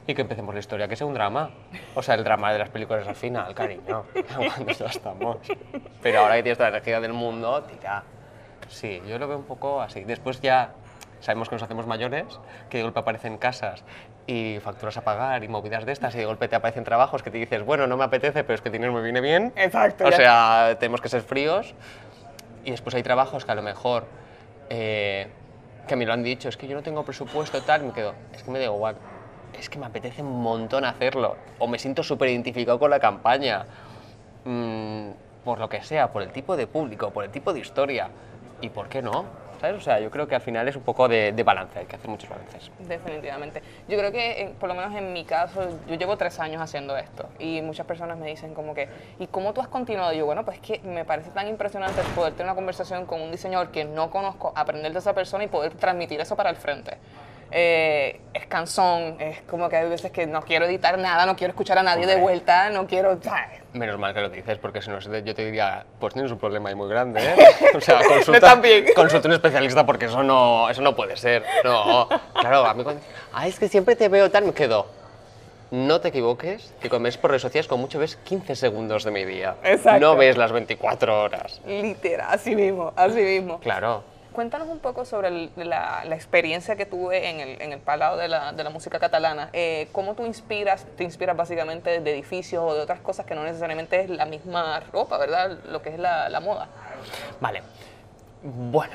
y 0.06 0.14
que 0.14 0.22
empecemos 0.22 0.54
la 0.54 0.60
historia, 0.60 0.88
que 0.88 0.96
sea 0.96 1.06
un 1.06 1.14
drama. 1.14 1.50
O 1.94 2.02
sea, 2.02 2.14
el 2.14 2.24
drama 2.24 2.52
de 2.52 2.58
las 2.58 2.68
películas 2.68 3.06
al 3.08 3.16
final, 3.16 3.54
cariño, 3.54 4.04
cuando 4.36 4.72
ya 4.72 4.86
estamos. 4.86 5.38
Pero 6.02 6.20
ahora 6.20 6.36
que 6.36 6.42
tienes 6.42 6.58
toda 6.58 6.70
la 6.70 6.76
energía 6.76 7.00
del 7.00 7.12
mundo, 7.12 7.62
tira. 7.62 8.02
Sí, 8.68 9.00
yo 9.06 9.18
lo 9.18 9.28
veo 9.28 9.38
un 9.38 9.44
poco 9.44 9.80
así. 9.80 10.04
Después 10.04 10.40
ya 10.40 10.72
sabemos 11.20 11.48
que 11.48 11.54
nos 11.54 11.62
hacemos 11.62 11.86
mayores, 11.86 12.38
que 12.68 12.78
de 12.78 12.84
golpe 12.84 13.00
aparecen 13.00 13.38
casas 13.38 13.82
y 14.26 14.58
facturas 14.60 14.96
a 14.96 15.04
pagar 15.04 15.44
y 15.44 15.48
movidas 15.48 15.84
de 15.86 15.92
estas 15.92 16.14
y 16.14 16.18
de 16.18 16.26
golpe 16.26 16.48
te 16.48 16.56
aparecen 16.56 16.84
trabajos 16.84 17.22
que 17.22 17.30
te 17.30 17.38
dices, 17.38 17.64
bueno, 17.64 17.86
no 17.86 17.96
me 17.96 18.04
apetece, 18.04 18.44
pero 18.44 18.54
es 18.54 18.60
que 18.60 18.70
dinero 18.70 18.92
me 18.92 19.02
viene 19.02 19.20
bien. 19.20 19.52
Exacto, 19.56 20.06
O 20.06 20.12
sea, 20.12 20.76
tenemos 20.78 21.00
que 21.00 21.08
ser 21.08 21.22
fríos. 21.22 21.74
Y 22.64 22.70
después 22.70 22.94
hay 22.94 23.02
trabajos 23.02 23.44
que 23.44 23.52
a 23.52 23.54
lo 23.54 23.62
mejor, 23.62 24.06
eh, 24.70 25.28
que 25.86 25.96
me 25.96 26.06
lo 26.06 26.12
han 26.12 26.22
dicho, 26.22 26.48
es 26.48 26.56
que 26.56 26.66
yo 26.66 26.74
no 26.74 26.82
tengo 26.82 27.02
presupuesto 27.04 27.60
tal, 27.62 27.84
me 27.84 27.92
quedo, 27.92 28.14
es 28.32 28.42
que 28.42 28.50
me 28.50 28.58
da 28.58 28.66
igual, 28.66 28.96
es 29.58 29.68
que 29.68 29.78
me 29.78 29.86
apetece 29.86 30.22
un 30.22 30.42
montón 30.42 30.84
hacerlo, 30.84 31.36
o 31.58 31.66
me 31.66 31.78
siento 31.78 32.02
súper 32.02 32.28
identificado 32.28 32.78
con 32.78 32.90
la 32.90 33.00
campaña, 33.00 33.66
Mm, 34.44 35.10
por 35.42 35.58
lo 35.58 35.68
que 35.68 35.82
sea, 35.82 36.12
por 36.12 36.22
el 36.22 36.30
tipo 36.30 36.56
de 36.56 36.66
público, 36.66 37.10
por 37.10 37.24
el 37.24 37.30
tipo 37.30 37.52
de 37.52 37.60
historia, 37.60 38.10
y 38.60 38.68
por 38.68 38.88
qué 38.88 39.02
no, 39.02 39.24
¿sabes? 39.64 39.80
O 39.80 39.84
sea, 39.84 39.98
yo 40.00 40.10
creo 40.10 40.28
que 40.28 40.34
al 40.34 40.40
final 40.40 40.68
es 40.68 40.76
un 40.76 40.82
poco 40.82 41.08
de, 41.08 41.32
de 41.32 41.42
balance, 41.42 41.78
hay 41.78 41.86
que 41.86 41.96
hacer 41.96 42.08
muchos 42.10 42.28
balances. 42.28 42.70
Definitivamente. 42.80 43.62
Yo 43.88 43.96
creo 43.98 44.12
que, 44.12 44.42
en- 44.42 44.52
por 44.54 44.68
lo 44.68 44.74
menos 44.74 44.94
en 44.94 45.12
mi 45.12 45.24
caso, 45.24 45.66
yo 45.88 45.94
llevo 45.94 46.16
tres 46.16 46.38
años 46.40 46.60
haciendo 46.60 46.96
esto 46.96 47.28
y 47.38 47.62
muchas 47.62 47.86
personas 47.86 48.18
me 48.18 48.26
dicen 48.26 48.54
como 48.54 48.74
que, 48.74 48.88
¿y 49.18 49.26
cómo 49.28 49.52
tú 49.54 49.60
has 49.60 49.68
continuado? 49.68 50.12
Y 50.12 50.18
yo, 50.18 50.26
bueno, 50.26 50.44
pues 50.44 50.58
es 50.58 50.62
que 50.62 50.80
me 50.86 51.04
parece 51.04 51.30
tan 51.30 51.48
impresionante 51.48 52.02
poder 52.14 52.32
tener 52.34 52.46
una 52.46 52.54
conversación 52.54 53.06
con 53.06 53.20
un 53.22 53.30
diseñador 53.30 53.70
que 53.70 53.84
no 53.84 54.10
conozco, 54.10 54.52
aprender 54.54 54.92
de 54.92 54.98
esa 54.98 55.14
persona 55.14 55.44
y 55.44 55.48
poder 55.48 55.72
transmitir 55.74 56.20
eso 56.20 56.36
para 56.36 56.50
el 56.50 56.56
frente. 56.56 56.98
Eh, 57.56 58.20
es 58.32 58.46
cansón, 58.46 59.14
es 59.20 59.40
como 59.42 59.68
que 59.68 59.76
hay 59.76 59.88
veces 59.88 60.10
que 60.10 60.26
no 60.26 60.42
quiero 60.42 60.64
editar 60.64 60.98
nada, 60.98 61.24
no 61.24 61.36
quiero 61.36 61.52
escuchar 61.52 61.78
a 61.78 61.84
nadie 61.84 62.04
de 62.04 62.14
Hombre. 62.14 62.22
vuelta, 62.22 62.68
no 62.70 62.88
quiero... 62.88 63.16
Menos 63.72 63.96
mal 63.96 64.12
que 64.12 64.20
lo 64.22 64.28
dices, 64.28 64.58
porque 64.58 64.82
si 64.82 64.90
no, 64.90 64.98
yo 64.98 65.34
te 65.36 65.44
diría, 65.44 65.86
pues 66.00 66.14
tienes 66.14 66.32
un 66.32 66.38
problema 66.38 66.70
ahí 66.70 66.74
muy 66.74 66.88
grande, 66.88 67.20
¿eh? 67.22 67.36
O 67.76 67.80
sea, 67.80 68.00
consulta, 68.02 68.60
consulta 68.96 69.28
a 69.28 69.30
un 69.30 69.34
especialista 69.34 69.86
porque 69.86 70.06
eso 70.06 70.24
no, 70.24 70.68
eso 70.68 70.82
no 70.82 70.96
puede 70.96 71.16
ser. 71.16 71.44
No, 71.62 72.08
claro, 72.32 72.66
a 72.66 72.74
mí 72.74 72.82
cuando... 72.82 73.00
Ah, 73.32 73.46
es 73.46 73.56
que 73.56 73.68
siempre 73.68 73.94
te 73.94 74.08
veo 74.08 74.28
tal, 74.32 74.46
me 74.46 74.52
quedo... 74.52 74.86
No 75.70 76.00
te 76.00 76.08
equivoques, 76.08 76.74
que 76.80 76.88
cuando 76.88 77.06
ves 77.06 77.18
por 77.18 77.30
redes 77.30 77.42
sociales, 77.42 77.68
con 77.68 77.80
mucho 77.80 78.00
ves 78.00 78.16
15 78.16 78.56
segundos 78.56 79.04
de 79.04 79.12
mi 79.12 79.24
día. 79.24 79.56
Exacto. 79.62 80.00
No 80.00 80.16
ves 80.16 80.36
las 80.36 80.50
24 80.50 81.22
horas. 81.22 81.60
Literal, 81.66 82.28
así 82.30 82.54
mismo, 82.56 82.92
así 82.96 83.20
mismo. 83.20 83.60
Claro. 83.60 84.13
Cuéntanos 84.34 84.66
un 84.68 84.80
poco 84.80 85.04
sobre 85.04 85.28
el- 85.28 85.50
la, 85.56 86.04
la 86.04 86.14
experiencia 86.16 86.74
que 86.74 86.86
tuve 86.86 87.30
en 87.30 87.38
el, 87.40 87.62
en 87.62 87.72
el 87.72 87.78
de 88.18 88.28
la, 88.28 88.52
de 88.52 88.64
la 88.64 88.70
música 88.70 88.98
catalana. 88.98 89.48
Eh, 89.52 89.86
¿Cómo 89.92 90.14
tú 90.14 90.26
inspiras? 90.26 90.84
Te 90.96 91.04
inspiras 91.04 91.36
básicamente 91.36 92.00
de 92.00 92.12
edificios 92.12 92.62
o 92.66 92.74
de 92.74 92.80
otras 92.80 92.98
cosas 93.00 93.26
que 93.26 93.36
no 93.36 93.44
necesariamente 93.44 94.00
es 94.00 94.10
la 94.10 94.26
misma 94.26 94.80
ropa, 94.92 95.18
¿verdad? 95.18 95.56
Lo 95.70 95.82
que 95.82 95.90
es 95.90 95.98
la, 96.00 96.28
la 96.28 96.40
moda. 96.40 96.66
Vale. 97.40 97.62
Bueno, 98.42 98.92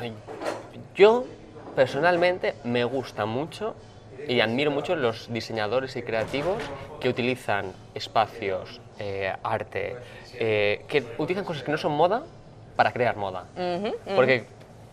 yo 0.93 1.23
personalmente 1.73 2.55
me 2.65 2.83
gusta 2.83 3.25
mucho 3.25 3.75
y 4.27 4.41
admiro 4.41 4.71
mucho 4.71 4.97
los 4.97 5.31
diseñadores 5.31 5.95
y 5.95 6.03
creativos 6.03 6.61
que 6.99 7.07
utilizan 7.07 7.71
espacios, 7.95 8.81
eh, 8.99 9.33
arte, 9.41 9.95
eh, 10.33 10.83
que 10.89 11.03
utilizan 11.17 11.45
cosas 11.45 11.63
que 11.63 11.71
no 11.71 11.77
son 11.77 11.93
moda 11.93 12.23
para 12.75 12.91
crear 12.91 13.15
moda. 13.15 13.45
Porque 14.15 14.45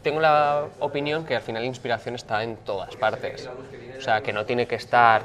tengo 0.06 0.20
la 0.20 0.66
opinión 0.78 1.24
que 1.24 1.34
al 1.34 1.42
final 1.42 1.62
la 1.62 1.66
inspiración 1.66 2.14
está 2.14 2.44
en 2.44 2.58
todas 2.58 2.94
partes. 2.94 3.48
O 3.98 4.00
sea, 4.00 4.20
que 4.20 4.32
no 4.32 4.46
tiene 4.46 4.68
que 4.68 4.76
estar, 4.76 5.22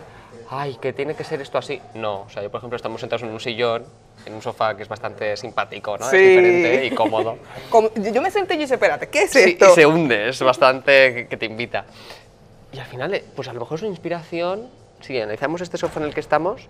ay, 0.49 0.75
que 0.81 0.91
tiene 0.91 1.13
que 1.13 1.23
ser 1.23 1.39
esto 1.39 1.59
así. 1.59 1.79
No, 1.93 2.21
o 2.21 2.29
sea, 2.29 2.41
yo 2.41 2.49
por 2.49 2.57
ejemplo 2.57 2.77
estamos 2.77 2.99
sentados 2.99 3.21
en 3.21 3.29
un 3.29 3.39
sillón, 3.39 3.85
en 4.25 4.33
un 4.33 4.41
sofá 4.41 4.75
que 4.75 4.81
es 4.81 4.89
bastante 4.89 5.37
simpático, 5.37 5.99
¿no? 5.99 6.09
Sí. 6.09 6.15
Es 6.17 6.21
diferente 6.29 6.85
y 6.87 6.89
cómodo. 6.95 7.37
Como- 7.69 7.91
yo 7.93 8.21
me 8.23 8.31
senté 8.31 8.55
y 8.55 8.57
dije, 8.57 8.73
espérate, 8.73 9.07
¿qué 9.09 9.21
es 9.23 9.31
Sí, 9.31 9.51
esto? 9.51 9.67
y 9.71 9.75
se 9.75 9.85
hunde, 9.85 10.29
es 10.29 10.41
bastante 10.41 11.13
que, 11.13 11.27
que 11.27 11.37
te 11.37 11.45
invita. 11.45 11.85
Y 12.73 12.79
al 12.79 12.87
final, 12.87 13.13
eh, 13.13 13.23
pues 13.35 13.47
a 13.49 13.53
lo 13.53 13.59
mejor 13.59 13.75
es 13.77 13.81
una 13.83 13.91
inspiración, 13.91 14.67
si 15.01 15.21
analizamos 15.21 15.61
este 15.61 15.77
sofá 15.77 15.99
en 15.99 16.07
el 16.07 16.13
que 16.15 16.21
estamos, 16.21 16.69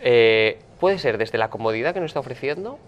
eh, 0.00 0.58
puede 0.78 0.98
ser 0.98 1.16
desde 1.16 1.38
la 1.38 1.48
comodidad 1.48 1.94
que 1.94 2.00
nos 2.00 2.10
está 2.10 2.20
ofreciendo, 2.20 2.78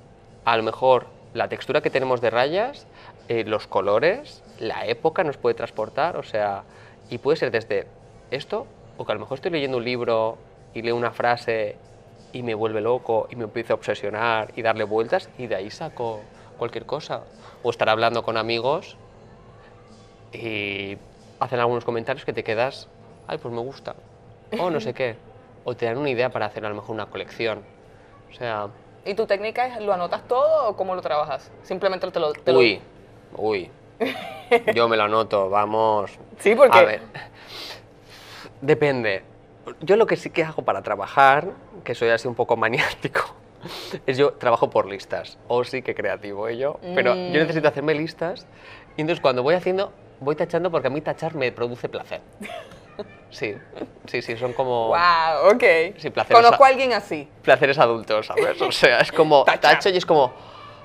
a 0.45 0.57
lo 0.59 0.62
mejor 0.62 1.07
la 1.35 1.49
textura 1.49 1.81
que 1.81 1.90
tenemos 1.90 2.21
de 2.21 2.31
rayas, 2.31 2.87
eh, 3.29 3.45
los 3.45 3.66
colores, 3.66 4.42
la 4.59 4.87
época 4.87 5.25
nos 5.25 5.37
puede 5.37 5.55
transportar, 5.55 6.16
o 6.16 6.23
sea, 6.23 6.64
y 7.09 7.18
puede 7.18 7.37
ser 7.37 7.51
desde 7.51 7.87
esto, 8.31 8.66
o 8.99 9.07
que 9.07 9.12
a 9.12 9.14
lo 9.14 9.21
mejor 9.21 9.38
estoy 9.38 9.51
leyendo 9.51 9.79
un 9.79 9.85
libro 9.85 10.38
y 10.75 10.83
leo 10.83 10.97
una 10.97 11.12
frase 11.12 11.77
y 12.33 12.42
me 12.42 12.55
vuelve 12.55 12.81
loco 12.81 13.29
y 13.31 13.37
me 13.37 13.45
empiezo 13.45 13.75
a 13.75 13.77
obsesionar 13.77 14.53
y 14.57 14.62
darle 14.62 14.85
vueltas 14.85 15.29
y 15.38 15.47
de 15.47 15.55
ahí 15.55 15.71
saco 15.71 16.21
cualquier 16.59 16.87
cosa. 16.87 17.23
O 17.62 17.71
estar 17.71 17.89
hablando 17.89 18.22
con 18.22 18.37
amigos 18.37 18.97
y 20.33 20.97
hacen 21.39 21.61
algunos 21.61 21.85
comentarios 21.85 22.24
que 22.24 22.33
te 22.33 22.43
quedas, 22.43 22.89
ay, 23.26 23.39
pues 23.39 23.53
me 23.53 23.61
gusta, 23.61 23.95
o 24.59 24.70
no 24.70 24.80
sé 24.80 24.95
qué, 24.95 25.16
o 25.64 25.74
te 25.74 25.87
dan 25.87 25.99
una 25.99 26.11
idea 26.11 26.30
para 26.30 26.47
hacer 26.47 26.64
a 26.64 26.68
lo 26.68 26.74
mejor 26.74 26.95
una 26.95 27.07
colección. 27.07 27.62
O 28.30 28.35
sea, 28.35 28.68
¿Y 29.05 29.14
tu 29.14 29.26
técnica 29.26 29.66
es, 29.66 29.80
lo 29.80 29.92
anotas 29.92 30.26
todo 30.28 30.68
o 30.68 30.76
cómo 30.76 30.94
lo 30.94 31.03
trabajas? 31.03 31.50
Simplemente 31.62 32.09
te 32.11 32.20
lo... 32.20 32.32
Te 32.32 32.53
lo- 32.53 32.59
uy, 32.61 32.80
uy, 33.36 33.70
yo 34.74 34.88
me 34.88 34.96
lo 34.96 35.05
anoto, 35.05 35.50
vamos. 35.50 36.12
Sí, 36.38 36.55
porque- 36.55 36.78
A 36.78 36.82
ver, 36.84 37.00
Depende. 38.61 39.22
Yo 39.80 39.96
lo 39.96 40.07
que 40.07 40.16
sí 40.16 40.30
que 40.30 40.44
hago 40.44 40.62
para 40.64 40.82
trabajar, 40.82 41.48
que 41.84 41.94
soy 41.94 42.11
así 42.11 42.28
un 42.28 42.34
poco 42.34 42.57
maniático, 42.57 43.22
es 44.07 44.16
yo 44.18 44.32
trabajo 44.34 44.70
por 44.70 44.86
listas. 44.86 45.38
O 45.48 45.64
sí 45.64 45.82
que 45.82 45.94
creativo 45.94 46.46
ello, 46.48 46.78
pero 46.94 47.14
yo 47.14 47.20
Mm. 47.20 47.32
necesito 47.32 47.68
hacerme 47.68 47.94
listas 47.94 48.46
y 48.96 49.00
entonces 49.00 49.20
cuando 49.20 49.42
voy 49.42 49.55
haciendo, 49.55 49.92
voy 50.20 50.36
tachando 50.36 50.70
porque 50.70 50.88
a 50.88 50.90
mí 50.90 51.00
tachar 51.00 51.34
me 51.34 51.50
produce 51.53 51.88
placer. 51.88 52.20
Sí, 53.30 53.55
sí, 54.07 54.22
sí, 54.22 54.36
son 54.36 54.53
como 54.53 54.88
Wow, 54.88 55.53
ok. 55.55 55.64
Sí, 55.99 56.11
placeres 56.11 56.45
Conozco 56.45 56.64
a- 56.64 56.68
alguien 56.68 56.93
así. 56.93 57.28
placeres 57.43 57.78
adultos, 57.78 58.26
¿sabes? 58.26 58.61
O 58.61 58.70
sea, 58.72 59.01
es 59.01 59.11
como 59.12 59.45
tacho 59.61 59.88
y 59.88 59.97
es 59.97 60.07
como 60.07 60.34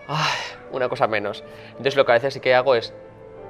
ay, 0.07 0.39
una 0.69 0.87
cosa 0.89 1.07
menos. 1.07 1.43
Entonces 1.71 1.95
lo 1.95 2.05
que 2.05 2.11
a 2.13 2.15
veces 2.15 2.33
sí 2.33 2.39
que 2.39 2.55
hago 2.55 2.75
es 2.75 2.93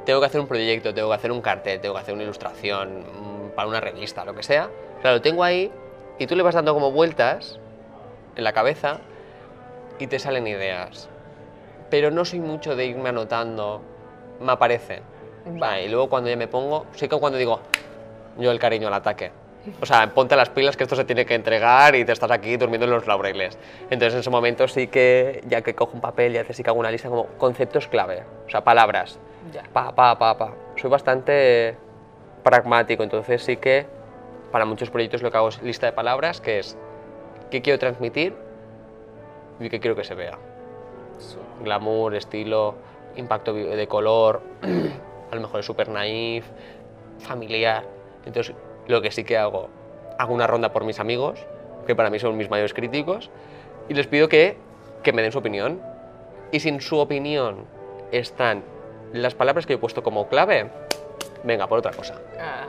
tengo 0.05 0.19
que 0.19 0.25
hacer 0.25 0.41
un 0.41 0.47
proyecto, 0.47 0.93
tengo 0.93 1.09
que 1.09 1.15
hacer 1.15 1.31
un 1.31 1.41
cartel, 1.41 1.79
tengo 1.81 1.93
que 1.95 2.01
hacer 2.01 2.13
una 2.13 2.23
ilustración 2.23 3.05
mm, 3.47 3.49
para 3.51 3.67
una 3.67 3.79
revista, 3.81 4.25
lo 4.25 4.33
que 4.33 4.41
sea. 4.43 4.71
Claro, 5.01 5.17
lo 5.17 5.21
tengo 5.21 5.43
ahí 5.43 5.71
y 6.17 6.25
tú 6.25 6.35
le 6.35 6.43
vas 6.43 6.55
dando 6.55 6.73
como 6.73 6.91
vueltas 6.91 7.59
en 8.35 8.43
la 8.43 8.53
cabeza 8.53 9.01
y 9.99 10.07
te 10.07 10.19
salen 10.19 10.47
ideas. 10.47 11.07
Pero 11.89 12.11
no 12.11 12.25
soy 12.25 12.39
mucho 12.39 12.75
de 12.75 12.85
irme 12.85 13.09
anotando, 13.09 13.81
me 14.39 14.51
aparecen. 14.51 15.01
Sea, 15.59 15.81
y 15.81 15.89
luego 15.89 16.09
cuando 16.09 16.29
ya 16.29 16.35
me 16.35 16.47
pongo, 16.47 16.85
sí 16.95 17.07
que 17.07 17.17
cuando 17.17 17.37
digo 17.37 17.61
yo 18.37 18.51
el 18.51 18.59
cariño 18.59 18.87
al 18.87 18.93
ataque. 18.93 19.31
O 19.81 19.85
sea, 19.85 20.13
ponte 20.13 20.35
las 20.35 20.49
pilas 20.49 20.77
que 20.77 20.83
esto 20.83 20.95
se 20.95 21.03
tiene 21.03 21.25
que 21.25 21.35
entregar 21.35 21.95
y 21.95 22.05
te 22.05 22.11
estás 22.11 22.31
aquí 22.31 22.57
durmiendo 22.57 22.85
en 22.85 22.91
los 22.91 23.07
laureles. 23.07 23.57
Entonces 23.89 24.13
en 24.13 24.19
ese 24.21 24.29
momento 24.29 24.67
sí 24.67 24.87
que, 24.87 25.43
ya 25.47 25.61
que 25.61 25.75
cojo 25.75 25.93
un 25.93 26.01
papel 26.01 26.35
y 26.35 26.37
haces 26.37 26.55
sí 26.55 26.63
que 26.63 26.69
hago 26.69 26.79
una 26.79 26.91
lista 26.91 27.09
como 27.09 27.25
conceptos 27.37 27.87
clave, 27.87 28.23
o 28.45 28.49
sea, 28.49 28.63
palabras. 28.63 29.19
Ya. 29.51 29.63
Pa, 29.73 29.93
pa, 29.93 30.17
pa, 30.17 30.37
pa. 30.37 30.53
Soy 30.75 30.89
bastante 30.89 31.75
pragmático, 32.43 33.03
entonces 33.03 33.43
sí 33.43 33.57
que 33.57 33.85
para 34.51 34.65
muchos 34.65 34.89
proyectos 34.89 35.21
lo 35.21 35.31
que 35.31 35.37
hago 35.37 35.49
es 35.49 35.61
lista 35.61 35.85
de 35.85 35.91
palabras, 35.91 36.39
que 36.39 36.59
es 36.59 36.77
qué 37.51 37.61
quiero 37.61 37.79
transmitir 37.79 38.33
y 39.59 39.69
qué 39.69 39.79
quiero 39.79 39.95
que 39.95 40.03
se 40.03 40.15
vea. 40.15 40.37
Glamour, 41.61 42.15
estilo, 42.15 42.75
impacto 43.15 43.53
de 43.53 43.87
color, 43.87 44.41
a 45.31 45.35
lo 45.35 45.41
mejor 45.41 45.59
es 45.59 45.65
súper 45.65 45.89
naif, 45.89 46.45
familiar. 47.19 47.96
Entonces, 48.27 48.55
lo 48.87 49.01
que 49.01 49.11
sí 49.11 49.23
que 49.23 49.37
hago, 49.37 49.69
hago 50.19 50.33
una 50.33 50.47
ronda 50.47 50.71
por 50.71 50.83
mis 50.83 50.99
amigos, 50.99 51.39
que 51.85 51.95
para 51.95 52.09
mí 52.09 52.19
son 52.19 52.37
mis 52.37 52.49
mayores 52.49 52.73
críticos, 52.73 53.31
y 53.89 53.93
les 53.93 54.07
pido 54.07 54.29
que, 54.29 54.57
que 55.03 55.13
me 55.13 55.21
den 55.21 55.31
su 55.31 55.39
opinión. 55.39 55.81
Y 56.51 56.59
si 56.59 56.69
en 56.69 56.81
su 56.81 56.97
opinión 56.97 57.65
están 58.11 58.63
las 59.13 59.33
palabras 59.33 59.65
que 59.65 59.73
he 59.73 59.77
puesto 59.77 60.03
como 60.03 60.27
clave, 60.27 60.69
venga, 61.43 61.67
por 61.67 61.79
otra 61.79 61.91
cosa. 61.91 62.15
Ah, 62.39 62.65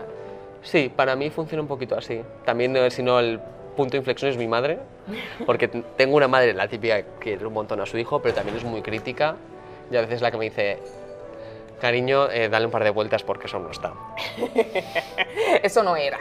Sí, 0.63 0.93
para 0.95 1.17
mí 1.17 1.31
funciona 1.31 1.63
un 1.63 1.69
poquito 1.69 1.97
así. 1.97 2.23
También, 2.45 2.77
eh, 2.77 2.91
si 2.91 3.03
no, 3.03 3.19
el 3.21 3.41
punto 3.77 3.93
de 3.93 3.99
inflexión 3.99 4.31
es 4.31 4.37
mi 4.37 4.47
madre, 4.49 4.79
porque 5.47 5.69
tengo 5.97 6.17
una 6.17 6.29
madre, 6.29 6.53
la 6.53 6.69
típica, 6.69 6.97
que 6.97 7.07
quiere 7.21 7.47
un 7.47 7.53
montón 7.53 7.81
a 7.81 7.87
su 7.87 7.97
hijo, 7.99 8.21
pero 8.21 8.35
también 8.35 8.57
es 8.57 8.65
muy 8.65 8.83
crítica, 8.83 9.37
y 9.91 9.97
a 9.97 10.01
veces 10.03 10.21
la 10.21 10.31
que 10.31 10.37
me 10.37 10.45
dice, 10.47 10.79
cariño, 11.79 12.31
eh, 12.31 12.49
dale 12.49 12.67
un 12.67 12.73
par 12.73 12.85
de 12.85 12.91
vueltas 12.91 13.23
porque 13.23 13.47
eso 13.47 13.59
no 13.59 13.71
está. 13.71 13.93
eso 15.63 15.83
no 15.83 15.97
era. 15.97 16.19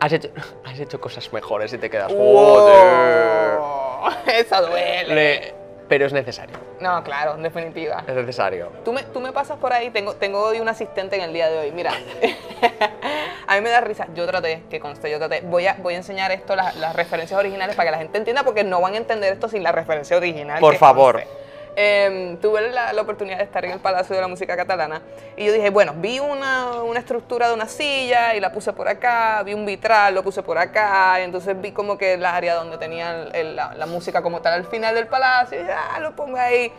Has 0.00 0.12
hecho, 0.12 0.28
has 0.64 0.78
hecho 0.80 1.00
cosas 1.00 1.32
mejores 1.32 1.72
y 1.72 1.78
te 1.78 1.90
quedas, 1.90 2.10
joder. 2.12 3.58
Wow, 3.58 4.10
Esa 4.26 4.60
duele. 4.62 5.14
Le- 5.14 5.54
Pero 5.88 6.06
es 6.06 6.12
necesario, 6.12 6.56
No, 6.80 7.02
claro, 7.02 7.34
en 7.34 7.42
definitiva. 7.42 8.04
es 8.06 8.14
necesario. 8.14 8.70
Tú 8.84 8.92
me, 8.92 9.02
tú 9.02 9.20
me 9.20 9.32
pasas 9.32 9.58
por 9.58 9.72
ahí, 9.72 9.90
tengo, 9.90 10.14
tengo 10.14 10.40
hoy 10.40 10.60
un 10.60 10.68
asistente 10.68 11.16
en 11.16 11.22
el 11.22 11.32
día 11.32 11.50
de 11.50 11.58
hoy. 11.58 11.72
Mira, 11.72 11.90
a 13.48 13.54
mí 13.56 13.60
me 13.60 13.70
da 13.70 13.80
risa. 13.80 14.06
Yo 14.14 14.24
traté, 14.26 14.62
que 14.70 14.78
conste, 14.78 15.10
yo 15.10 15.18
traté. 15.18 15.40
Voy 15.42 15.66
a, 15.66 15.74
voy 15.82 15.94
a 15.94 15.96
enseñar 15.96 16.30
esto, 16.30 16.54
las, 16.54 16.76
las 16.76 16.94
referencias 16.94 17.38
originales, 17.38 17.74
para 17.74 17.86
que 17.88 17.92
la 17.92 17.98
gente 17.98 18.18
entienda, 18.18 18.44
porque 18.44 18.62
no 18.64 18.80
van 18.80 18.94
a 18.94 18.98
entender 18.98 19.32
esto 19.32 19.48
sin 19.48 19.62
la 19.64 19.72
referencia 19.72 20.16
original. 20.16 20.60
Por 20.60 20.76
favor. 20.76 21.14
conste. 21.16 21.40
Em, 21.76 22.36
tuve 22.38 22.70
la, 22.72 22.92
la 22.92 23.02
oportunidad 23.02 23.38
de 23.38 23.44
estar 23.44 23.64
en 23.64 23.70
el 23.70 23.78
Palacio 23.78 24.14
de 24.14 24.20
la 24.20 24.26
Música 24.28 24.56
Catalana 24.56 25.00
y 25.36 25.46
yo 25.46 25.52
dije, 25.52 25.70
bueno, 25.70 25.94
vi 25.96 26.18
una, 26.18 26.82
una 26.82 26.98
estructura 26.98 27.48
de 27.48 27.54
una 27.54 27.68
silla 27.68 28.34
y 28.34 28.40
la 28.40 28.50
puse 28.52 28.72
por 28.72 28.88
acá, 28.88 29.42
vi 29.44 29.54
un 29.54 29.64
vitral, 29.64 30.14
lo 30.14 30.22
puse 30.22 30.42
por 30.42 30.58
acá, 30.58 31.20
y 31.20 31.22
entonces 31.22 31.58
vi 31.60 31.70
como 31.72 31.96
que 31.96 32.14
el 32.14 32.26
área 32.26 32.54
donde 32.56 32.76
tenía 32.76 33.22
el- 33.32 33.54
la, 33.56 33.72
la 33.74 33.86
música 33.86 34.20
como 34.20 34.40
tal 34.42 34.54
al 34.54 34.64
final 34.66 34.94
del 34.94 35.06
palacio, 35.06 35.58
y 35.58 35.62
dije, 35.62 35.72
ah, 35.72 36.00
lo 36.00 36.14
pongo 36.16 36.36
ahí. 36.38 36.72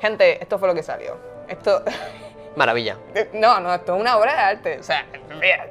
Gente, 0.00 0.40
esto 0.42 0.58
fue 0.58 0.68
lo 0.68 0.74
que 0.74 0.82
salió. 0.82 1.16
Esto, 1.48 1.82
Maravilla, 2.54 2.96
no, 3.32 3.58
no, 3.60 3.74
esto 3.74 3.94
es 3.94 4.00
una 4.00 4.16
obra 4.18 4.34
de 4.34 4.40
arte, 4.40 4.78
o 4.78 4.82
sea, 4.82 5.06
mira, 5.40 5.66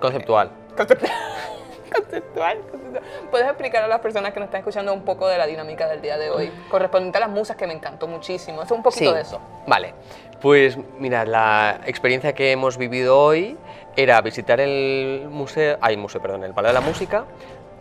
conceptual. 0.00 0.50
conceptual, 0.76 1.12
conceptual, 1.94 2.58
conceptual. 2.70 3.02
¿Puedes 3.30 3.46
explicar 3.46 3.82
a 3.84 3.88
las 3.88 4.00
personas 4.00 4.32
que 4.32 4.40
nos 4.40 4.46
están 4.48 4.60
escuchando 4.60 4.92
un 4.92 5.02
poco 5.02 5.28
de 5.28 5.38
la 5.38 5.46
dinámica 5.46 5.88
del 5.88 6.00
día 6.00 6.16
de 6.18 6.30
hoy? 6.30 6.50
Correspondiente 6.70 7.18
a 7.18 7.20
las 7.22 7.30
musas, 7.30 7.56
que 7.56 7.66
me 7.66 7.74
encantó 7.74 8.06
muchísimo. 8.06 8.62
Es 8.62 8.70
un 8.70 8.82
poquito 8.82 9.10
Sí, 9.10 9.14
de 9.14 9.20
eso. 9.22 9.40
Vale. 9.66 9.94
Pues 10.40 10.76
mira, 10.98 11.24
la 11.24 11.80
experiencia 11.86 12.34
que 12.34 12.52
hemos 12.52 12.76
vivido 12.76 13.18
hoy 13.18 13.56
era 13.96 14.20
visitar 14.20 14.60
el 14.60 15.26
museo, 15.30 15.78
ay, 15.80 15.96
museo, 15.96 16.20
perdón, 16.20 16.44
el 16.44 16.52
Palacio 16.52 16.74
de 16.74 16.80
la 16.80 16.86
Música, 16.86 17.24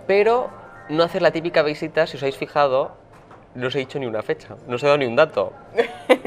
pero 0.07 0.49
no 0.89 1.03
hacer 1.03 1.21
la 1.21 1.31
típica 1.31 1.61
visita, 1.63 2.07
si 2.07 2.15
os 2.17 2.23
habéis 2.23 2.37
fijado, 2.37 2.91
no 3.55 3.67
os 3.67 3.75
he 3.75 3.79
dicho 3.79 3.97
ni 3.99 4.05
una 4.05 4.21
fecha, 4.21 4.55
no 4.67 4.75
os 4.75 4.83
he 4.83 4.85
dado 4.85 4.97
ni 4.97 5.05
un 5.05 5.15
dato. 5.15 5.53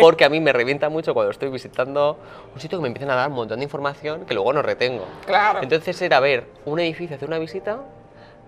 Porque 0.01 0.25
a 0.25 0.29
mí 0.29 0.41
me 0.41 0.53
revienta 0.53 0.89
mucho 0.89 1.15
cuando 1.15 1.31
estoy 1.31 1.51
visitando 1.51 2.19
un 2.55 2.61
sitio 2.61 2.79
que 2.79 2.83
me 2.83 2.89
empiezan 2.89 3.11
a 3.11 3.15
dar 3.15 3.29
un 3.29 3.37
montón 3.37 3.59
de 3.59 3.65
información 3.65 4.25
que 4.27 4.35
luego 4.35 4.53
no 4.53 4.63
retengo. 4.63 5.07
Claro. 5.27 5.61
Entonces 5.63 6.01
era 6.03 6.21
ver 6.21 6.47
un 6.65 6.81
edificio, 6.81 7.17
hacer 7.17 7.29
una 7.29 7.39
visita 7.39 7.81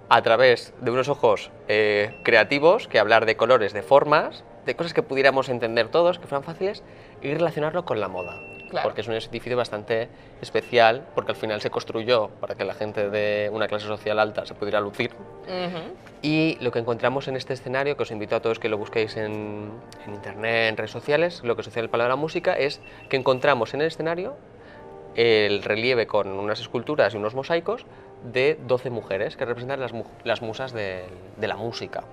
a 0.09 0.23
través 0.23 0.75
de 0.81 0.91
unos 0.91 1.09
ojos 1.09 1.51
eh, 1.69 2.19
creativos, 2.25 2.89
que 2.89 2.99
hablar 2.99 3.27
de 3.27 3.37
colores, 3.37 3.73
de 3.73 3.83
formas, 3.83 4.45
de 4.67 4.75
cosas 4.75 4.93
que 4.93 5.03
pudiéramos 5.03 5.49
entender 5.49 5.89
todos, 5.89 6.19
que 6.19 6.27
fueran 6.27 6.43
fáciles, 6.43 6.83
y 7.23 7.33
relacionarlo 7.33 7.85
con 7.85 8.01
la 8.01 8.09
moda. 8.09 8.41
Claro. 8.71 8.85
Porque 8.89 9.01
es 9.01 9.09
un 9.09 9.15
edificio 9.15 9.57
bastante 9.57 10.09
especial, 10.41 11.03
porque 11.15 11.33
al 11.33 11.37
final 11.37 11.61
se 11.61 11.71
construyó 11.71 12.29
para 12.41 12.55
que 12.55 12.65
la 12.65 12.75
gente 12.75 13.11
de 13.11 13.51
una 13.53 13.67
clase 13.67 13.87
social 13.87 14.19
alta 14.19 14.47
se 14.47 14.55
pudiera 14.55 14.81
lucir. 14.81 15.11
Ujú. 15.13 15.79
Y 16.23 16.57
lo 16.61 16.71
que 16.71 16.79
encontramos 16.79 17.27
en 17.29 17.37
este 17.37 17.53
escenario, 17.53 17.97
que 17.97 18.05
os 18.05 18.11
invito 18.13 18.37
a 18.37 18.41
todos 18.41 18.59
que 18.61 18.69
lo 18.69 18.79
busquéis 18.79 19.17
en, 19.17 19.71
en 20.07 20.15
internet, 20.15 20.69
en 20.71 20.77
redes 20.77 20.93
sociales, 20.93 21.41
lo 21.43 21.57
que 21.57 21.63
sucede 21.65 21.83
el 21.83 21.91
Palacio 21.91 22.07
de 22.09 22.17
la 22.17 22.17
Música, 22.17 22.53
es 22.55 22.81
que 23.09 23.17
encontramos 23.17 23.75
en 23.75 23.81
el 23.81 23.89
escenario 23.89 24.37
el 25.17 25.63
relieve 25.65 26.07
con 26.07 26.29
unas 26.29 26.61
esculturas 26.61 27.13
y 27.15 27.17
unos 27.17 27.35
mosaicos 27.35 27.85
de 28.33 28.57
12 28.69 28.91
mujeres 28.91 29.37
que 29.37 29.45
representan 29.45 29.81
las, 29.81 29.93
mu- 29.93 30.05
las 30.23 30.43
musas 30.43 30.73
de, 30.73 31.05
de 31.37 31.49
la 31.49 31.57
música. 31.57 32.05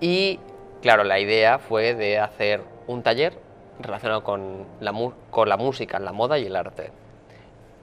Y 0.00 0.38
claro, 0.80 1.04
la 1.04 1.20
idea 1.20 1.58
fue 1.58 1.94
de 1.94 2.18
hacer 2.18 2.62
un 2.86 3.02
taller 3.02 3.34
relacionado 3.82 4.22
con 4.24 4.64
la, 4.80 4.92
mu- 4.92 5.12
con 5.30 5.48
la 5.48 5.56
música, 5.56 5.98
la 5.98 6.12
moda 6.12 6.38
y 6.38 6.46
el 6.46 6.56
arte 6.56 6.90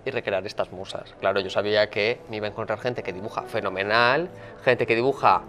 y 0.05 0.11
recrear 0.11 0.45
estas 0.45 0.71
musas. 0.71 1.13
Claro, 1.19 1.39
yo 1.41 1.49
sabía 1.49 1.89
que 1.89 2.19
me 2.29 2.37
iba 2.37 2.47
a 2.47 2.49
encontrar 2.49 2.79
gente 2.79 3.03
que 3.03 3.11
dibuja 3.13 3.43
fenomenal, 3.43 4.29
gente 4.63 4.85
que 4.87 4.95
dibuja 4.95 5.41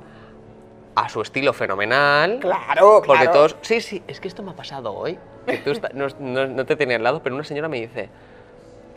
a 0.96 1.09
su 1.09 1.22
estilo 1.22 1.53
fenomenal. 1.53 2.38
Claro, 2.40 3.03
Porque 3.07 3.22
claro. 3.24 3.32
todos, 3.32 3.57
sí, 3.62 3.80
sí, 3.80 4.03
es 4.09 4.20
que 4.20 4.28
esto 4.28 4.42
me 4.42 4.51
ha 4.51 4.55
pasado 4.57 4.92
hoy. 4.92 5.18
Que 5.46 5.59
tú 5.59 5.70
está- 5.72 5.90
no, 5.94 6.09
no- 6.18 6.46
no 6.46 6.66
te 6.66 6.76
tenía 6.76 6.96
al 6.96 7.03
lado, 7.05 7.22
pero 7.22 7.34
una 7.36 7.44
señora 7.44 7.68
me 7.68 7.80
dice, 7.80 8.09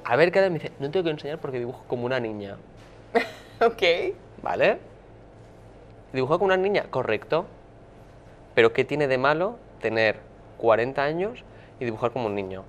a 0.03 0.15
ver, 0.15 0.31
cada 0.31 0.49
me 0.49 0.55
dice, 0.59 0.71
no 0.79 0.89
tengo 0.91 1.03
que 1.05 1.11
enseñar 1.11 1.37
porque 1.39 1.59
dibujo 1.59 1.83
como 1.87 2.05
una 2.05 2.19
niña. 2.19 2.57
Ok. 3.63 3.81
¿Vale? 4.41 4.79
¿Dibujo 6.11 6.33
como 6.39 6.45
una 6.47 6.57
niña? 6.57 6.85
Correcto. 6.89 7.45
Pero 8.55 8.73
¿qué 8.73 8.83
tiene 8.83 9.07
de 9.07 9.17
malo 9.17 9.57
tener 9.81 10.19
40 10.63 11.03
años 11.03 11.43
y 11.77 11.83
dibujar 11.83 12.11
como 12.11 12.27
un 12.27 12.35
niño? 12.35 12.63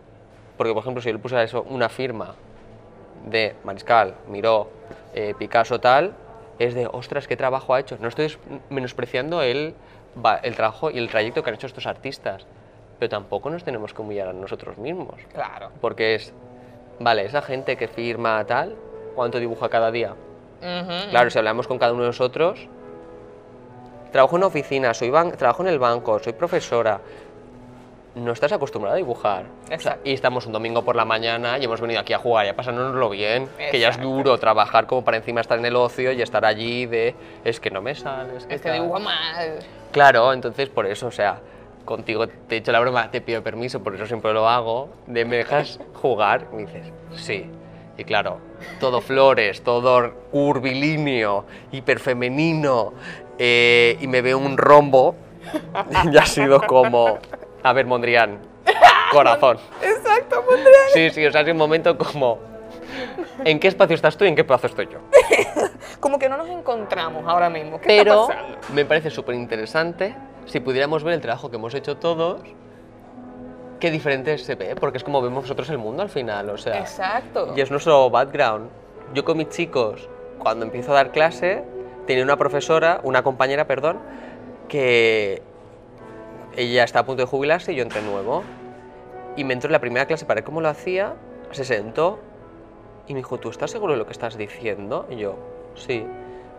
Porque, 0.56 0.72
por 0.72 0.82
ejemplo, 0.82 1.00
si 1.00 1.06
yo 1.06 1.12
le 1.12 1.20
pusiera 1.20 1.44
eso, 1.44 1.64
una 1.70 1.88
firma 1.88 2.34
de 3.24 3.54
Mariscal, 3.62 4.16
Miró, 4.28 4.68
eh, 5.14 5.32
Picasso, 5.38 5.78
tal, 5.78 6.12
es 6.58 6.74
de, 6.74 6.88
ostras, 6.90 7.28
qué 7.28 7.36
trabajo 7.36 7.72
ha 7.72 7.78
hecho. 7.78 7.96
No 8.00 8.08
estoy 8.08 8.36
menospreciando 8.68 9.42
el, 9.42 9.74
el 10.42 10.56
trabajo 10.56 10.90
y 10.90 10.98
el 10.98 11.08
trayecto 11.08 11.44
que 11.44 11.50
han 11.50 11.54
hecho 11.54 11.68
estos 11.68 11.86
artistas, 11.86 12.46
pero 12.98 13.08
tampoco 13.08 13.48
nos 13.48 13.62
tenemos 13.62 13.94
que 13.94 14.02
humillar 14.02 14.28
a 14.28 14.32
nosotros 14.32 14.76
mismos. 14.76 15.14
Claro. 15.32 15.70
Porque 15.80 16.16
es, 16.16 16.34
vale, 16.98 17.24
esa 17.24 17.42
gente 17.42 17.76
que 17.76 17.86
firma 17.86 18.44
tal, 18.44 18.74
¿cuánto 19.14 19.38
dibuja 19.38 19.68
cada 19.68 19.92
día? 19.92 20.14
Claro, 21.10 21.30
si 21.30 21.38
hablamos 21.38 21.68
con 21.68 21.78
cada 21.78 21.92
uno 21.92 22.02
de 22.02 22.08
nosotros, 22.08 22.68
trabajo 24.10 24.36
en 24.36 24.40
una 24.40 24.46
oficina, 24.46 24.94
soy 24.94 25.12
trabajo 25.36 25.62
en 25.62 25.68
el 25.68 25.78
banco, 25.78 26.18
soy 26.20 26.32
profesora. 26.32 27.00
No 28.14 28.30
estás 28.32 28.52
acostumbrada 28.52 28.94
a 28.94 28.98
dibujar. 28.98 29.46
O 29.74 29.80
sea, 29.80 29.98
y 30.04 30.12
estamos 30.12 30.46
un 30.46 30.52
domingo 30.52 30.82
por 30.84 30.94
la 30.94 31.04
mañana 31.04 31.58
y 31.58 31.64
hemos 31.64 31.80
venido 31.80 31.98
aquí 32.00 32.12
a 32.12 32.18
jugar 32.18 32.46
y 32.46 32.48
a 32.48 32.54
pasárnoslo 32.56 33.10
bien. 33.10 33.48
Que 33.72 33.80
ya 33.80 33.88
es 33.88 34.00
duro 34.00 34.38
trabajar 34.38 34.86
como 34.86 35.02
para 35.04 35.16
encima 35.16 35.40
estar 35.40 35.58
en 35.58 35.64
el 35.64 35.74
ocio 35.74 36.12
y 36.12 36.22
estar 36.22 36.44
allí 36.44 36.86
de 36.86 37.14
es 37.44 37.58
que 37.58 37.70
no 37.72 37.82
me 37.82 37.94
sale, 37.96 38.36
es 38.36 38.46
que, 38.46 38.54
Es 38.54 38.60
que 38.60 38.68
tal". 38.68 38.80
dibuja 38.82 39.00
mal. 39.00 39.58
Claro, 39.90 40.32
entonces 40.32 40.68
por 40.68 40.86
eso, 40.86 41.08
o 41.08 41.10
sea, 41.10 41.40
contigo 41.84 42.28
te 42.28 42.54
he 42.54 42.58
hecho 42.58 42.70
la 42.70 42.78
broma, 42.78 43.10
te 43.10 43.20
pido 43.20 43.42
permiso, 43.42 43.82
por 43.82 43.96
eso 43.96 44.06
siempre 44.06 44.32
lo 44.32 44.48
hago, 44.48 44.90
de 45.08 45.24
me 45.24 45.36
dejas 45.38 45.80
jugar, 45.94 46.46
y 46.52 46.56
me 46.56 46.62
dices, 46.66 46.92
sí. 47.16 47.50
Y 47.98 48.04
claro, 48.04 48.38
todo 48.80 49.00
flores, 49.00 49.62
todo 49.62 50.12
curvilíneo, 50.30 51.44
hiperfemenino, 51.72 52.92
eh, 53.38 53.96
y 54.00 54.06
me 54.06 54.20
veo 54.22 54.38
un 54.38 54.56
rombo, 54.56 55.14
ya 56.12 56.22
ha 56.22 56.26
sido 56.26 56.60
como, 56.62 57.18
a 57.64 57.72
ver, 57.72 57.86
Mondrian, 57.86 58.38
corazón. 59.10 59.58
Exacto, 59.82 60.42
Mondrian. 60.42 60.88
Sí, 60.92 61.10
sí, 61.10 61.26
o 61.26 61.32
sea, 61.32 61.40
es 61.40 61.48
un 61.48 61.56
momento 61.56 61.98
como, 61.98 62.38
¿en 63.44 63.58
qué 63.58 63.68
espacio 63.68 63.96
estás 63.96 64.16
tú 64.16 64.24
y 64.24 64.28
en 64.28 64.36
qué 64.36 64.42
espacio 64.42 64.68
estoy 64.68 64.86
yo? 64.86 64.98
Como 66.00 66.18
que 66.18 66.28
no 66.28 66.36
nos 66.36 66.48
encontramos 66.48 67.24
ahora 67.26 67.48
mismo. 67.48 67.80
¿Qué 67.80 67.86
Pero 67.86 68.24
está 68.24 68.36
pasando? 68.36 68.58
me 68.74 68.84
parece 68.84 69.10
súper 69.10 69.34
interesante 69.34 70.14
si 70.44 70.60
pudiéramos 70.60 71.02
ver 71.02 71.14
el 71.14 71.20
trabajo 71.22 71.50
que 71.50 71.56
hemos 71.56 71.74
hecho 71.74 71.96
todos, 71.96 72.42
qué 73.80 73.90
diferente 73.90 74.36
se 74.36 74.54
ve, 74.54 74.76
porque 74.76 74.98
es 74.98 75.04
como 75.04 75.22
vemos 75.22 75.44
nosotros 75.44 75.70
el 75.70 75.78
mundo 75.78 76.02
al 76.02 76.10
final, 76.10 76.50
o 76.50 76.58
sea... 76.58 76.78
Exacto. 76.78 77.54
Y 77.56 77.60
es 77.62 77.70
nuestro 77.70 78.10
background. 78.10 78.68
Yo 79.14 79.24
con 79.24 79.38
mis 79.38 79.48
chicos, 79.48 80.08
cuando 80.38 80.66
empiezo 80.66 80.92
a 80.92 80.96
dar 80.96 81.12
clase, 81.12 81.64
tenía 82.06 82.24
una 82.24 82.36
profesora, 82.36 83.00
una 83.04 83.22
compañera, 83.22 83.66
perdón, 83.66 84.00
que 84.68 85.42
ella 86.56 86.84
está 86.84 87.00
a 87.00 87.06
punto 87.06 87.22
de 87.22 87.26
jubilarse 87.26 87.72
y 87.72 87.76
yo 87.76 87.82
entré 87.82 88.02
nuevo. 88.02 88.42
Y 89.36 89.44
me 89.44 89.54
entró 89.54 89.68
en 89.68 89.72
la 89.72 89.80
primera 89.80 90.06
clase 90.06 90.26
para 90.26 90.38
ver 90.38 90.44
cómo 90.44 90.60
lo 90.60 90.68
hacía, 90.68 91.14
se 91.50 91.64
sentó 91.64 92.20
y 93.06 93.14
me 93.14 93.20
dijo, 93.20 93.38
¿tú 93.38 93.50
estás 93.50 93.70
seguro 93.70 93.92
de 93.92 93.98
lo 93.98 94.06
que 94.06 94.12
estás 94.12 94.36
diciendo? 94.36 95.06
Y 95.10 95.16
yo, 95.16 95.36
sí. 95.74 96.06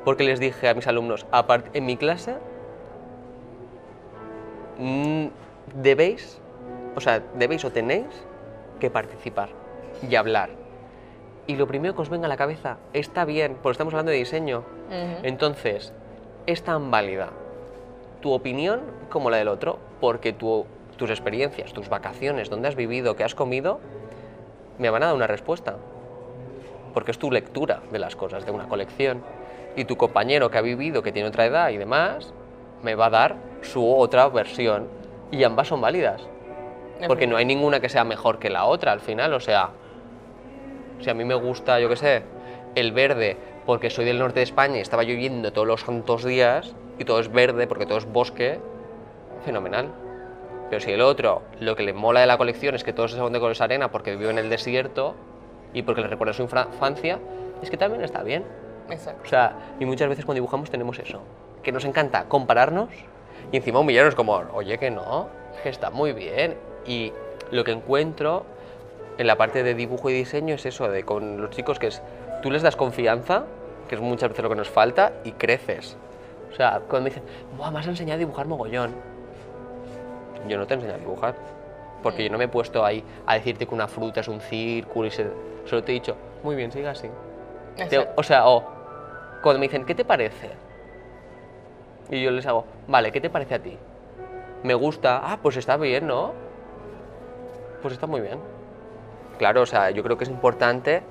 Porque 0.03 0.23
les 0.23 0.39
dije 0.39 0.69
a 0.69 0.73
mis 0.73 0.87
alumnos, 0.87 1.25
en 1.73 1.85
mi 1.85 1.97
clase, 1.97 2.35
mm, 4.77 5.27
debéis, 5.75 6.39
o 6.95 7.01
sea, 7.01 7.23
debéis 7.35 7.65
o 7.65 7.71
tenéis 7.71 8.07
que 8.79 8.89
participar 8.89 9.49
y 10.07 10.15
hablar. 10.15 10.49
Y 11.47 11.55
lo 11.55 11.67
primero 11.67 11.95
que 11.95 12.01
os 12.01 12.09
venga 12.09 12.25
a 12.25 12.29
la 12.29 12.37
cabeza, 12.37 12.77
está 12.93 13.25
bien, 13.25 13.57
porque 13.61 13.73
estamos 13.73 13.93
hablando 13.93 14.11
de 14.11 14.17
diseño. 14.17 14.63
Entonces, 15.23 15.93
es 16.45 16.63
tan 16.63 16.91
válida 16.91 17.29
tu 18.25 18.33
opinión 18.33 18.81
como 19.11 19.29
la 19.29 19.37
del 19.37 19.47
otro, 19.47 19.77
porque 20.01 20.33
tu- 20.33 20.65
tus 20.97 21.11
experiencias, 21.11 21.73
tus 21.73 21.89
vacaciones, 21.89 22.49
donde 22.49 22.67
has 22.67 22.75
vivido, 22.75 23.15
qué 23.15 23.23
has 23.23 23.35
comido, 23.35 23.79
me 24.79 24.89
van 24.89 25.03
a 25.03 25.05
dar 25.05 25.15
una 25.15 25.27
respuesta. 25.27 25.75
Porque 26.95 27.11
es 27.11 27.19
tu 27.19 27.29
lectura 27.29 27.81
de 27.91 27.99
las 27.99 28.15
cosas, 28.15 28.43
de 28.43 28.49
una 28.49 28.67
colección. 28.67 29.21
Y 29.75 29.85
tu 29.85 29.95
compañero 29.95 30.49
que 30.49 30.57
ha 30.57 30.61
vivido, 30.61 31.03
que 31.03 31.11
tiene 31.11 31.27
otra 31.29 31.45
edad 31.45 31.69
y 31.69 31.77
demás, 31.77 32.33
me 32.81 32.95
va 32.95 33.05
a 33.05 33.09
dar 33.11 33.35
su 33.61 33.95
otra 33.95 34.27
versión. 34.29 34.87
Y 35.29 35.43
ambas 35.43 35.67
son 35.67 35.79
válidas. 35.79 36.23
Es 36.99 37.07
Porque 37.07 37.27
no 37.27 37.37
hay 37.37 37.45
ninguna 37.45 37.79
que 37.79 37.89
sea 37.89 38.05
mejor 38.05 38.39
que 38.39 38.49
la 38.49 38.65
otra 38.65 38.91
al 38.91 39.01
final, 39.01 39.35
o 39.35 39.39
sea, 39.39 39.69
si 40.99 41.11
a 41.11 41.13
mí 41.13 41.25
me 41.25 41.35
gusta, 41.35 41.79
yo 41.79 41.89
qué 41.89 41.95
sé, 41.95 42.23
el 42.73 42.91
verde 42.91 43.37
porque 43.67 43.91
soy 43.91 44.03
del 44.05 44.17
norte 44.17 44.39
de 44.39 44.45
España 44.45 44.77
y 44.77 44.81
estaba 44.81 45.03
lloviendo 45.03 45.53
todos 45.53 45.67
los 45.67 45.81
santos 45.81 46.23
días 46.23 46.73
y 46.97 47.05
todo 47.05 47.19
es 47.19 47.31
verde 47.31 47.67
porque 47.67 47.85
todo 47.85 47.97
es 47.97 48.05
bosque, 48.05 48.59
fenomenal. 49.43 49.91
Pero 50.69 50.81
si 50.81 50.91
el 50.91 51.01
otro, 51.01 51.43
lo 51.59 51.75
que 51.75 51.83
le 51.83 51.93
mola 51.93 52.21
de 52.21 52.27
la 52.27 52.37
colección 52.37 52.75
es 52.75 52.83
que 52.83 52.93
todos 52.93 53.11
se 53.11 53.17
son 53.17 53.31
de 53.33 53.39
colores 53.39 53.61
arena 53.61 53.91
porque 53.91 54.11
vivió 54.11 54.29
en 54.29 54.39
el 54.39 54.49
desierto 54.49 55.15
y 55.73 55.83
porque 55.83 56.01
le 56.01 56.07
recuerda 56.07 56.33
su 56.33 56.41
infancia, 56.41 57.19
es 57.61 57.69
que 57.69 57.77
también 57.77 58.03
está 58.03 58.23
bien. 58.23 58.43
Exacto. 58.89 59.21
O 59.23 59.27
sea, 59.27 59.55
y 59.79 59.85
muchas 59.85 60.09
veces 60.09 60.25
cuando 60.25 60.37
dibujamos 60.37 60.69
tenemos 60.69 60.97
eso, 60.99 61.21
que 61.63 61.71
nos 61.71 61.85
encanta 61.85 62.25
compararnos 62.25 62.89
y 63.51 63.57
encima 63.57 63.79
humillarnos 63.79 64.15
como, 64.15 64.33
oye, 64.53 64.77
que 64.77 64.89
no, 64.89 65.27
que 65.61 65.69
está 65.69 65.89
muy 65.89 66.13
bien. 66.13 66.57
Y 66.85 67.13
lo 67.51 67.63
que 67.63 67.71
encuentro 67.71 68.45
en 69.17 69.27
la 69.27 69.37
parte 69.37 69.63
de 69.63 69.73
dibujo 69.73 70.09
y 70.09 70.13
diseño 70.13 70.55
es 70.55 70.65
eso, 70.65 70.89
de 70.89 71.03
con 71.03 71.41
los 71.41 71.49
chicos, 71.51 71.79
que 71.79 71.87
es, 71.87 72.01
tú 72.41 72.51
les 72.51 72.61
das 72.61 72.75
confianza, 72.75 73.45
que 73.87 73.95
es 73.95 74.01
muchas 74.01 74.29
veces 74.29 74.43
lo 74.43 74.49
que 74.49 74.55
nos 74.55 74.69
falta, 74.69 75.13
y 75.23 75.33
creces. 75.33 75.97
O 76.55 76.57
sea, 76.57 76.79
cuando 76.87 77.01
me 77.03 77.09
dicen, 77.09 77.23
Buah, 77.57 77.69
me 77.69 77.79
has 77.79 77.87
enseñado 77.87 78.15
a 78.15 78.19
dibujar 78.19 78.47
mogollón. 78.47 78.95
Yo 80.47 80.57
no 80.57 80.65
te 80.65 80.75
enseño 80.75 80.93
a 80.93 80.97
dibujar, 80.97 81.35
porque 82.01 82.23
yo 82.23 82.29
no 82.29 82.37
me 82.37 82.45
he 82.45 82.47
puesto 82.47 82.85
ahí 82.85 83.03
a 83.25 83.33
decirte 83.33 83.67
que 83.67 83.75
una 83.75 83.89
fruta 83.89 84.21
es 84.21 84.29
un 84.29 84.39
círculo 84.39 85.07
y 85.07 85.11
se... 85.11 85.27
Solo 85.65 85.83
te 85.83 85.91
he 85.91 85.95
dicho, 85.95 86.15
muy 86.43 86.55
bien, 86.55 86.71
siga 86.71 86.91
así. 86.91 87.09
Te- 87.89 88.07
o 88.15 88.23
sea, 88.23 88.47
o 88.47 88.63
cuando 89.43 89.59
me 89.59 89.65
dicen, 89.65 89.83
¿qué 89.83 89.93
te 89.95 90.05
parece? 90.05 90.51
Y 92.09 92.23
yo 92.23 92.31
les 92.31 92.45
hago, 92.45 92.65
vale, 92.87 93.11
¿qué 93.11 93.19
te 93.19 93.29
parece 93.29 93.55
a 93.55 93.59
ti? 93.59 93.77
Me 94.63 94.75
gusta, 94.75 95.19
ah, 95.25 95.39
pues 95.41 95.57
está 95.57 95.75
bien, 95.75 96.07
¿no? 96.07 96.31
Pues 97.81 97.93
está 97.95 98.07
muy 98.07 98.21
bien. 98.21 98.39
Claro, 99.39 99.63
o 99.63 99.65
sea, 99.65 99.89
yo 99.91 100.03
creo 100.03 100.17
que 100.17 100.23
es 100.23 100.29
importante 100.29 101.01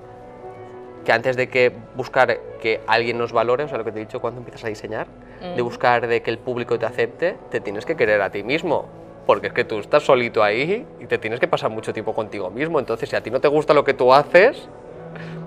que 1.04 1.12
antes 1.12 1.36
de 1.36 1.50
que 1.50 1.70
buscar 1.96 2.38
que 2.62 2.80
alguien 2.86 3.18
nos 3.18 3.32
valore, 3.32 3.64
o 3.64 3.68
sea, 3.68 3.76
lo 3.76 3.84
que 3.84 3.92
te 3.92 3.98
he 3.98 4.04
dicho 4.06 4.20
cuando 4.20 4.38
empiezas 4.40 4.64
a 4.64 4.68
diseñar, 4.68 5.06
de 5.54 5.62
buscar 5.62 6.06
de 6.06 6.22
que 6.22 6.30
el 6.30 6.38
público 6.38 6.78
te 6.78 6.86
acepte, 6.86 7.36
te 7.50 7.60
tienes 7.60 7.84
que 7.84 7.96
querer 7.96 8.22
a 8.22 8.30
ti 8.30 8.42
mismo. 8.42 8.86
Porque 9.26 9.46
es 9.48 9.52
que 9.52 9.64
tú 9.64 9.78
estás 9.78 10.02
solito 10.02 10.42
ahí 10.42 10.86
y 11.00 11.06
te 11.06 11.16
tienes 11.18 11.40
que 11.40 11.48
pasar 11.48 11.70
mucho 11.70 11.92
tiempo 11.92 12.14
contigo 12.14 12.50
mismo. 12.50 12.78
Entonces, 12.78 13.08
si 13.08 13.16
a 13.16 13.22
ti 13.22 13.30
no 13.30 13.40
te 13.40 13.48
gusta 13.48 13.72
lo 13.72 13.82
que 13.84 13.94
tú 13.94 14.12
haces, 14.12 14.68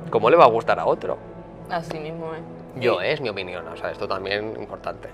¿cómo 0.10 0.30
le 0.30 0.36
va 0.38 0.46
a 0.46 0.50
gustar 0.50 0.80
a 0.80 0.86
otro? 0.86 1.18
Así 1.70 2.00
mismo 2.00 2.34
es. 2.34 2.42
Yo, 2.82 3.02
Y- 3.02 3.08
es 3.08 3.22
mi 3.22 3.30
opinión, 3.30 3.68
o 3.68 3.76
sea, 3.76 3.92
esto 3.92 4.08
también 4.08 4.54
importante. 4.60 5.10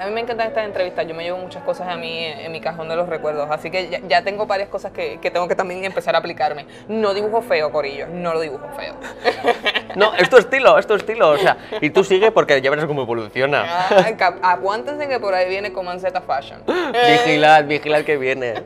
A 0.00 0.06
mí 0.06 0.12
me 0.12 0.20
encantan 0.20 0.48
estas 0.48 0.64
entrevistas, 0.66 1.06
yo 1.06 1.14
me 1.14 1.24
llevo 1.24 1.38
muchas 1.38 1.62
cosas 1.62 1.88
a 1.88 1.96
mí 1.96 2.24
en, 2.24 2.40
en 2.40 2.52
mi 2.52 2.60
cajón 2.60 2.88
de 2.88 2.96
los 2.96 3.08
recuerdos, 3.08 3.48
así 3.50 3.70
que 3.70 3.88
ya, 3.88 4.00
ya 4.06 4.22
tengo 4.22 4.46
varias 4.46 4.68
cosas 4.68 4.92
que, 4.92 5.18
que 5.20 5.30
tengo 5.30 5.48
que 5.48 5.54
también 5.54 5.82
empezar 5.84 6.14
a 6.14 6.18
aplicarme. 6.18 6.66
No 6.88 7.14
dibujo 7.14 7.40
feo, 7.42 7.72
Corillo, 7.72 8.06
no 8.08 8.34
lo 8.34 8.40
dibujo 8.40 8.66
feo. 8.76 8.94
No, 9.96 10.14
es 10.14 10.28
tu 10.30 10.36
estilo, 10.36 10.78
es 10.78 10.86
tu 10.86 10.94
estilo, 10.94 11.30
o 11.30 11.38
sea, 11.38 11.56
y 11.80 11.90
tú 11.90 12.04
sigue 12.04 12.30
porque 12.30 12.60
ya 12.60 12.70
verás 12.70 12.84
cómo 12.86 13.02
evoluciona. 13.02 13.64
Ah, 13.66 14.34
aguántense 14.42 15.08
que 15.08 15.18
por 15.18 15.32
ahí 15.34 15.48
viene 15.48 15.72
Comanceta 15.72 16.20
Fashion. 16.20 16.62
Vigilad, 16.66 17.64
vigilad 17.64 18.02
que 18.04 18.16
viene. 18.18 18.62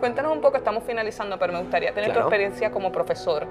Cuéntanos 0.00 0.32
un 0.32 0.40
poco, 0.40 0.56
estamos 0.56 0.82
finalizando, 0.84 1.38
pero 1.38 1.52
me 1.52 1.60
gustaría 1.60 1.90
tener 1.92 2.06
Claro. 2.10 2.22
tu 2.22 2.26
experiencia 2.28 2.70
como 2.70 2.90
profesor. 2.90 3.46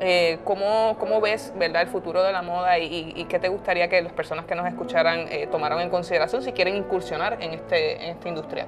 Eh, 0.00 0.38
¿cómo, 0.44 0.96
¿Cómo 0.98 1.20
ves 1.20 1.52
verdad, 1.56 1.82
el 1.82 1.88
futuro 1.88 2.22
de 2.24 2.32
la 2.32 2.42
moda 2.42 2.76
y, 2.78 2.86
y- 2.86 3.12
y 3.20 3.24
qué 3.26 3.38
te 3.38 3.48
gustaría 3.48 3.88
que 3.88 4.02
las 4.02 4.12
personas 4.12 4.46
que 4.46 4.54
nos 4.56 4.66
escucharan 4.66 5.26
eh, 5.30 5.46
tomaran 5.48 5.78
en 5.80 5.90
consideración 5.90 6.42
si 6.42 6.50
quieren 6.52 6.74
incursionar 6.74 7.36
en, 7.40 7.52
este, 7.52 8.02
en 8.02 8.10
esta 8.16 8.28
industria? 8.28 8.66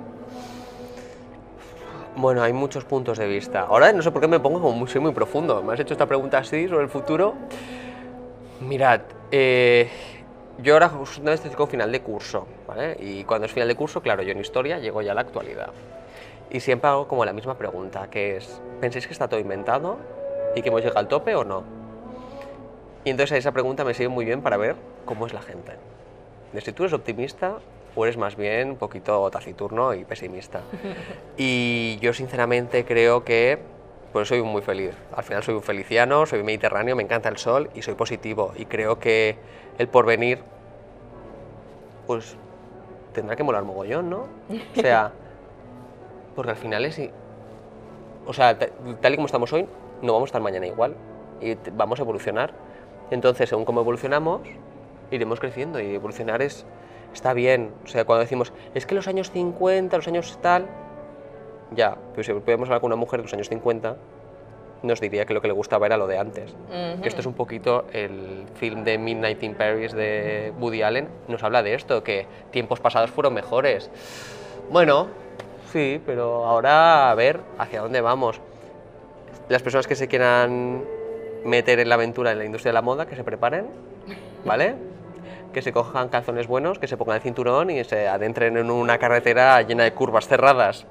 Bueno, 2.17 2.43
hay 2.45 2.53
muchos 2.53 2.85
puntos 2.85 3.19
de 3.19 3.27
vista. 3.27 3.63
Ahora 3.63 3.93
no 3.93 4.01
sé 4.03 4.13
por 4.13 4.21
qué 4.21 4.29
me 4.29 4.39
pongo 4.39 4.61
como 4.61 4.73
muy, 4.77 4.87
soy 4.89 5.01
muy 5.01 5.11
profundo. 5.13 5.61
Me 5.65 5.73
has 5.75 5.81
hecho 5.81 5.95
esta 5.95 6.07
pregunta 6.07 6.39
así 6.39 6.69
sobre 6.69 6.85
el 6.85 6.89
futuro. 6.91 7.35
Mirad, 8.61 9.01
eh, 9.33 9.89
yo 10.59 10.75
ahora 10.75 10.89
justamente 10.89 11.35
estoy 11.35 11.51
con 11.57 11.69
final 11.69 11.91
de 11.91 12.01
curso, 12.01 12.47
¿vale? 12.67 12.97
Y 13.01 13.25
cuando 13.25 13.47
es 13.47 13.53
final 13.53 13.69
de 13.69 13.75
curso, 13.75 14.01
claro, 14.01 14.23
yo 14.23 14.33
en 14.33 14.41
historia 14.41 14.79
llego 14.79 15.03
ya 15.03 15.13
a 15.13 15.15
la 15.15 15.23
actualidad. 15.23 15.71
Y 16.51 16.61
siempre 16.61 16.89
hago 16.89 17.09
como 17.09 17.25
la 17.25 17.33
misma 17.33 17.59
pregunta, 17.59 18.09
que 18.11 18.37
es, 18.37 18.61
¿pensáis 18.81 19.07
que 19.07 19.13
está 19.13 19.29
todo 19.29 19.41
inventado 19.41 19.99
y 20.55 20.63
que 20.63 20.69
hemos 20.69 20.83
llegado 20.83 21.01
al 21.01 21.09
tope 21.09 21.35
o 21.35 21.45
no? 21.45 21.65
Y 23.05 23.11
entonces 23.11 23.39
esa 23.39 23.53
pregunta 23.53 23.85
me 23.85 23.93
sirve 23.93 24.09
muy 24.09 24.25
bien 24.25 24.41
para 24.41 24.57
ver 24.57 24.77
cómo 25.05 25.27
es 25.27 25.33
la 25.33 25.43
gente. 25.43 25.73
De 26.53 26.61
si 26.61 26.73
tú 26.73 26.85
eres 26.85 26.93
optimista 26.93 27.59
o 27.97 28.05
eres 28.05 28.17
más 28.17 28.37
bien 28.37 28.71
un 28.71 28.77
poquito 28.77 29.29
taciturno 29.31 29.95
y 29.95 30.05
pesimista. 30.05 30.61
Y 31.37 31.99
yo 32.01 32.13
sinceramente 32.13 32.85
creo 32.85 33.25
que 33.25 33.59
pues 34.15 34.29
soy 34.29 34.41
muy 34.43 34.63
feliz. 34.63 34.95
Al 35.15 35.25
final 35.25 35.43
soy 35.43 35.57
un 35.57 35.63
feliciano, 35.63 36.25
soy 36.25 36.43
mediterráneo, 36.45 36.95
me 36.95 37.03
encanta 37.03 37.29
el 37.29 37.37
sol 37.37 37.69
y 37.75 37.83
soy 37.83 37.95
positivo. 37.95 38.53
Y 38.57 38.65
creo 38.67 39.01
que 39.01 39.37
el 39.77 39.89
porvenir, 39.89 40.39
pues 42.07 42.37
tendrá 43.13 43.35
que 43.35 43.43
molar 43.43 43.65
mogollón, 43.65 44.09
¿no? 44.11 44.19
O 44.77 44.81
sea, 44.81 45.11
porque 46.37 46.53
al 46.53 46.57
final 46.57 46.85
es... 46.85 47.01
O 48.25 48.33
sea, 48.33 48.57
ta- 48.57 48.69
tal 49.01 49.13
y 49.13 49.17
como 49.17 49.27
estamos 49.27 49.53
hoy, 49.53 49.67
no 50.01 50.13
vamos 50.13 50.29
a 50.29 50.31
estar 50.31 50.43
mañana 50.43 50.67
igual. 50.69 50.95
Y 51.41 51.57
vamos 51.73 51.99
a 51.99 52.03
evolucionar. 52.05 52.53
Entonces, 53.11 53.49
según 53.49 53.65
cómo 53.65 53.81
evolucionamos, 53.81 54.43
iremos 55.11 55.41
creciendo. 55.41 55.81
Y 55.81 55.93
evolucionar 55.93 56.41
es, 56.41 56.65
está 57.13 57.33
bien. 57.35 57.73
O 57.85 57.89
sea, 57.89 58.05
cuando 58.05 58.21
decimos, 58.21 58.53
es 58.75 58.87
que 58.87 58.95
los 58.95 59.09
años 59.09 59.33
50, 59.33 59.97
los 59.97 60.07
años 60.07 60.39
tal... 60.41 60.69
Ya, 61.75 61.97
pero 62.13 62.23
si 62.23 62.33
podemos 62.33 62.69
hablar 62.69 62.81
con 62.81 62.89
una 62.89 62.97
mujer 62.97 63.21
de 63.21 63.25
los 63.25 63.33
años 63.33 63.49
50, 63.49 63.97
nos 64.85 65.01
diría 65.01 65.25
que 65.25 65.35
lo 65.35 65.41
que 65.41 65.49
le 65.49 65.55
gustaba 65.55 65.87
era 65.87 65.97
lo 65.97 66.07
de 66.07 66.19
antes. 66.19 66.55
Que 67.03 67.09
esto 67.09 67.21
es 67.21 67.27
un 67.27 67.35
poquito 67.35 67.87
el 67.93 68.45
film 68.55 68.85
de 68.85 68.99
Midnight 68.99 69.43
in 69.43 69.55
Paris 69.55 69.93
de 69.93 70.53
Woody 70.61 70.83
Allen, 70.83 71.09
nos 71.27 71.43
habla 71.43 71.63
de 71.63 71.75
esto, 71.75 72.05
que 72.05 72.27
tiempos 72.51 72.81
pasados 72.81 73.11
fueron 73.11 73.35
mejores. 73.35 73.91
Bueno, 74.71 75.09
sí, 75.73 76.01
pero 76.05 76.45
ahora 76.45 77.11
a 77.11 77.15
ver 77.15 77.41
hacia 77.59 77.81
dónde 77.81 78.01
vamos. 78.01 78.41
Las 79.49 79.63
personas 79.63 79.87
que 79.87 79.95
se 79.95 80.07
quieran 80.07 80.85
meter 81.45 81.79
en 81.81 81.89
la 81.89 81.97
aventura 81.97 82.33
en 82.33 82.39
la 82.39 82.45
industria 82.45 82.71
de 82.71 82.75
la 82.75 82.83
moda, 82.83 83.07
que 83.07 83.17
se 83.17 83.25
preparen, 83.25 83.67
¿vale? 84.45 84.75
Que 85.55 85.63
se 85.63 85.73
cojan 85.73 86.09
calzones 86.09 86.49
buenos, 86.49 86.81
que 86.81 86.89
se 86.89 86.97
pongan 86.97 87.15
el 87.15 87.23
cinturón 87.23 87.71
y 87.71 87.85
se 87.85 88.09
adentren 88.09 88.57
en 88.57 88.73
una 88.73 88.99
carretera 88.99 89.63
llena 89.63 89.85
de 89.85 89.93
curvas 89.93 90.27
cerradas, 90.27 90.85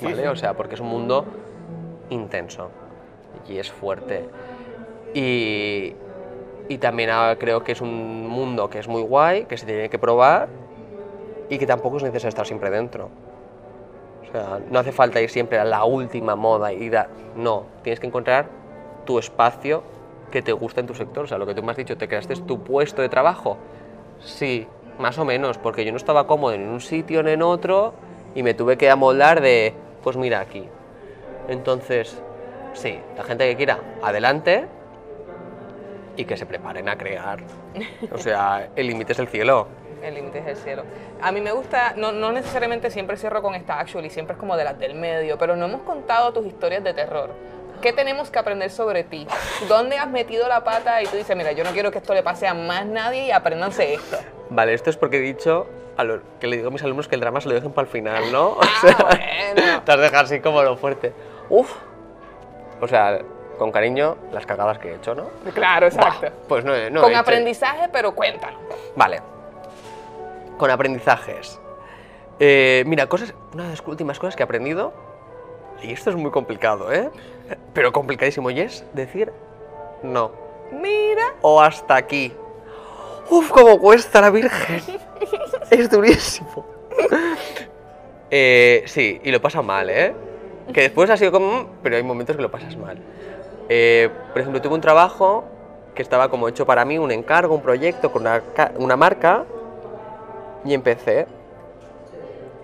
¿vale? 0.00 0.28
O 0.28 0.36
sea, 0.36 0.54
porque 0.54 0.74
es 0.74 0.80
un 0.80 0.88
mundo 0.88 1.24
intenso 2.10 2.70
y 3.48 3.58
es 3.58 3.70
fuerte. 3.70 4.24
Y, 5.14 5.94
y 6.68 6.78
también 6.78 7.10
ah, 7.12 7.36
creo 7.38 7.62
que 7.64 7.72
es 7.72 7.80
un 7.80 8.28
mundo 8.28 8.68
que 8.68 8.78
es 8.78 8.88
muy 8.88 9.02
guay, 9.02 9.44
que 9.44 9.56
se 9.56 9.66
tiene 9.66 9.88
que 9.88 9.98
probar 9.98 10.48
y 11.48 11.58
que 11.58 11.66
tampoco 11.66 11.98
es 11.98 12.02
necesario 12.02 12.28
estar 12.28 12.46
siempre 12.46 12.70
dentro. 12.70 13.08
O 14.28 14.32
sea, 14.32 14.60
no 14.70 14.78
hace 14.78 14.92
falta 14.92 15.20
ir 15.20 15.30
siempre 15.30 15.58
a 15.58 15.64
la 15.64 15.84
última 15.84 16.36
moda 16.36 16.72
y 16.72 16.88
dar. 16.88 17.08
No, 17.36 17.64
tienes 17.82 18.00
que 18.00 18.06
encontrar 18.06 18.46
tu 19.04 19.18
espacio 19.18 19.82
que 20.30 20.42
te 20.42 20.52
gusta 20.52 20.80
en 20.80 20.86
tu 20.86 20.94
sector. 20.94 21.24
O 21.24 21.26
sea, 21.26 21.38
lo 21.38 21.46
que 21.46 21.54
tú 21.54 21.62
me 21.62 21.70
has 21.70 21.76
dicho, 21.76 21.96
¿te 21.96 22.08
creaste 22.08 22.34
tu 22.36 22.62
puesto 22.62 23.02
de 23.02 23.08
trabajo? 23.08 23.56
Sí, 24.20 24.66
más 24.98 25.18
o 25.18 25.24
menos, 25.24 25.58
porque 25.58 25.84
yo 25.84 25.92
no 25.92 25.96
estaba 25.96 26.26
cómodo 26.26 26.54
en 26.54 26.68
un 26.68 26.80
sitio 26.80 27.22
ni 27.22 27.32
en 27.32 27.42
otro 27.42 27.94
y 28.36 28.42
me 28.42 28.52
tuve 28.52 28.76
que 28.76 28.90
amoldar 28.90 29.40
de, 29.40 29.72
pues 30.02 30.16
mira 30.16 30.40
aquí. 30.40 30.68
Entonces, 31.48 32.20
sí, 32.74 33.00
la 33.16 33.24
gente 33.24 33.48
que 33.48 33.56
quiera, 33.56 33.78
adelante 34.02 34.66
y 36.16 36.26
que 36.26 36.36
se 36.36 36.44
preparen 36.44 36.88
a 36.90 36.98
crear. 36.98 37.38
O 38.12 38.18
sea, 38.18 38.68
el 38.76 38.88
límite 38.88 39.12
es 39.12 39.18
el 39.18 39.28
cielo. 39.28 39.68
El 40.02 40.14
límite 40.14 40.40
es 40.40 40.46
el 40.48 40.56
cielo. 40.56 40.84
A 41.22 41.32
mí 41.32 41.40
me 41.40 41.50
gusta, 41.50 41.94
no, 41.96 42.12
no 42.12 42.30
necesariamente 42.30 42.90
siempre 42.90 43.16
cierro 43.16 43.40
con 43.40 43.54
esta 43.54 43.80
actually, 43.80 44.10
siempre 44.10 44.34
es 44.34 44.38
como 44.38 44.54
de 44.54 44.64
las 44.64 44.78
del 44.78 44.94
medio, 44.94 45.38
pero 45.38 45.56
no 45.56 45.64
hemos 45.64 45.80
contado 45.80 46.34
tus 46.34 46.44
historias 46.44 46.84
de 46.84 46.92
terror. 46.92 47.30
¿Qué 47.80 47.92
tenemos 47.92 48.30
que 48.30 48.38
aprender 48.38 48.70
sobre 48.70 49.04
ti? 49.04 49.26
¿Dónde 49.68 49.98
has 49.98 50.08
metido 50.08 50.48
la 50.48 50.64
pata 50.64 51.02
y 51.02 51.06
tú 51.06 51.16
dices, 51.16 51.36
mira, 51.36 51.52
yo 51.52 51.64
no 51.64 51.70
quiero 51.70 51.90
que 51.90 51.98
esto 51.98 52.14
le 52.14 52.22
pase 52.22 52.46
a 52.46 52.54
más 52.54 52.84
nadie 52.86 53.26
y 53.26 53.30
apréndanse 53.30 53.94
esto? 53.94 54.18
Vale, 54.50 54.74
esto 54.74 54.90
es 54.90 54.96
porque 54.96 55.18
he 55.18 55.20
dicho 55.20 55.66
a 55.96 56.04
lo, 56.04 56.20
que 56.40 56.46
le 56.46 56.56
digo 56.56 56.68
a 56.68 56.70
mis 56.70 56.82
alumnos 56.82 57.08
que 57.08 57.14
el 57.14 57.20
drama 57.20 57.40
se 57.40 57.48
lo 57.48 57.54
dejen 57.54 57.72
para 57.72 57.86
el 57.86 57.92
final, 57.92 58.30
¿no? 58.32 58.48
O 58.56 58.60
Ah, 58.60 58.66
sea, 58.80 58.96
bueno. 59.54 59.82
te 59.84 59.92
has 59.92 59.98
dejado 60.00 60.24
así 60.24 60.40
como 60.40 60.62
lo 60.62 60.76
fuerte. 60.76 61.12
Uf. 61.48 61.72
O 62.80 62.88
sea, 62.88 63.18
con 63.58 63.72
cariño, 63.72 64.16
las 64.32 64.44
cagadas 64.44 64.78
que 64.78 64.90
he 64.90 64.94
hecho, 64.96 65.14
¿no? 65.14 65.28
Claro, 65.54 65.86
exacto. 65.86 66.28
Pues 66.48 66.64
no, 66.64 66.72
no 66.72 66.76
he 67.00 67.02
Con 67.02 67.10
hecho- 67.12 67.20
aprendizaje, 67.20 67.88
pero 67.92 68.14
cuéntalo. 68.14 68.58
Vale. 68.96 69.22
Con 70.58 70.70
aprendizajes. 70.70 71.58
Eh, 72.38 72.84
mira, 72.86 73.06
cosas, 73.06 73.32
una 73.54 73.64
de 73.64 73.70
las 73.70 73.80
últimas 73.86 74.18
cosas 74.18 74.36
que 74.36 74.42
he 74.42 74.44
aprendido, 74.44 74.92
y 75.82 75.92
esto 75.92 76.10
es 76.10 76.16
muy 76.16 76.30
complicado, 76.30 76.92
¿eh? 76.92 77.10
Pero 77.72 77.92
complicadísimo, 77.92 78.50
y 78.50 78.60
es 78.60 78.84
decir 78.92 79.32
no. 80.02 80.30
Mira. 80.72 81.34
O 81.42 81.60
hasta 81.60 81.94
aquí. 81.96 82.32
Uf, 83.30 83.50
cómo 83.50 83.78
cuesta 83.78 84.20
la 84.20 84.30
Virgen. 84.30 84.82
es 85.70 85.90
durísimo. 85.90 86.64
Eh, 88.28 88.82
sí, 88.86 89.20
y 89.22 89.30
lo 89.30 89.40
pasa 89.40 89.62
mal, 89.62 89.88
¿eh? 89.88 90.12
Que 90.72 90.80
después 90.80 91.08
ha 91.10 91.16
sido 91.16 91.30
como... 91.30 91.62
"Mm", 91.62 91.66
Pero 91.80 91.94
hay 91.96 92.02
momentos 92.02 92.34
que 92.34 92.42
lo 92.42 92.50
pasas 92.50 92.76
mal. 92.76 92.98
Eh, 93.68 94.10
por 94.32 94.40
ejemplo, 94.40 94.60
tuve 94.60 94.74
un 94.74 94.80
trabajo 94.80 95.44
que 95.94 96.02
estaba 96.02 96.28
como 96.28 96.48
hecho 96.48 96.66
para 96.66 96.84
mí, 96.84 96.98
un 96.98 97.12
encargo, 97.12 97.54
un 97.54 97.62
proyecto 97.62 98.10
con 98.10 98.22
una, 98.22 98.42
una 98.78 98.96
marca, 98.96 99.44
y 100.64 100.74
empecé. 100.74 101.28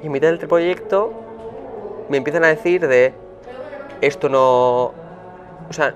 Y 0.02 0.06
en 0.06 0.12
mitad 0.12 0.28
del 0.28 0.38
proyecto 0.40 1.12
me 2.12 2.18
empiezan 2.18 2.44
a 2.44 2.48
decir 2.48 2.86
de 2.86 3.14
esto 4.02 4.28
no... 4.28 4.92
O 5.68 5.72
sea, 5.72 5.94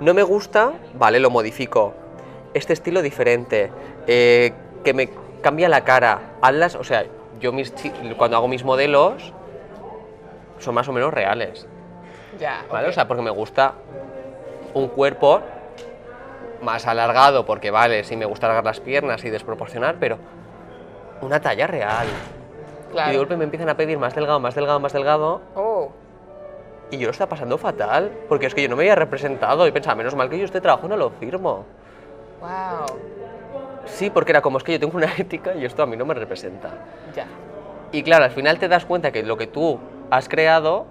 no 0.00 0.12
me 0.12 0.24
gusta, 0.24 0.72
vale, 0.94 1.20
lo 1.20 1.30
modifico. 1.30 1.94
Este 2.52 2.72
estilo 2.72 3.00
diferente, 3.00 3.70
eh, 4.08 4.52
que 4.82 4.92
me 4.92 5.08
cambia 5.40 5.68
la 5.68 5.84
cara. 5.84 6.32
Hazlas, 6.42 6.74
o 6.74 6.82
sea, 6.82 7.04
yo 7.38 7.52
mis, 7.52 7.72
cuando 8.18 8.36
hago 8.36 8.48
mis 8.48 8.64
modelos 8.64 9.32
son 10.58 10.74
más 10.74 10.88
o 10.88 10.92
menos 10.92 11.14
reales, 11.14 11.68
Ya. 12.40 12.64
¿vale? 12.70 12.88
O 12.88 12.92
sea, 12.92 13.06
porque 13.06 13.22
me 13.22 13.30
gusta 13.30 13.74
un 14.74 14.88
cuerpo 14.88 15.42
más 16.62 16.88
alargado, 16.88 17.46
porque 17.46 17.70
vale, 17.70 18.02
sí 18.02 18.16
me 18.16 18.24
gusta 18.24 18.46
alargar 18.46 18.64
las 18.64 18.80
piernas 18.80 19.24
y 19.24 19.30
desproporcionar, 19.30 19.96
pero 20.00 20.18
una 21.20 21.40
talla 21.40 21.68
real. 21.68 22.08
Y 22.92 23.10
de 23.12 23.16
golpe 23.16 23.36
me 23.36 23.44
empiezan 23.44 23.68
a 23.68 23.76
pedir 23.76 23.98
más 23.98 24.14
delgado, 24.14 24.38
más 24.40 24.54
delgado, 24.54 24.80
más 24.80 24.92
delgado, 24.92 25.40
Oh, 25.54 25.90
y 26.90 26.98
yo 26.98 27.06
lo 27.06 27.12
estaba 27.12 27.30
pasando 27.30 27.56
fatal, 27.56 28.12
porque 28.28 28.44
es 28.46 28.54
que 28.54 28.62
yo 28.62 28.68
no 28.68 28.76
me 28.76 28.82
había 28.82 28.94
representado 28.94 29.66
y 29.66 29.72
pensaba, 29.72 29.94
menos 29.94 30.14
mal 30.14 30.28
que 30.28 30.38
yo 30.38 30.44
este 30.44 30.60
trabajo 30.60 30.86
no 30.88 30.96
lo 30.96 31.08
firmo. 31.10 31.64
wow. 32.40 32.98
Sí, 33.86 34.10
porque 34.10 34.30
era 34.32 34.42
como 34.42 34.58
es 34.58 34.64
que 34.64 34.72
yo 34.72 34.80
tengo 34.80 34.96
una 34.96 35.10
ética 35.18 35.54
y 35.54 35.64
esto 35.64 35.82
a 35.82 35.86
mí 35.86 35.96
no 35.96 36.04
me 36.04 36.12
representa. 36.14 36.68
Ya. 37.16 37.26
Y 37.92 38.02
claro, 38.02 38.24
al 38.24 38.30
final 38.30 38.58
te 38.58 38.68
das 38.68 38.84
cuenta 38.84 39.10
que 39.10 39.22
lo 39.22 39.36
que 39.38 39.46
tú 39.46 39.78
has 40.10 40.28
creado 40.28 40.84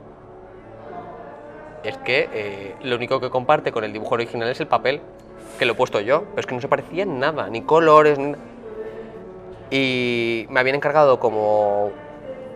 es 1.83 1.97
que 1.99 2.29
eh, 2.33 2.75
lo 2.83 2.95
único 2.95 3.19
que 3.19 3.29
comparte 3.29 3.71
con 3.71 3.83
el 3.83 3.93
dibujo 3.93 4.15
original 4.15 4.49
es 4.49 4.59
el 4.59 4.67
papel, 4.67 5.01
que 5.57 5.65
lo 5.65 5.73
he 5.73 5.75
puesto 5.75 5.99
yo, 5.99 6.23
pero 6.29 6.39
es 6.39 6.45
que 6.45 6.55
no 6.55 6.61
se 6.61 6.67
parecía 6.67 7.03
en 7.03 7.19
nada, 7.19 7.47
ni 7.49 7.61
colores, 7.61 8.17
ni... 8.19 8.33
Y 9.71 10.45
me 10.49 10.59
habían 10.59 10.75
encargado 10.75 11.19
como 11.19 11.91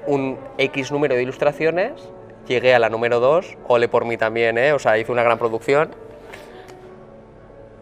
un 0.05 0.37
X 0.57 0.91
número 0.91 1.15
de 1.15 1.23
ilustraciones, 1.23 1.93
llegué 2.47 2.75
a 2.75 2.79
la 2.79 2.89
número 2.89 3.19
2, 3.19 3.57
ole 3.67 3.87
por 3.87 4.05
mí 4.05 4.17
también, 4.17 4.57
¿eh? 4.57 4.73
o 4.73 4.79
sea, 4.79 4.97
hice 4.97 5.11
una 5.11 5.23
gran 5.23 5.39
producción. 5.39 5.89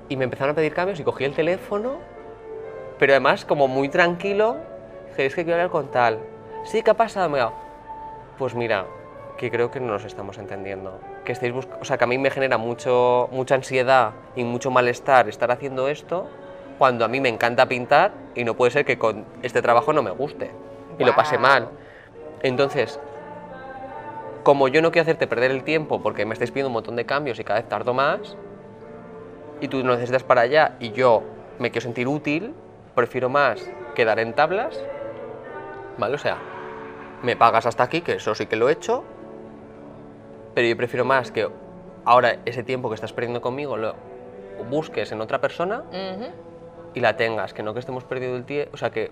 Y 0.08 0.16
me 0.18 0.26
empezaron 0.26 0.52
a 0.52 0.56
pedir 0.56 0.74
cambios 0.74 1.00
y 1.00 1.04
cogí 1.04 1.24
el 1.26 1.34
teléfono, 1.34 1.98
pero 3.00 3.14
además 3.14 3.44
como 3.44 3.68
muy 3.68 3.90
tranquilo, 3.90 4.58
dije, 5.10 5.26
es 5.26 5.36
que 5.36 5.44
quiero 5.44 5.56
hablar 5.56 5.72
con 5.72 5.90
tal. 5.90 6.20
Sí, 6.66 6.84
¿qué 6.84 6.92
ha 6.92 6.94
pasado? 6.94 7.28
Me 7.30 7.40
pues 8.38 8.54
mira, 8.54 8.86
que 9.38 9.50
creo 9.50 9.72
que 9.72 9.80
no 9.80 9.88
nos 9.88 10.06
estamos 10.06 10.38
entendiendo. 10.38 11.00
Que 11.26 11.32
estéis 11.32 11.54
busc- 11.54 11.78
o 11.82 11.86
sea, 11.86 11.98
que 11.98 12.04
a 12.04 12.08
mí 12.08 12.18
me 12.18 12.30
genera 12.30 12.58
mucho, 12.58 13.30
mucha 13.32 13.56
ansiedad 13.56 14.12
y 14.36 14.44
mucho 14.44 14.70
malestar 14.70 15.28
estar 15.28 15.52
haciendo 15.52 15.88
esto 15.88 16.28
cuando 16.84 17.06
a 17.06 17.08
mí 17.08 17.22
me 17.22 17.30
encanta 17.30 17.66
pintar 17.66 18.12
y 18.36 18.44
no 18.44 18.56
puede 18.56 18.70
ser 18.70 18.84
que 18.84 18.98
con 18.98 19.24
este 19.42 19.62
trabajo 19.62 19.94
no 19.94 20.04
me 20.04 20.12
guste 20.12 20.52
y 21.00 21.06
lo 21.06 21.16
pase 21.16 21.38
mal. 21.38 21.70
Entonces, 22.42 23.00
como 24.44 24.68
yo 24.68 24.82
no 24.82 24.92
quiero 24.92 25.04
hacerte 25.04 25.26
perder 25.26 25.52
el 25.52 25.64
tiempo 25.64 26.02
porque 26.04 26.26
me 26.26 26.34
estáis 26.34 26.52
pidiendo 26.52 26.68
un 26.68 26.74
montón 26.74 26.98
de 26.98 27.06
cambios 27.06 27.40
y 27.40 27.46
cada 27.46 27.62
vez 27.62 27.70
tardo 27.70 27.94
más, 27.94 28.36
y 29.62 29.70
tú 29.70 29.82
lo 29.82 29.94
necesitas 29.94 30.24
para 30.24 30.42
allá 30.42 30.76
y 30.82 30.92
yo 30.92 31.24
me 31.58 31.72
quiero 31.72 31.84
sentir 31.84 32.06
útil, 32.10 32.54
prefiero 32.96 33.30
más 33.30 33.66
quedar 33.96 34.20
en 34.20 34.34
tablas, 34.34 34.78
¿vale? 35.98 36.16
O 36.16 36.20
sea, 36.20 36.38
me 37.24 37.38
pagas 37.38 37.66
hasta 37.66 37.84
aquí, 37.84 38.02
que 38.02 38.16
eso 38.16 38.36
sí 38.36 38.46
que 38.46 38.58
lo 38.58 38.68
he 38.68 38.74
hecho, 38.74 39.06
pero 40.54 40.68
yo 40.68 40.76
prefiero 40.76 41.06
más 41.06 41.32
que 41.32 41.48
ahora 42.04 42.40
ese 42.44 42.62
tiempo 42.62 42.90
que 42.90 42.96
estás 42.96 43.14
perdiendo 43.14 43.40
conmigo 43.40 43.78
lo 43.78 43.96
busques 44.70 45.14
en 45.14 45.22
otra 45.22 45.40
persona 45.40 45.84
Ujú. 45.90 46.44
Y 46.94 47.00
la 47.00 47.16
tengas, 47.18 47.54
que 47.54 47.64
no 47.64 47.74
que 47.74 47.80
estemos 47.80 48.04
perdiendo 48.04 48.38
el 48.38 48.46
tiempo, 48.46 48.72
o 48.74 48.78
sea, 48.78 48.91
que 48.91 49.12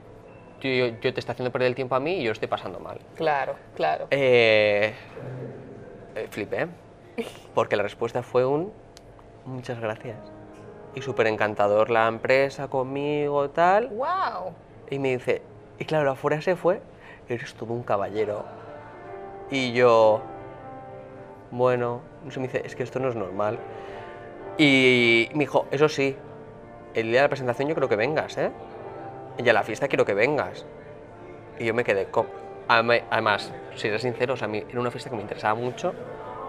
yo, 0.62 0.70
yo- 0.70 1.00
yo 1.02 1.14
te 1.14 1.20
está 1.20 1.32
haciendo 1.34 1.52
perder 1.52 1.68
el 1.70 1.76
tiempo 1.76 1.96
a 1.96 2.00
mí 2.00 2.18
y 2.20 2.24
yo 2.24 2.32
estoy 2.32 2.48
pasando 2.48 2.80
mal. 2.80 3.00
Claro, 3.16 3.56
claro. 3.76 4.08
Eh, 4.12 4.94
eh, 6.16 6.28
flipé, 6.30 6.68
porque 7.56 7.76
la 7.76 7.84
respuesta 7.84 8.22
fue 8.24 8.46
un 8.46 8.72
muchas 9.46 9.80
gracias. 9.80 10.18
Y 10.94 11.02
súper 11.02 11.28
encantador 11.28 11.90
la 11.90 12.08
empresa 12.08 12.68
conmigo, 12.68 13.50
tal. 13.50 13.88
Wow. 13.88 14.54
Y 14.90 15.00
me 15.00 15.16
dice, 15.16 15.42
y 15.80 15.86
claro, 15.86 16.04
la 16.06 16.16
frase 16.16 16.56
fue, 16.58 16.82
eres 17.30 17.54
todo 17.54 17.74
un 17.74 17.82
caballero. 17.84 18.44
Y 19.50 19.72
yo, 19.74 20.22
bueno, 21.52 22.02
no 22.26 22.32
sé, 22.32 22.40
me 22.40 22.48
dice, 22.48 22.62
es 22.66 22.76
que 22.76 22.84
esto 22.84 23.00
no 23.00 23.08
es 23.10 23.16
normal. 23.16 23.58
Y 24.58 25.30
me 25.34 25.40
dijo, 25.40 25.66
eso 25.72 25.88
sí, 25.90 26.16
el 26.94 27.08
día 27.08 27.18
de 27.18 27.24
la 27.24 27.30
presentación 27.30 27.70
yo 27.70 27.76
creo 27.76 27.90
que 27.90 27.96
vengas, 27.96 28.38
¿eh? 28.38 28.52
Y 29.38 29.48
a 29.48 29.54
la 29.54 29.64
fiesta 29.64 29.88
quiero 29.88 30.06
que 30.06 30.14
vengas. 30.14 30.66
Y 31.60 31.66
yo 31.66 31.74
me 31.74 31.84
quedé, 31.84 32.08
además, 32.68 33.52
si 33.76 33.88
eres 33.88 34.02
sincero, 34.02 34.34
o 34.34 34.38
sea, 34.38 34.46
a 34.46 34.50
mí 34.50 34.64
era 34.70 34.80
una 34.80 34.92
fiesta 34.92 35.10
que 35.10 35.16
me 35.16 35.22
interesaba 35.22 35.56
mucho 35.56 35.94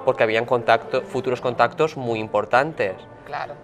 porque 0.04 0.22
habían 0.22 0.44
contacto, 0.44 1.02
futuros 1.02 1.40
contactos 1.40 1.96
muy 1.96 2.18
importantes. 2.18 2.94
Claro. 3.26 3.54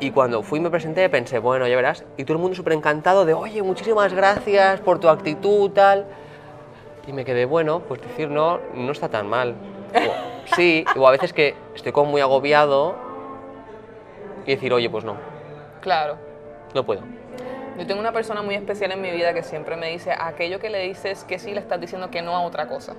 Y 0.00 0.10
cuando 0.10 0.42
fui 0.42 0.58
y 0.58 0.62
me 0.62 0.70
presenté 0.70 1.08
pensé, 1.08 1.38
bueno, 1.38 1.66
ya 1.66 1.76
verás. 1.76 2.04
Y 2.16 2.24
todo 2.24 2.34
el 2.36 2.42
mundo 2.42 2.56
súper 2.56 2.74
encantado 2.74 3.24
de, 3.24 3.32
oye, 3.32 3.62
muchísimas 3.62 4.12
gracias 4.12 4.80
por 4.80 4.98
tu 4.98 5.08
actitud, 5.08 5.70
tal. 5.70 6.06
Y 7.06 7.12
me 7.12 7.24
quedé, 7.24 7.44
bueno, 7.44 7.80
pues 7.80 8.02
decir 8.02 8.28
no, 8.28 8.58
no 8.74 8.92
está 8.92 9.08
tan 9.08 9.28
mal. 9.28 9.54
O, 9.94 10.54
sí, 10.56 10.84
o 10.96 11.06
a 11.06 11.12
veces 11.12 11.32
que 11.32 11.54
estoy 11.74 11.92
como 11.92 12.10
muy 12.10 12.20
agobiado 12.20 13.05
y 14.46 14.54
decir, 14.54 14.72
oye, 14.72 14.88
pues 14.88 15.04
no, 15.04 15.16
Claro. 15.80 16.16
no 16.74 16.84
puedo. 16.84 17.02
Yo 17.78 17.86
tengo 17.86 18.00
una 18.00 18.12
persona 18.12 18.40
muy 18.42 18.54
especial 18.54 18.92
en 18.92 19.02
mi 19.02 19.10
vida 19.10 19.34
que 19.34 19.42
siempre 19.42 19.76
me 19.76 19.90
dice, 19.90 20.12
aquello 20.18 20.58
que 20.58 20.70
le 20.70 20.78
dices 20.80 21.24
que 21.24 21.38
sí, 21.38 21.52
le 21.52 21.60
estás 21.60 21.78
diciendo 21.80 22.10
que 22.10 22.22
no 22.22 22.34
a 22.34 22.40
otra 22.40 22.66
cosa. 22.68 22.94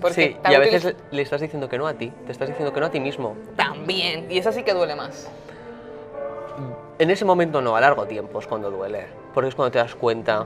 Porque 0.00 0.14
sí, 0.14 0.36
y 0.48 0.54
a 0.54 0.58
veces 0.58 0.94
le 1.10 1.22
estás 1.22 1.40
diciendo 1.40 1.68
que 1.68 1.76
no 1.76 1.86
a 1.86 1.94
ti, 1.94 2.12
te 2.24 2.32
estás 2.32 2.48
diciendo 2.48 2.72
que 2.72 2.80
no 2.80 2.86
a 2.86 2.90
ti 2.90 3.00
mismo. 3.00 3.36
También. 3.56 4.30
Y 4.30 4.38
esa 4.38 4.52
sí 4.52 4.62
que 4.62 4.72
duele 4.72 4.94
más. 4.94 5.28
En 6.98 7.10
ese 7.10 7.24
momento 7.24 7.60
no, 7.60 7.76
a 7.76 7.80
largo 7.80 8.06
tiempo 8.06 8.38
es 8.38 8.46
cuando 8.46 8.70
duele. 8.70 9.06
Porque 9.34 9.48
es 9.48 9.54
cuando 9.54 9.72
te 9.72 9.78
das 9.78 9.94
cuenta 9.94 10.44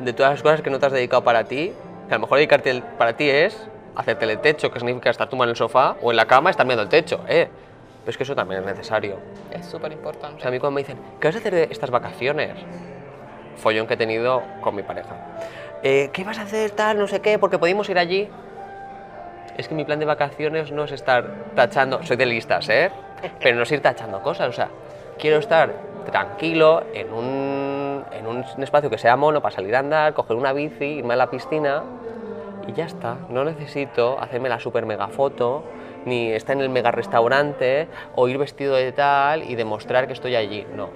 de 0.00 0.12
todas 0.12 0.32
las 0.32 0.42
cosas 0.42 0.60
que 0.62 0.70
no 0.70 0.78
te 0.78 0.86
has 0.86 0.92
dedicado 0.92 1.22
para 1.22 1.44
ti. 1.44 1.72
Que 2.08 2.14
a 2.14 2.16
lo 2.18 2.22
mejor 2.22 2.38
dedicarte 2.38 2.82
para 2.98 3.16
ti 3.16 3.28
es 3.30 3.56
hacerte 3.94 4.24
el 4.30 4.38
techo, 4.40 4.70
que 4.70 4.80
significa 4.80 5.10
estar 5.10 5.28
tumbado 5.28 5.48
en 5.48 5.50
el 5.50 5.56
sofá 5.56 5.96
o 6.02 6.10
en 6.10 6.16
la 6.16 6.26
cama, 6.26 6.50
estar 6.50 6.66
mirando 6.66 6.82
el 6.82 6.88
techo, 6.88 7.20
¿eh? 7.28 7.48
Pero 8.00 8.10
es 8.10 8.16
que 8.16 8.22
eso 8.22 8.34
también 8.34 8.60
es 8.60 8.66
necesario. 8.66 9.18
Es 9.50 9.66
súper 9.66 9.90
O 9.92 9.94
importante. 9.94 10.40
sea, 10.40 10.48
a 10.48 10.50
mí 10.50 10.58
cuando 10.58 10.74
me 10.76 10.80
dicen, 10.82 10.98
¿qué 11.20 11.28
vas 11.28 11.36
a 11.36 11.38
hacer 11.38 11.54
de 11.54 11.62
estas 11.70 11.90
vacaciones? 11.90 12.52
Follón 13.56 13.86
que 13.86 13.94
he 13.94 13.96
tenido 13.96 14.42
con 14.62 14.74
mi 14.74 14.82
pareja. 14.82 15.14
Eh, 15.82 16.10
¿Qué 16.12 16.24
vas 16.24 16.38
a 16.38 16.42
hacer 16.42 16.70
tal, 16.72 16.98
no 16.98 17.06
sé 17.06 17.20
qué? 17.20 17.38
Porque 17.38 17.58
podemos 17.58 17.88
ir 17.90 17.98
allí. 17.98 18.28
Es 19.56 19.68
que 19.68 19.74
mi 19.74 19.84
plan 19.84 19.98
de 19.98 20.06
vacaciones 20.06 20.72
no 20.72 20.84
es 20.84 20.92
estar 20.92 21.24
tachando, 21.54 22.02
soy 22.02 22.16
de 22.16 22.24
listas, 22.26 22.68
¿eh? 22.70 22.90
Pero 23.40 23.56
no 23.56 23.64
es 23.64 23.72
ir 23.72 23.80
tachando 23.82 24.22
cosas, 24.22 24.48
o 24.48 24.52
sea, 24.52 24.68
quiero 25.18 25.38
estar 25.38 25.70
tranquilo 26.06 26.82
en 26.94 27.12
un, 27.12 28.04
en 28.12 28.26
un 28.26 28.44
espacio 28.62 28.88
que 28.88 28.96
sea 28.96 29.16
mono 29.16 29.42
para 29.42 29.54
salir 29.54 29.76
a 29.76 29.80
andar, 29.80 30.14
coger 30.14 30.36
una 30.36 30.54
bici, 30.54 30.84
irme 30.84 31.12
a 31.12 31.16
la 31.18 31.28
piscina 31.28 31.82
y 32.66 32.72
ya 32.72 32.86
está. 32.86 33.16
No 33.28 33.44
necesito 33.44 34.18
hacerme 34.18 34.48
la 34.48 34.58
super 34.58 34.86
mega 34.86 35.08
foto, 35.08 35.64
ni 36.04 36.32
estar 36.32 36.56
en 36.56 36.62
el 36.62 36.68
mega 36.68 36.90
restaurante 36.90 37.88
o 38.14 38.28
ir 38.28 38.38
vestido 38.38 38.74
de 38.76 38.92
tal 38.92 39.48
y 39.48 39.54
demostrar 39.54 40.06
que 40.06 40.12
estoy 40.12 40.36
allí. 40.36 40.66
No. 40.74 40.88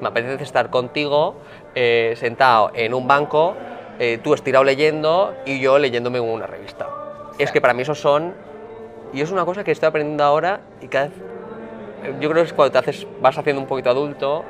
Me 0.00 0.08
apetece 0.08 0.44
estar 0.44 0.70
contigo 0.70 1.36
eh, 1.74 2.14
sentado 2.16 2.70
en 2.74 2.94
un 2.94 3.08
banco, 3.08 3.54
eh, 3.98 4.18
tú 4.22 4.34
estirado 4.34 4.64
leyendo 4.64 5.34
y 5.44 5.60
yo 5.60 5.78
leyéndome 5.78 6.20
una 6.20 6.46
revista. 6.46 6.88
Es 7.38 7.50
que 7.52 7.60
para 7.60 7.74
mí 7.74 7.82
esos 7.82 8.00
son... 8.00 8.34
Y 9.12 9.22
es 9.22 9.30
una 9.30 9.44
cosa 9.44 9.64
que 9.64 9.72
estoy 9.72 9.88
aprendiendo 9.88 10.24
ahora 10.24 10.60
y 10.80 10.88
cada 10.88 11.06
vez... 11.06 11.14
Yo 12.20 12.30
creo 12.30 12.42
que 12.42 12.48
es 12.48 12.52
cuando 12.52 12.72
te 12.72 12.78
haces, 12.78 13.06
vas 13.20 13.36
haciendo 13.36 13.60
un 13.60 13.66
poquito 13.66 13.90
adulto 13.90 14.44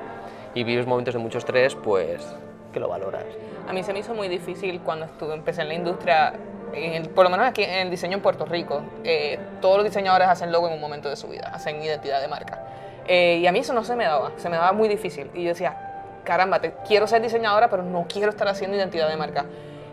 y 0.54 0.64
vives 0.64 0.86
momentos 0.86 1.14
de 1.14 1.20
mucho 1.20 1.38
estrés, 1.38 1.74
pues 1.74 2.26
que 2.72 2.80
lo 2.80 2.88
valoras. 2.88 3.24
A 3.66 3.72
mí 3.72 3.82
se 3.82 3.92
me 3.92 4.00
hizo 4.00 4.14
muy 4.14 4.28
difícil 4.28 4.80
cuando 4.80 5.06
estuve, 5.06 5.34
empecé 5.34 5.62
en 5.62 5.68
la 5.68 5.74
industria, 5.74 6.34
en 6.74 7.06
por 7.14 7.24
lo 7.24 7.30
menos 7.30 7.46
aquí 7.46 7.62
en 7.62 7.70
el 7.86 7.90
diseño 7.90 8.16
en 8.16 8.22
Puerto 8.22 8.44
Rico. 8.44 8.82
eh, 9.04 9.38
todos 9.60 9.76
los 9.76 9.84
diseñadores 9.84 10.28
hacen 10.28 10.52
logo 10.52 10.68
en 10.68 10.74
un 10.74 10.80
momento 10.80 11.08
de 11.08 11.16
su 11.16 11.28
vida, 11.28 11.50
hacen 11.52 11.82
identidad 11.82 12.20
de 12.20 12.28
marca. 12.28 12.60
Eh, 13.06 13.38
y 13.40 13.46
a 13.46 13.52
mí 13.52 13.60
eso 13.60 13.72
no 13.72 13.84
se 13.84 13.96
me 13.96 14.04
daba, 14.04 14.32
se 14.36 14.48
me 14.48 14.56
daba 14.56 14.72
muy 14.72 14.86
difícil. 14.88 15.30
Y 15.34 15.42
yo 15.44 15.48
decía, 15.50 15.76
caramba, 16.24 16.60
te- 16.60 16.74
quiero 16.86 17.06
ser 17.06 17.22
diseñadora, 17.22 17.68
pero 17.70 17.82
no 17.82 18.06
quiero 18.08 18.30
estar 18.30 18.46
haciendo 18.48 18.76
identidad 18.76 19.08
de 19.08 19.16
marca. 19.16 19.46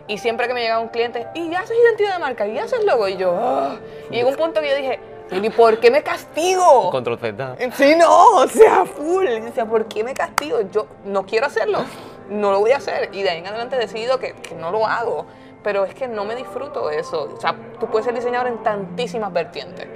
Y 0.06 0.18
siempre 0.18 0.46
que 0.46 0.54
me 0.54 0.60
llegaba 0.60 0.80
un 0.80 0.88
cliente, 0.88 1.26
y 1.34 1.50
ya 1.50 1.60
haces 1.60 1.76
identidad 1.88 2.12
de 2.12 2.18
marca, 2.20 2.46
y 2.46 2.54
ya 2.54 2.64
haces 2.64 2.84
logo, 2.84 3.08
y 3.08 3.16
yo, 3.16 3.34
"Ah". 3.36 3.76
y 4.10 4.16
llegó 4.16 4.28
un 4.28 4.36
punto 4.36 4.60
que 4.60 4.68
yo 4.68 4.76
dije, 4.76 5.00
¿y 5.32 5.50
por 5.50 5.80
qué 5.80 5.90
me 5.90 6.02
castigo? 6.02 6.90
Control 6.90 7.18
Z. 7.18 7.56
Sí, 7.72 7.94
no, 7.96 8.36
o 8.36 8.46
sea, 8.46 8.84
full. 8.84 9.24
Y 9.26 9.40
decía, 9.40 9.64
¿por 9.64 9.86
qué 9.86 10.04
me 10.04 10.14
castigo? 10.14 10.60
Yo 10.70 10.86
no 11.04 11.24
quiero 11.26 11.46
hacerlo, 11.46 11.80
no 12.28 12.52
lo 12.52 12.60
voy 12.60 12.70
a 12.72 12.76
hacer. 12.76 13.08
Y 13.12 13.22
de 13.22 13.30
ahí 13.30 13.38
en 13.38 13.46
adelante 13.48 13.74
he 13.76 13.78
decidido 13.80 14.18
que, 14.20 14.34
que 14.34 14.54
no 14.54 14.70
lo 14.70 14.86
hago. 14.86 15.26
Pero 15.66 15.84
es 15.84 15.94
que 15.94 16.06
no 16.06 16.24
me 16.24 16.36
disfruto 16.36 16.86
de 16.88 17.00
eso. 17.00 17.28
O 17.36 17.40
sea, 17.40 17.52
tú 17.80 17.88
puedes 17.88 18.04
ser 18.04 18.14
diseñador 18.14 18.46
en 18.46 18.58
tantísimas 18.62 19.32
vertientes. 19.32 19.88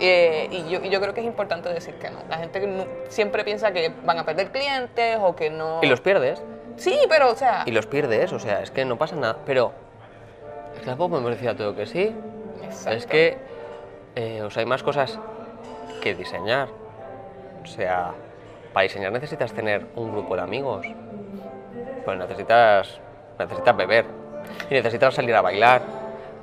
Eh, 0.00 0.48
y, 0.50 0.68
yo, 0.68 0.80
y 0.82 0.88
yo 0.90 1.00
creo 1.00 1.14
que 1.14 1.20
es 1.20 1.26
importante 1.26 1.68
decir 1.68 1.94
que 1.94 2.10
no. 2.10 2.18
La 2.28 2.38
gente 2.38 2.60
que 2.60 2.66
no- 2.66 2.84
siempre 3.08 3.44
piensa 3.44 3.70
que 3.70 3.92
van 4.04 4.18
a 4.18 4.24
perder 4.24 4.50
clientes 4.50 5.18
o 5.22 5.36
que 5.36 5.48
no. 5.48 5.78
Y 5.80 5.86
los 5.86 6.00
pierdes. 6.00 6.42
Sí, 6.76 6.98
pero, 7.08 7.30
o 7.30 7.36
sea. 7.36 7.62
Y 7.66 7.70
los 7.70 7.86
pierdes, 7.86 8.32
o 8.32 8.40
sea, 8.40 8.62
es 8.62 8.72
que 8.72 8.84
no 8.84 8.98
pasa 8.98 9.14
nada. 9.14 9.36
Pero 9.46 9.70
es 10.74 10.80
que 10.80 10.86
tampoco 10.86 11.20
me 11.20 11.30
decir 11.30 11.48
a 11.50 11.54
todo 11.56 11.76
que 11.76 11.86
sí. 11.86 12.12
Exacto. 12.64 12.98
Es 12.98 13.06
que, 13.06 13.38
eh, 14.16 14.42
o 14.42 14.50
sea, 14.50 14.62
hay 14.62 14.66
más 14.66 14.82
cosas 14.82 15.20
que 16.02 16.16
diseñar. 16.16 16.66
O 17.62 17.66
sea, 17.66 18.10
para 18.72 18.82
diseñar 18.82 19.12
necesitas 19.12 19.52
tener 19.52 19.86
un 19.94 20.10
grupo 20.10 20.34
de 20.34 20.42
amigos. 20.42 20.84
Pues 22.04 22.18
necesitas, 22.18 22.98
necesitas 23.38 23.76
beber. 23.76 24.21
Y 24.72 24.74
necesitas 24.74 25.14
salir 25.14 25.34
a 25.34 25.42
bailar. 25.42 25.82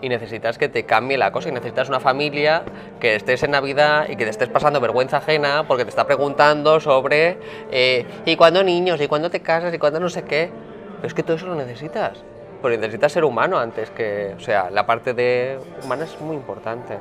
Y 0.03 0.07
necesitas 0.07 0.59
que 0.59 0.69
te 0.69 0.85
cambie 0.85 1.17
la 1.17 1.31
cosa. 1.31 1.49
Y 1.49 1.51
necesitas 1.51 1.89
una 1.89 1.99
familia 1.99 2.61
que 2.99 3.15
estés 3.15 3.41
en 3.41 3.51
Navidad 3.51 4.07
y 4.07 4.17
que 4.17 4.23
te 4.23 4.29
estés 4.29 4.49
pasando 4.49 4.79
vergüenza 4.79 5.17
ajena 5.17 5.65
porque 5.67 5.83
te 5.83 5.89
está 5.89 6.05
preguntando 6.05 6.79
sobre 6.79 7.39
eh, 7.71 8.05
¿y 8.25 8.35
cuándo 8.35 8.63
niños? 8.63 9.01
¿y 9.01 9.07
cuándo 9.07 9.31
te 9.31 9.39
casas? 9.39 9.73
¿y 9.73 9.79
cuándo 9.79 9.99
no 9.99 10.09
sé 10.09 10.25
qué? 10.25 10.51
Pero 10.97 11.07
es 11.07 11.15
que 11.15 11.23
todo 11.23 11.37
eso 11.37 11.47
lo 11.47 11.55
necesitas. 11.55 12.19
Porque 12.61 12.77
necesitas 12.77 13.11
ser 13.11 13.23
humano 13.25 13.57
antes 13.57 13.89
que... 13.89 14.35
O 14.37 14.39
sea, 14.39 14.69
la 14.69 14.85
parte 14.85 15.15
de 15.15 15.57
humana 15.83 16.03
es 16.03 16.21
muy 16.21 16.35
importante. 16.35 16.99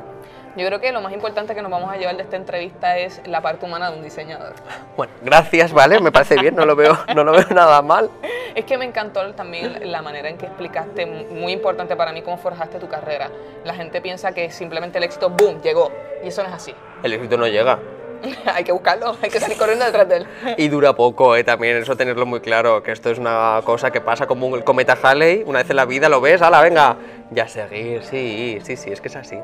Yo 0.58 0.66
creo 0.66 0.80
que 0.80 0.90
lo 0.90 1.00
más 1.00 1.12
importante 1.12 1.54
que 1.54 1.62
nos 1.62 1.70
vamos 1.70 1.88
a 1.88 1.96
llevar 1.96 2.16
de 2.16 2.24
esta 2.24 2.34
entrevista 2.34 2.98
es 2.98 3.20
la 3.26 3.40
parte 3.40 3.64
humana 3.64 3.92
de 3.92 3.98
un 3.98 4.02
diseñador. 4.02 4.54
Bueno, 4.96 5.12
gracias, 5.22 5.72
¿vale? 5.72 6.00
Me 6.00 6.10
parece 6.10 6.34
bien, 6.34 6.56
no 6.56 6.66
lo 6.66 6.74
veo, 6.74 6.98
no 7.14 7.22
lo 7.22 7.30
veo 7.30 7.46
nada 7.50 7.80
mal. 7.80 8.10
Es 8.56 8.64
que 8.64 8.76
me 8.76 8.84
encantó 8.84 9.20
también 9.34 9.78
la 9.92 10.02
manera 10.02 10.28
en 10.28 10.36
que 10.36 10.46
explicaste, 10.46 11.06
muy 11.06 11.52
importante 11.52 11.94
para 11.94 12.12
mí, 12.12 12.22
cómo 12.22 12.38
forjaste 12.38 12.80
tu 12.80 12.88
carrera. 12.88 13.30
La 13.64 13.74
gente 13.74 14.00
piensa 14.00 14.32
que 14.32 14.50
simplemente 14.50 14.98
el 14.98 15.04
éxito, 15.04 15.30
¡boom!, 15.30 15.62
llegó. 15.62 15.92
Y 16.24 16.28
eso 16.28 16.42
no 16.42 16.48
es 16.48 16.54
así. 16.56 16.74
El 17.04 17.12
éxito 17.12 17.36
no 17.36 17.46
llega. 17.46 17.78
hay 18.52 18.64
que 18.64 18.72
buscarlo, 18.72 19.16
hay 19.22 19.30
que 19.30 19.38
salir 19.38 19.56
corriendo 19.56 19.84
detrás 19.84 20.08
de 20.08 20.16
él. 20.16 20.26
Y 20.56 20.66
dura 20.66 20.92
poco, 20.94 21.36
¿eh? 21.36 21.44
También 21.44 21.76
eso 21.76 21.96
tenerlo 21.96 22.26
muy 22.26 22.40
claro, 22.40 22.82
que 22.82 22.90
esto 22.90 23.10
es 23.10 23.18
una 23.18 23.60
cosa 23.64 23.92
que 23.92 24.00
pasa 24.00 24.26
como 24.26 24.56
el 24.56 24.64
cometa 24.64 24.98
Halley, 25.00 25.44
una 25.46 25.60
vez 25.60 25.70
en 25.70 25.76
la 25.76 25.84
vida 25.84 26.08
lo 26.08 26.20
ves, 26.20 26.42
¡hala, 26.42 26.60
venga! 26.60 26.96
Ya 27.30 27.46
seguir, 27.46 28.02
sí, 28.02 28.58
sí, 28.64 28.76
sí, 28.76 28.90
es 28.90 29.00
que 29.00 29.06
es 29.08 29.14
así. 29.14 29.38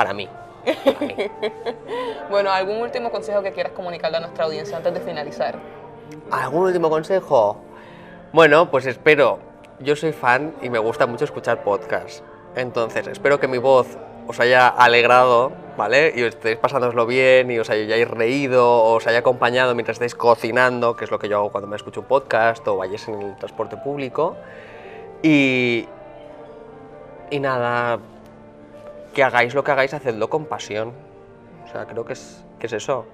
Para 0.00 0.14
mí. 0.14 0.26
Para 0.64 1.00
mí. 1.06 1.14
Bueno, 2.30 2.50
¿algún 2.50 2.78
último 2.78 3.10
consejo 3.10 3.42
que 3.42 3.52
quieras 3.52 3.74
comunicarle 3.74 4.16
a 4.16 4.20
nuestra 4.20 4.46
audiencia 4.46 4.78
antes 4.78 4.94
de 4.94 5.00
finalizar? 5.00 5.58
¿Algún 6.30 6.62
último 6.62 6.88
consejo? 6.88 7.58
Bueno, 8.32 8.70
pues 8.70 8.86
espero. 8.86 9.40
Yo 9.78 9.96
soy 9.96 10.12
fan 10.12 10.54
y 10.62 10.70
me 10.70 10.78
gusta 10.78 11.06
mucho 11.06 11.26
escuchar 11.26 11.62
podcasts. 11.64 12.22
Entonces, 12.56 13.08
espero 13.08 13.38
que 13.40 13.46
mi 13.46 13.58
voz 13.58 13.98
os 14.26 14.40
haya 14.40 14.68
alegrado, 14.68 15.52
¿vale? 15.76 16.14
Y 16.16 16.22
estéis 16.22 16.56
pasándoslo 16.56 17.04
bien 17.04 17.50
y 17.50 17.58
os 17.58 17.68
hayáis 17.68 18.08
reído, 18.08 18.66
o 18.66 18.94
os 18.94 19.06
haya 19.06 19.18
acompañado 19.18 19.74
mientras 19.74 19.96
estáis 19.96 20.14
cocinando, 20.14 20.96
que 20.96 21.04
es 21.04 21.10
lo 21.10 21.18
que 21.18 21.28
yo 21.28 21.36
hago 21.36 21.52
cuando 21.52 21.68
me 21.68 21.76
escucho 21.76 22.00
un 22.00 22.06
podcast 22.06 22.66
o 22.68 22.78
vayáis 22.78 23.06
en 23.06 23.20
el 23.20 23.36
transporte 23.36 23.76
público. 23.76 24.34
Y. 25.22 25.86
Y 27.30 27.38
nada. 27.38 27.98
Que 29.14 29.22
hagáis 29.24 29.54
lo 29.54 29.64
que 29.64 29.70
hagáis, 29.72 29.92
hacedlo 29.94 30.30
con 30.30 30.46
pasión. 30.46 30.92
O 31.64 31.72
sea, 31.72 31.86
creo 31.86 32.04
que 32.04 32.12
es, 32.14 32.44
que 32.58 32.66
es 32.66 32.72
eso 32.72 33.06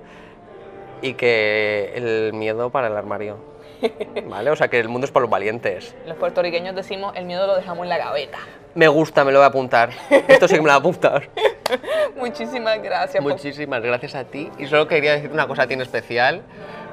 y 1.02 1.12
que 1.14 1.92
el 1.94 2.32
miedo 2.32 2.70
para 2.70 2.86
el 2.86 2.96
armario. 2.96 3.36
¿Vale? 4.28 4.50
O 4.50 4.56
sea, 4.56 4.68
que 4.68 4.78
el 4.80 4.88
mundo 4.88 5.04
es 5.04 5.10
para 5.10 5.22
los 5.22 5.30
valientes. 5.30 5.94
Los 6.06 6.16
puertorriqueños 6.16 6.74
decimos, 6.74 7.12
el 7.16 7.26
miedo 7.26 7.46
lo 7.46 7.54
dejamos 7.56 7.82
en 7.84 7.90
la 7.90 7.98
gaveta. 7.98 8.38
Me 8.74 8.88
gusta, 8.88 9.24
me 9.24 9.32
lo 9.32 9.38
voy 9.38 9.44
a 9.44 9.48
apuntar. 9.48 9.90
Esto 10.28 10.48
sí 10.48 10.54
que 10.54 10.60
me 10.62 10.66
lo 10.68 10.72
voy 10.72 10.76
a 10.76 10.76
apuntar. 10.76 11.28
Muchísimas 12.16 12.82
gracias. 12.82 13.22
por- 13.22 13.32
Muchísimas 13.32 13.82
gracias 13.82 14.14
a 14.14 14.24
ti. 14.24 14.50
Y 14.58 14.66
solo 14.66 14.86
quería 14.88 15.12
decir 15.12 15.30
una 15.32 15.46
cosa 15.46 15.62
a 15.62 15.66
ti 15.66 15.74
en 15.74 15.82
especial, 15.82 16.42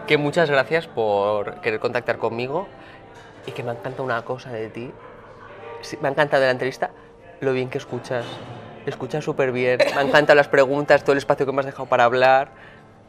que 0.07 0.17
muchas 0.17 0.49
gracias 0.49 0.87
por 0.87 1.61
querer 1.61 1.79
contactar 1.79 2.17
conmigo 2.17 2.67
y 3.45 3.51
que 3.51 3.63
me 3.63 3.71
encanta 3.71 4.01
una 4.03 4.21
cosa 4.23 4.51
de 4.51 4.69
ti. 4.69 4.91
Me 6.01 6.07
ha 6.07 6.11
encantado 6.11 6.41
de 6.41 6.47
la 6.47 6.51
entrevista 6.51 6.91
lo 7.41 7.51
bien 7.53 7.69
que 7.69 7.77
escuchas. 7.77 8.25
Escuchas 8.85 9.23
súper 9.23 9.51
bien. 9.51 9.79
Me 9.79 9.99
han 9.99 10.07
encantado 10.07 10.35
las 10.35 10.47
preguntas, 10.47 11.03
todo 11.03 11.13
el 11.13 11.17
espacio 11.17 11.45
que 11.45 11.51
me 11.51 11.59
has 11.59 11.65
dejado 11.65 11.87
para 11.87 12.03
hablar. 12.03 12.49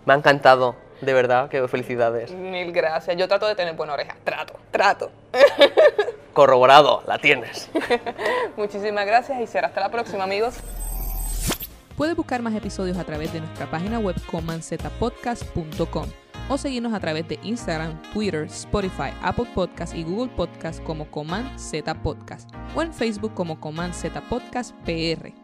Me 0.07 0.12
ha 0.12 0.16
encantado, 0.16 0.77
de 1.01 1.12
verdad, 1.14 1.49
que 1.49 1.66
felicidades. 1.68 2.31
Mil 2.31 2.72
gracias. 2.72 3.16
Yo 3.16 3.27
trato 3.29 3.47
de 3.47 3.55
tener 3.55 3.75
buena 3.75 3.95
oreja. 3.95 4.16
Trato, 4.25 4.55
trato. 4.70 5.11
Corroborado, 6.33 7.03
la 7.07 7.18
tienes. 7.18 7.70
Muchísimas 8.57 9.07
gracias 9.07 9.41
y 9.41 9.47
será 9.47 9.68
hasta 9.68 9.81
la 9.81 9.91
próxima, 9.91 10.25
amigos. 10.25 10.57
Puedes 11.97 12.16
buscar 12.16 12.43
más 12.43 12.55
episodios 12.55 12.99
a 12.99 13.05
través 13.05 13.33
de 13.33 13.41
nuestra 13.41 13.70
página 13.70 14.01
web 14.01 14.16
comanzetapodcast.com 14.27 16.07
o 16.49 16.59
seguirnos 16.59 16.93
a 16.93 17.01
través 17.01 17.27
de 17.29 17.39
Instagram, 17.43 18.03
Twitter, 18.12 18.43
Spotify, 18.45 19.12
Apple 19.22 19.47
Podcast 19.55 19.95
y 19.95 20.03
Google 20.03 20.31
Podcast 20.35 20.83
como 20.83 21.11
Coman 21.11 21.59
Z 21.59 21.95
Podcast 22.03 22.51
o 22.75 22.83
en 22.83 22.93
Facebook 22.93 23.33
como 23.35 23.61
Coman 23.61 23.95
Z 23.95 24.20
Podcast 24.29 24.75
PR. 24.85 25.43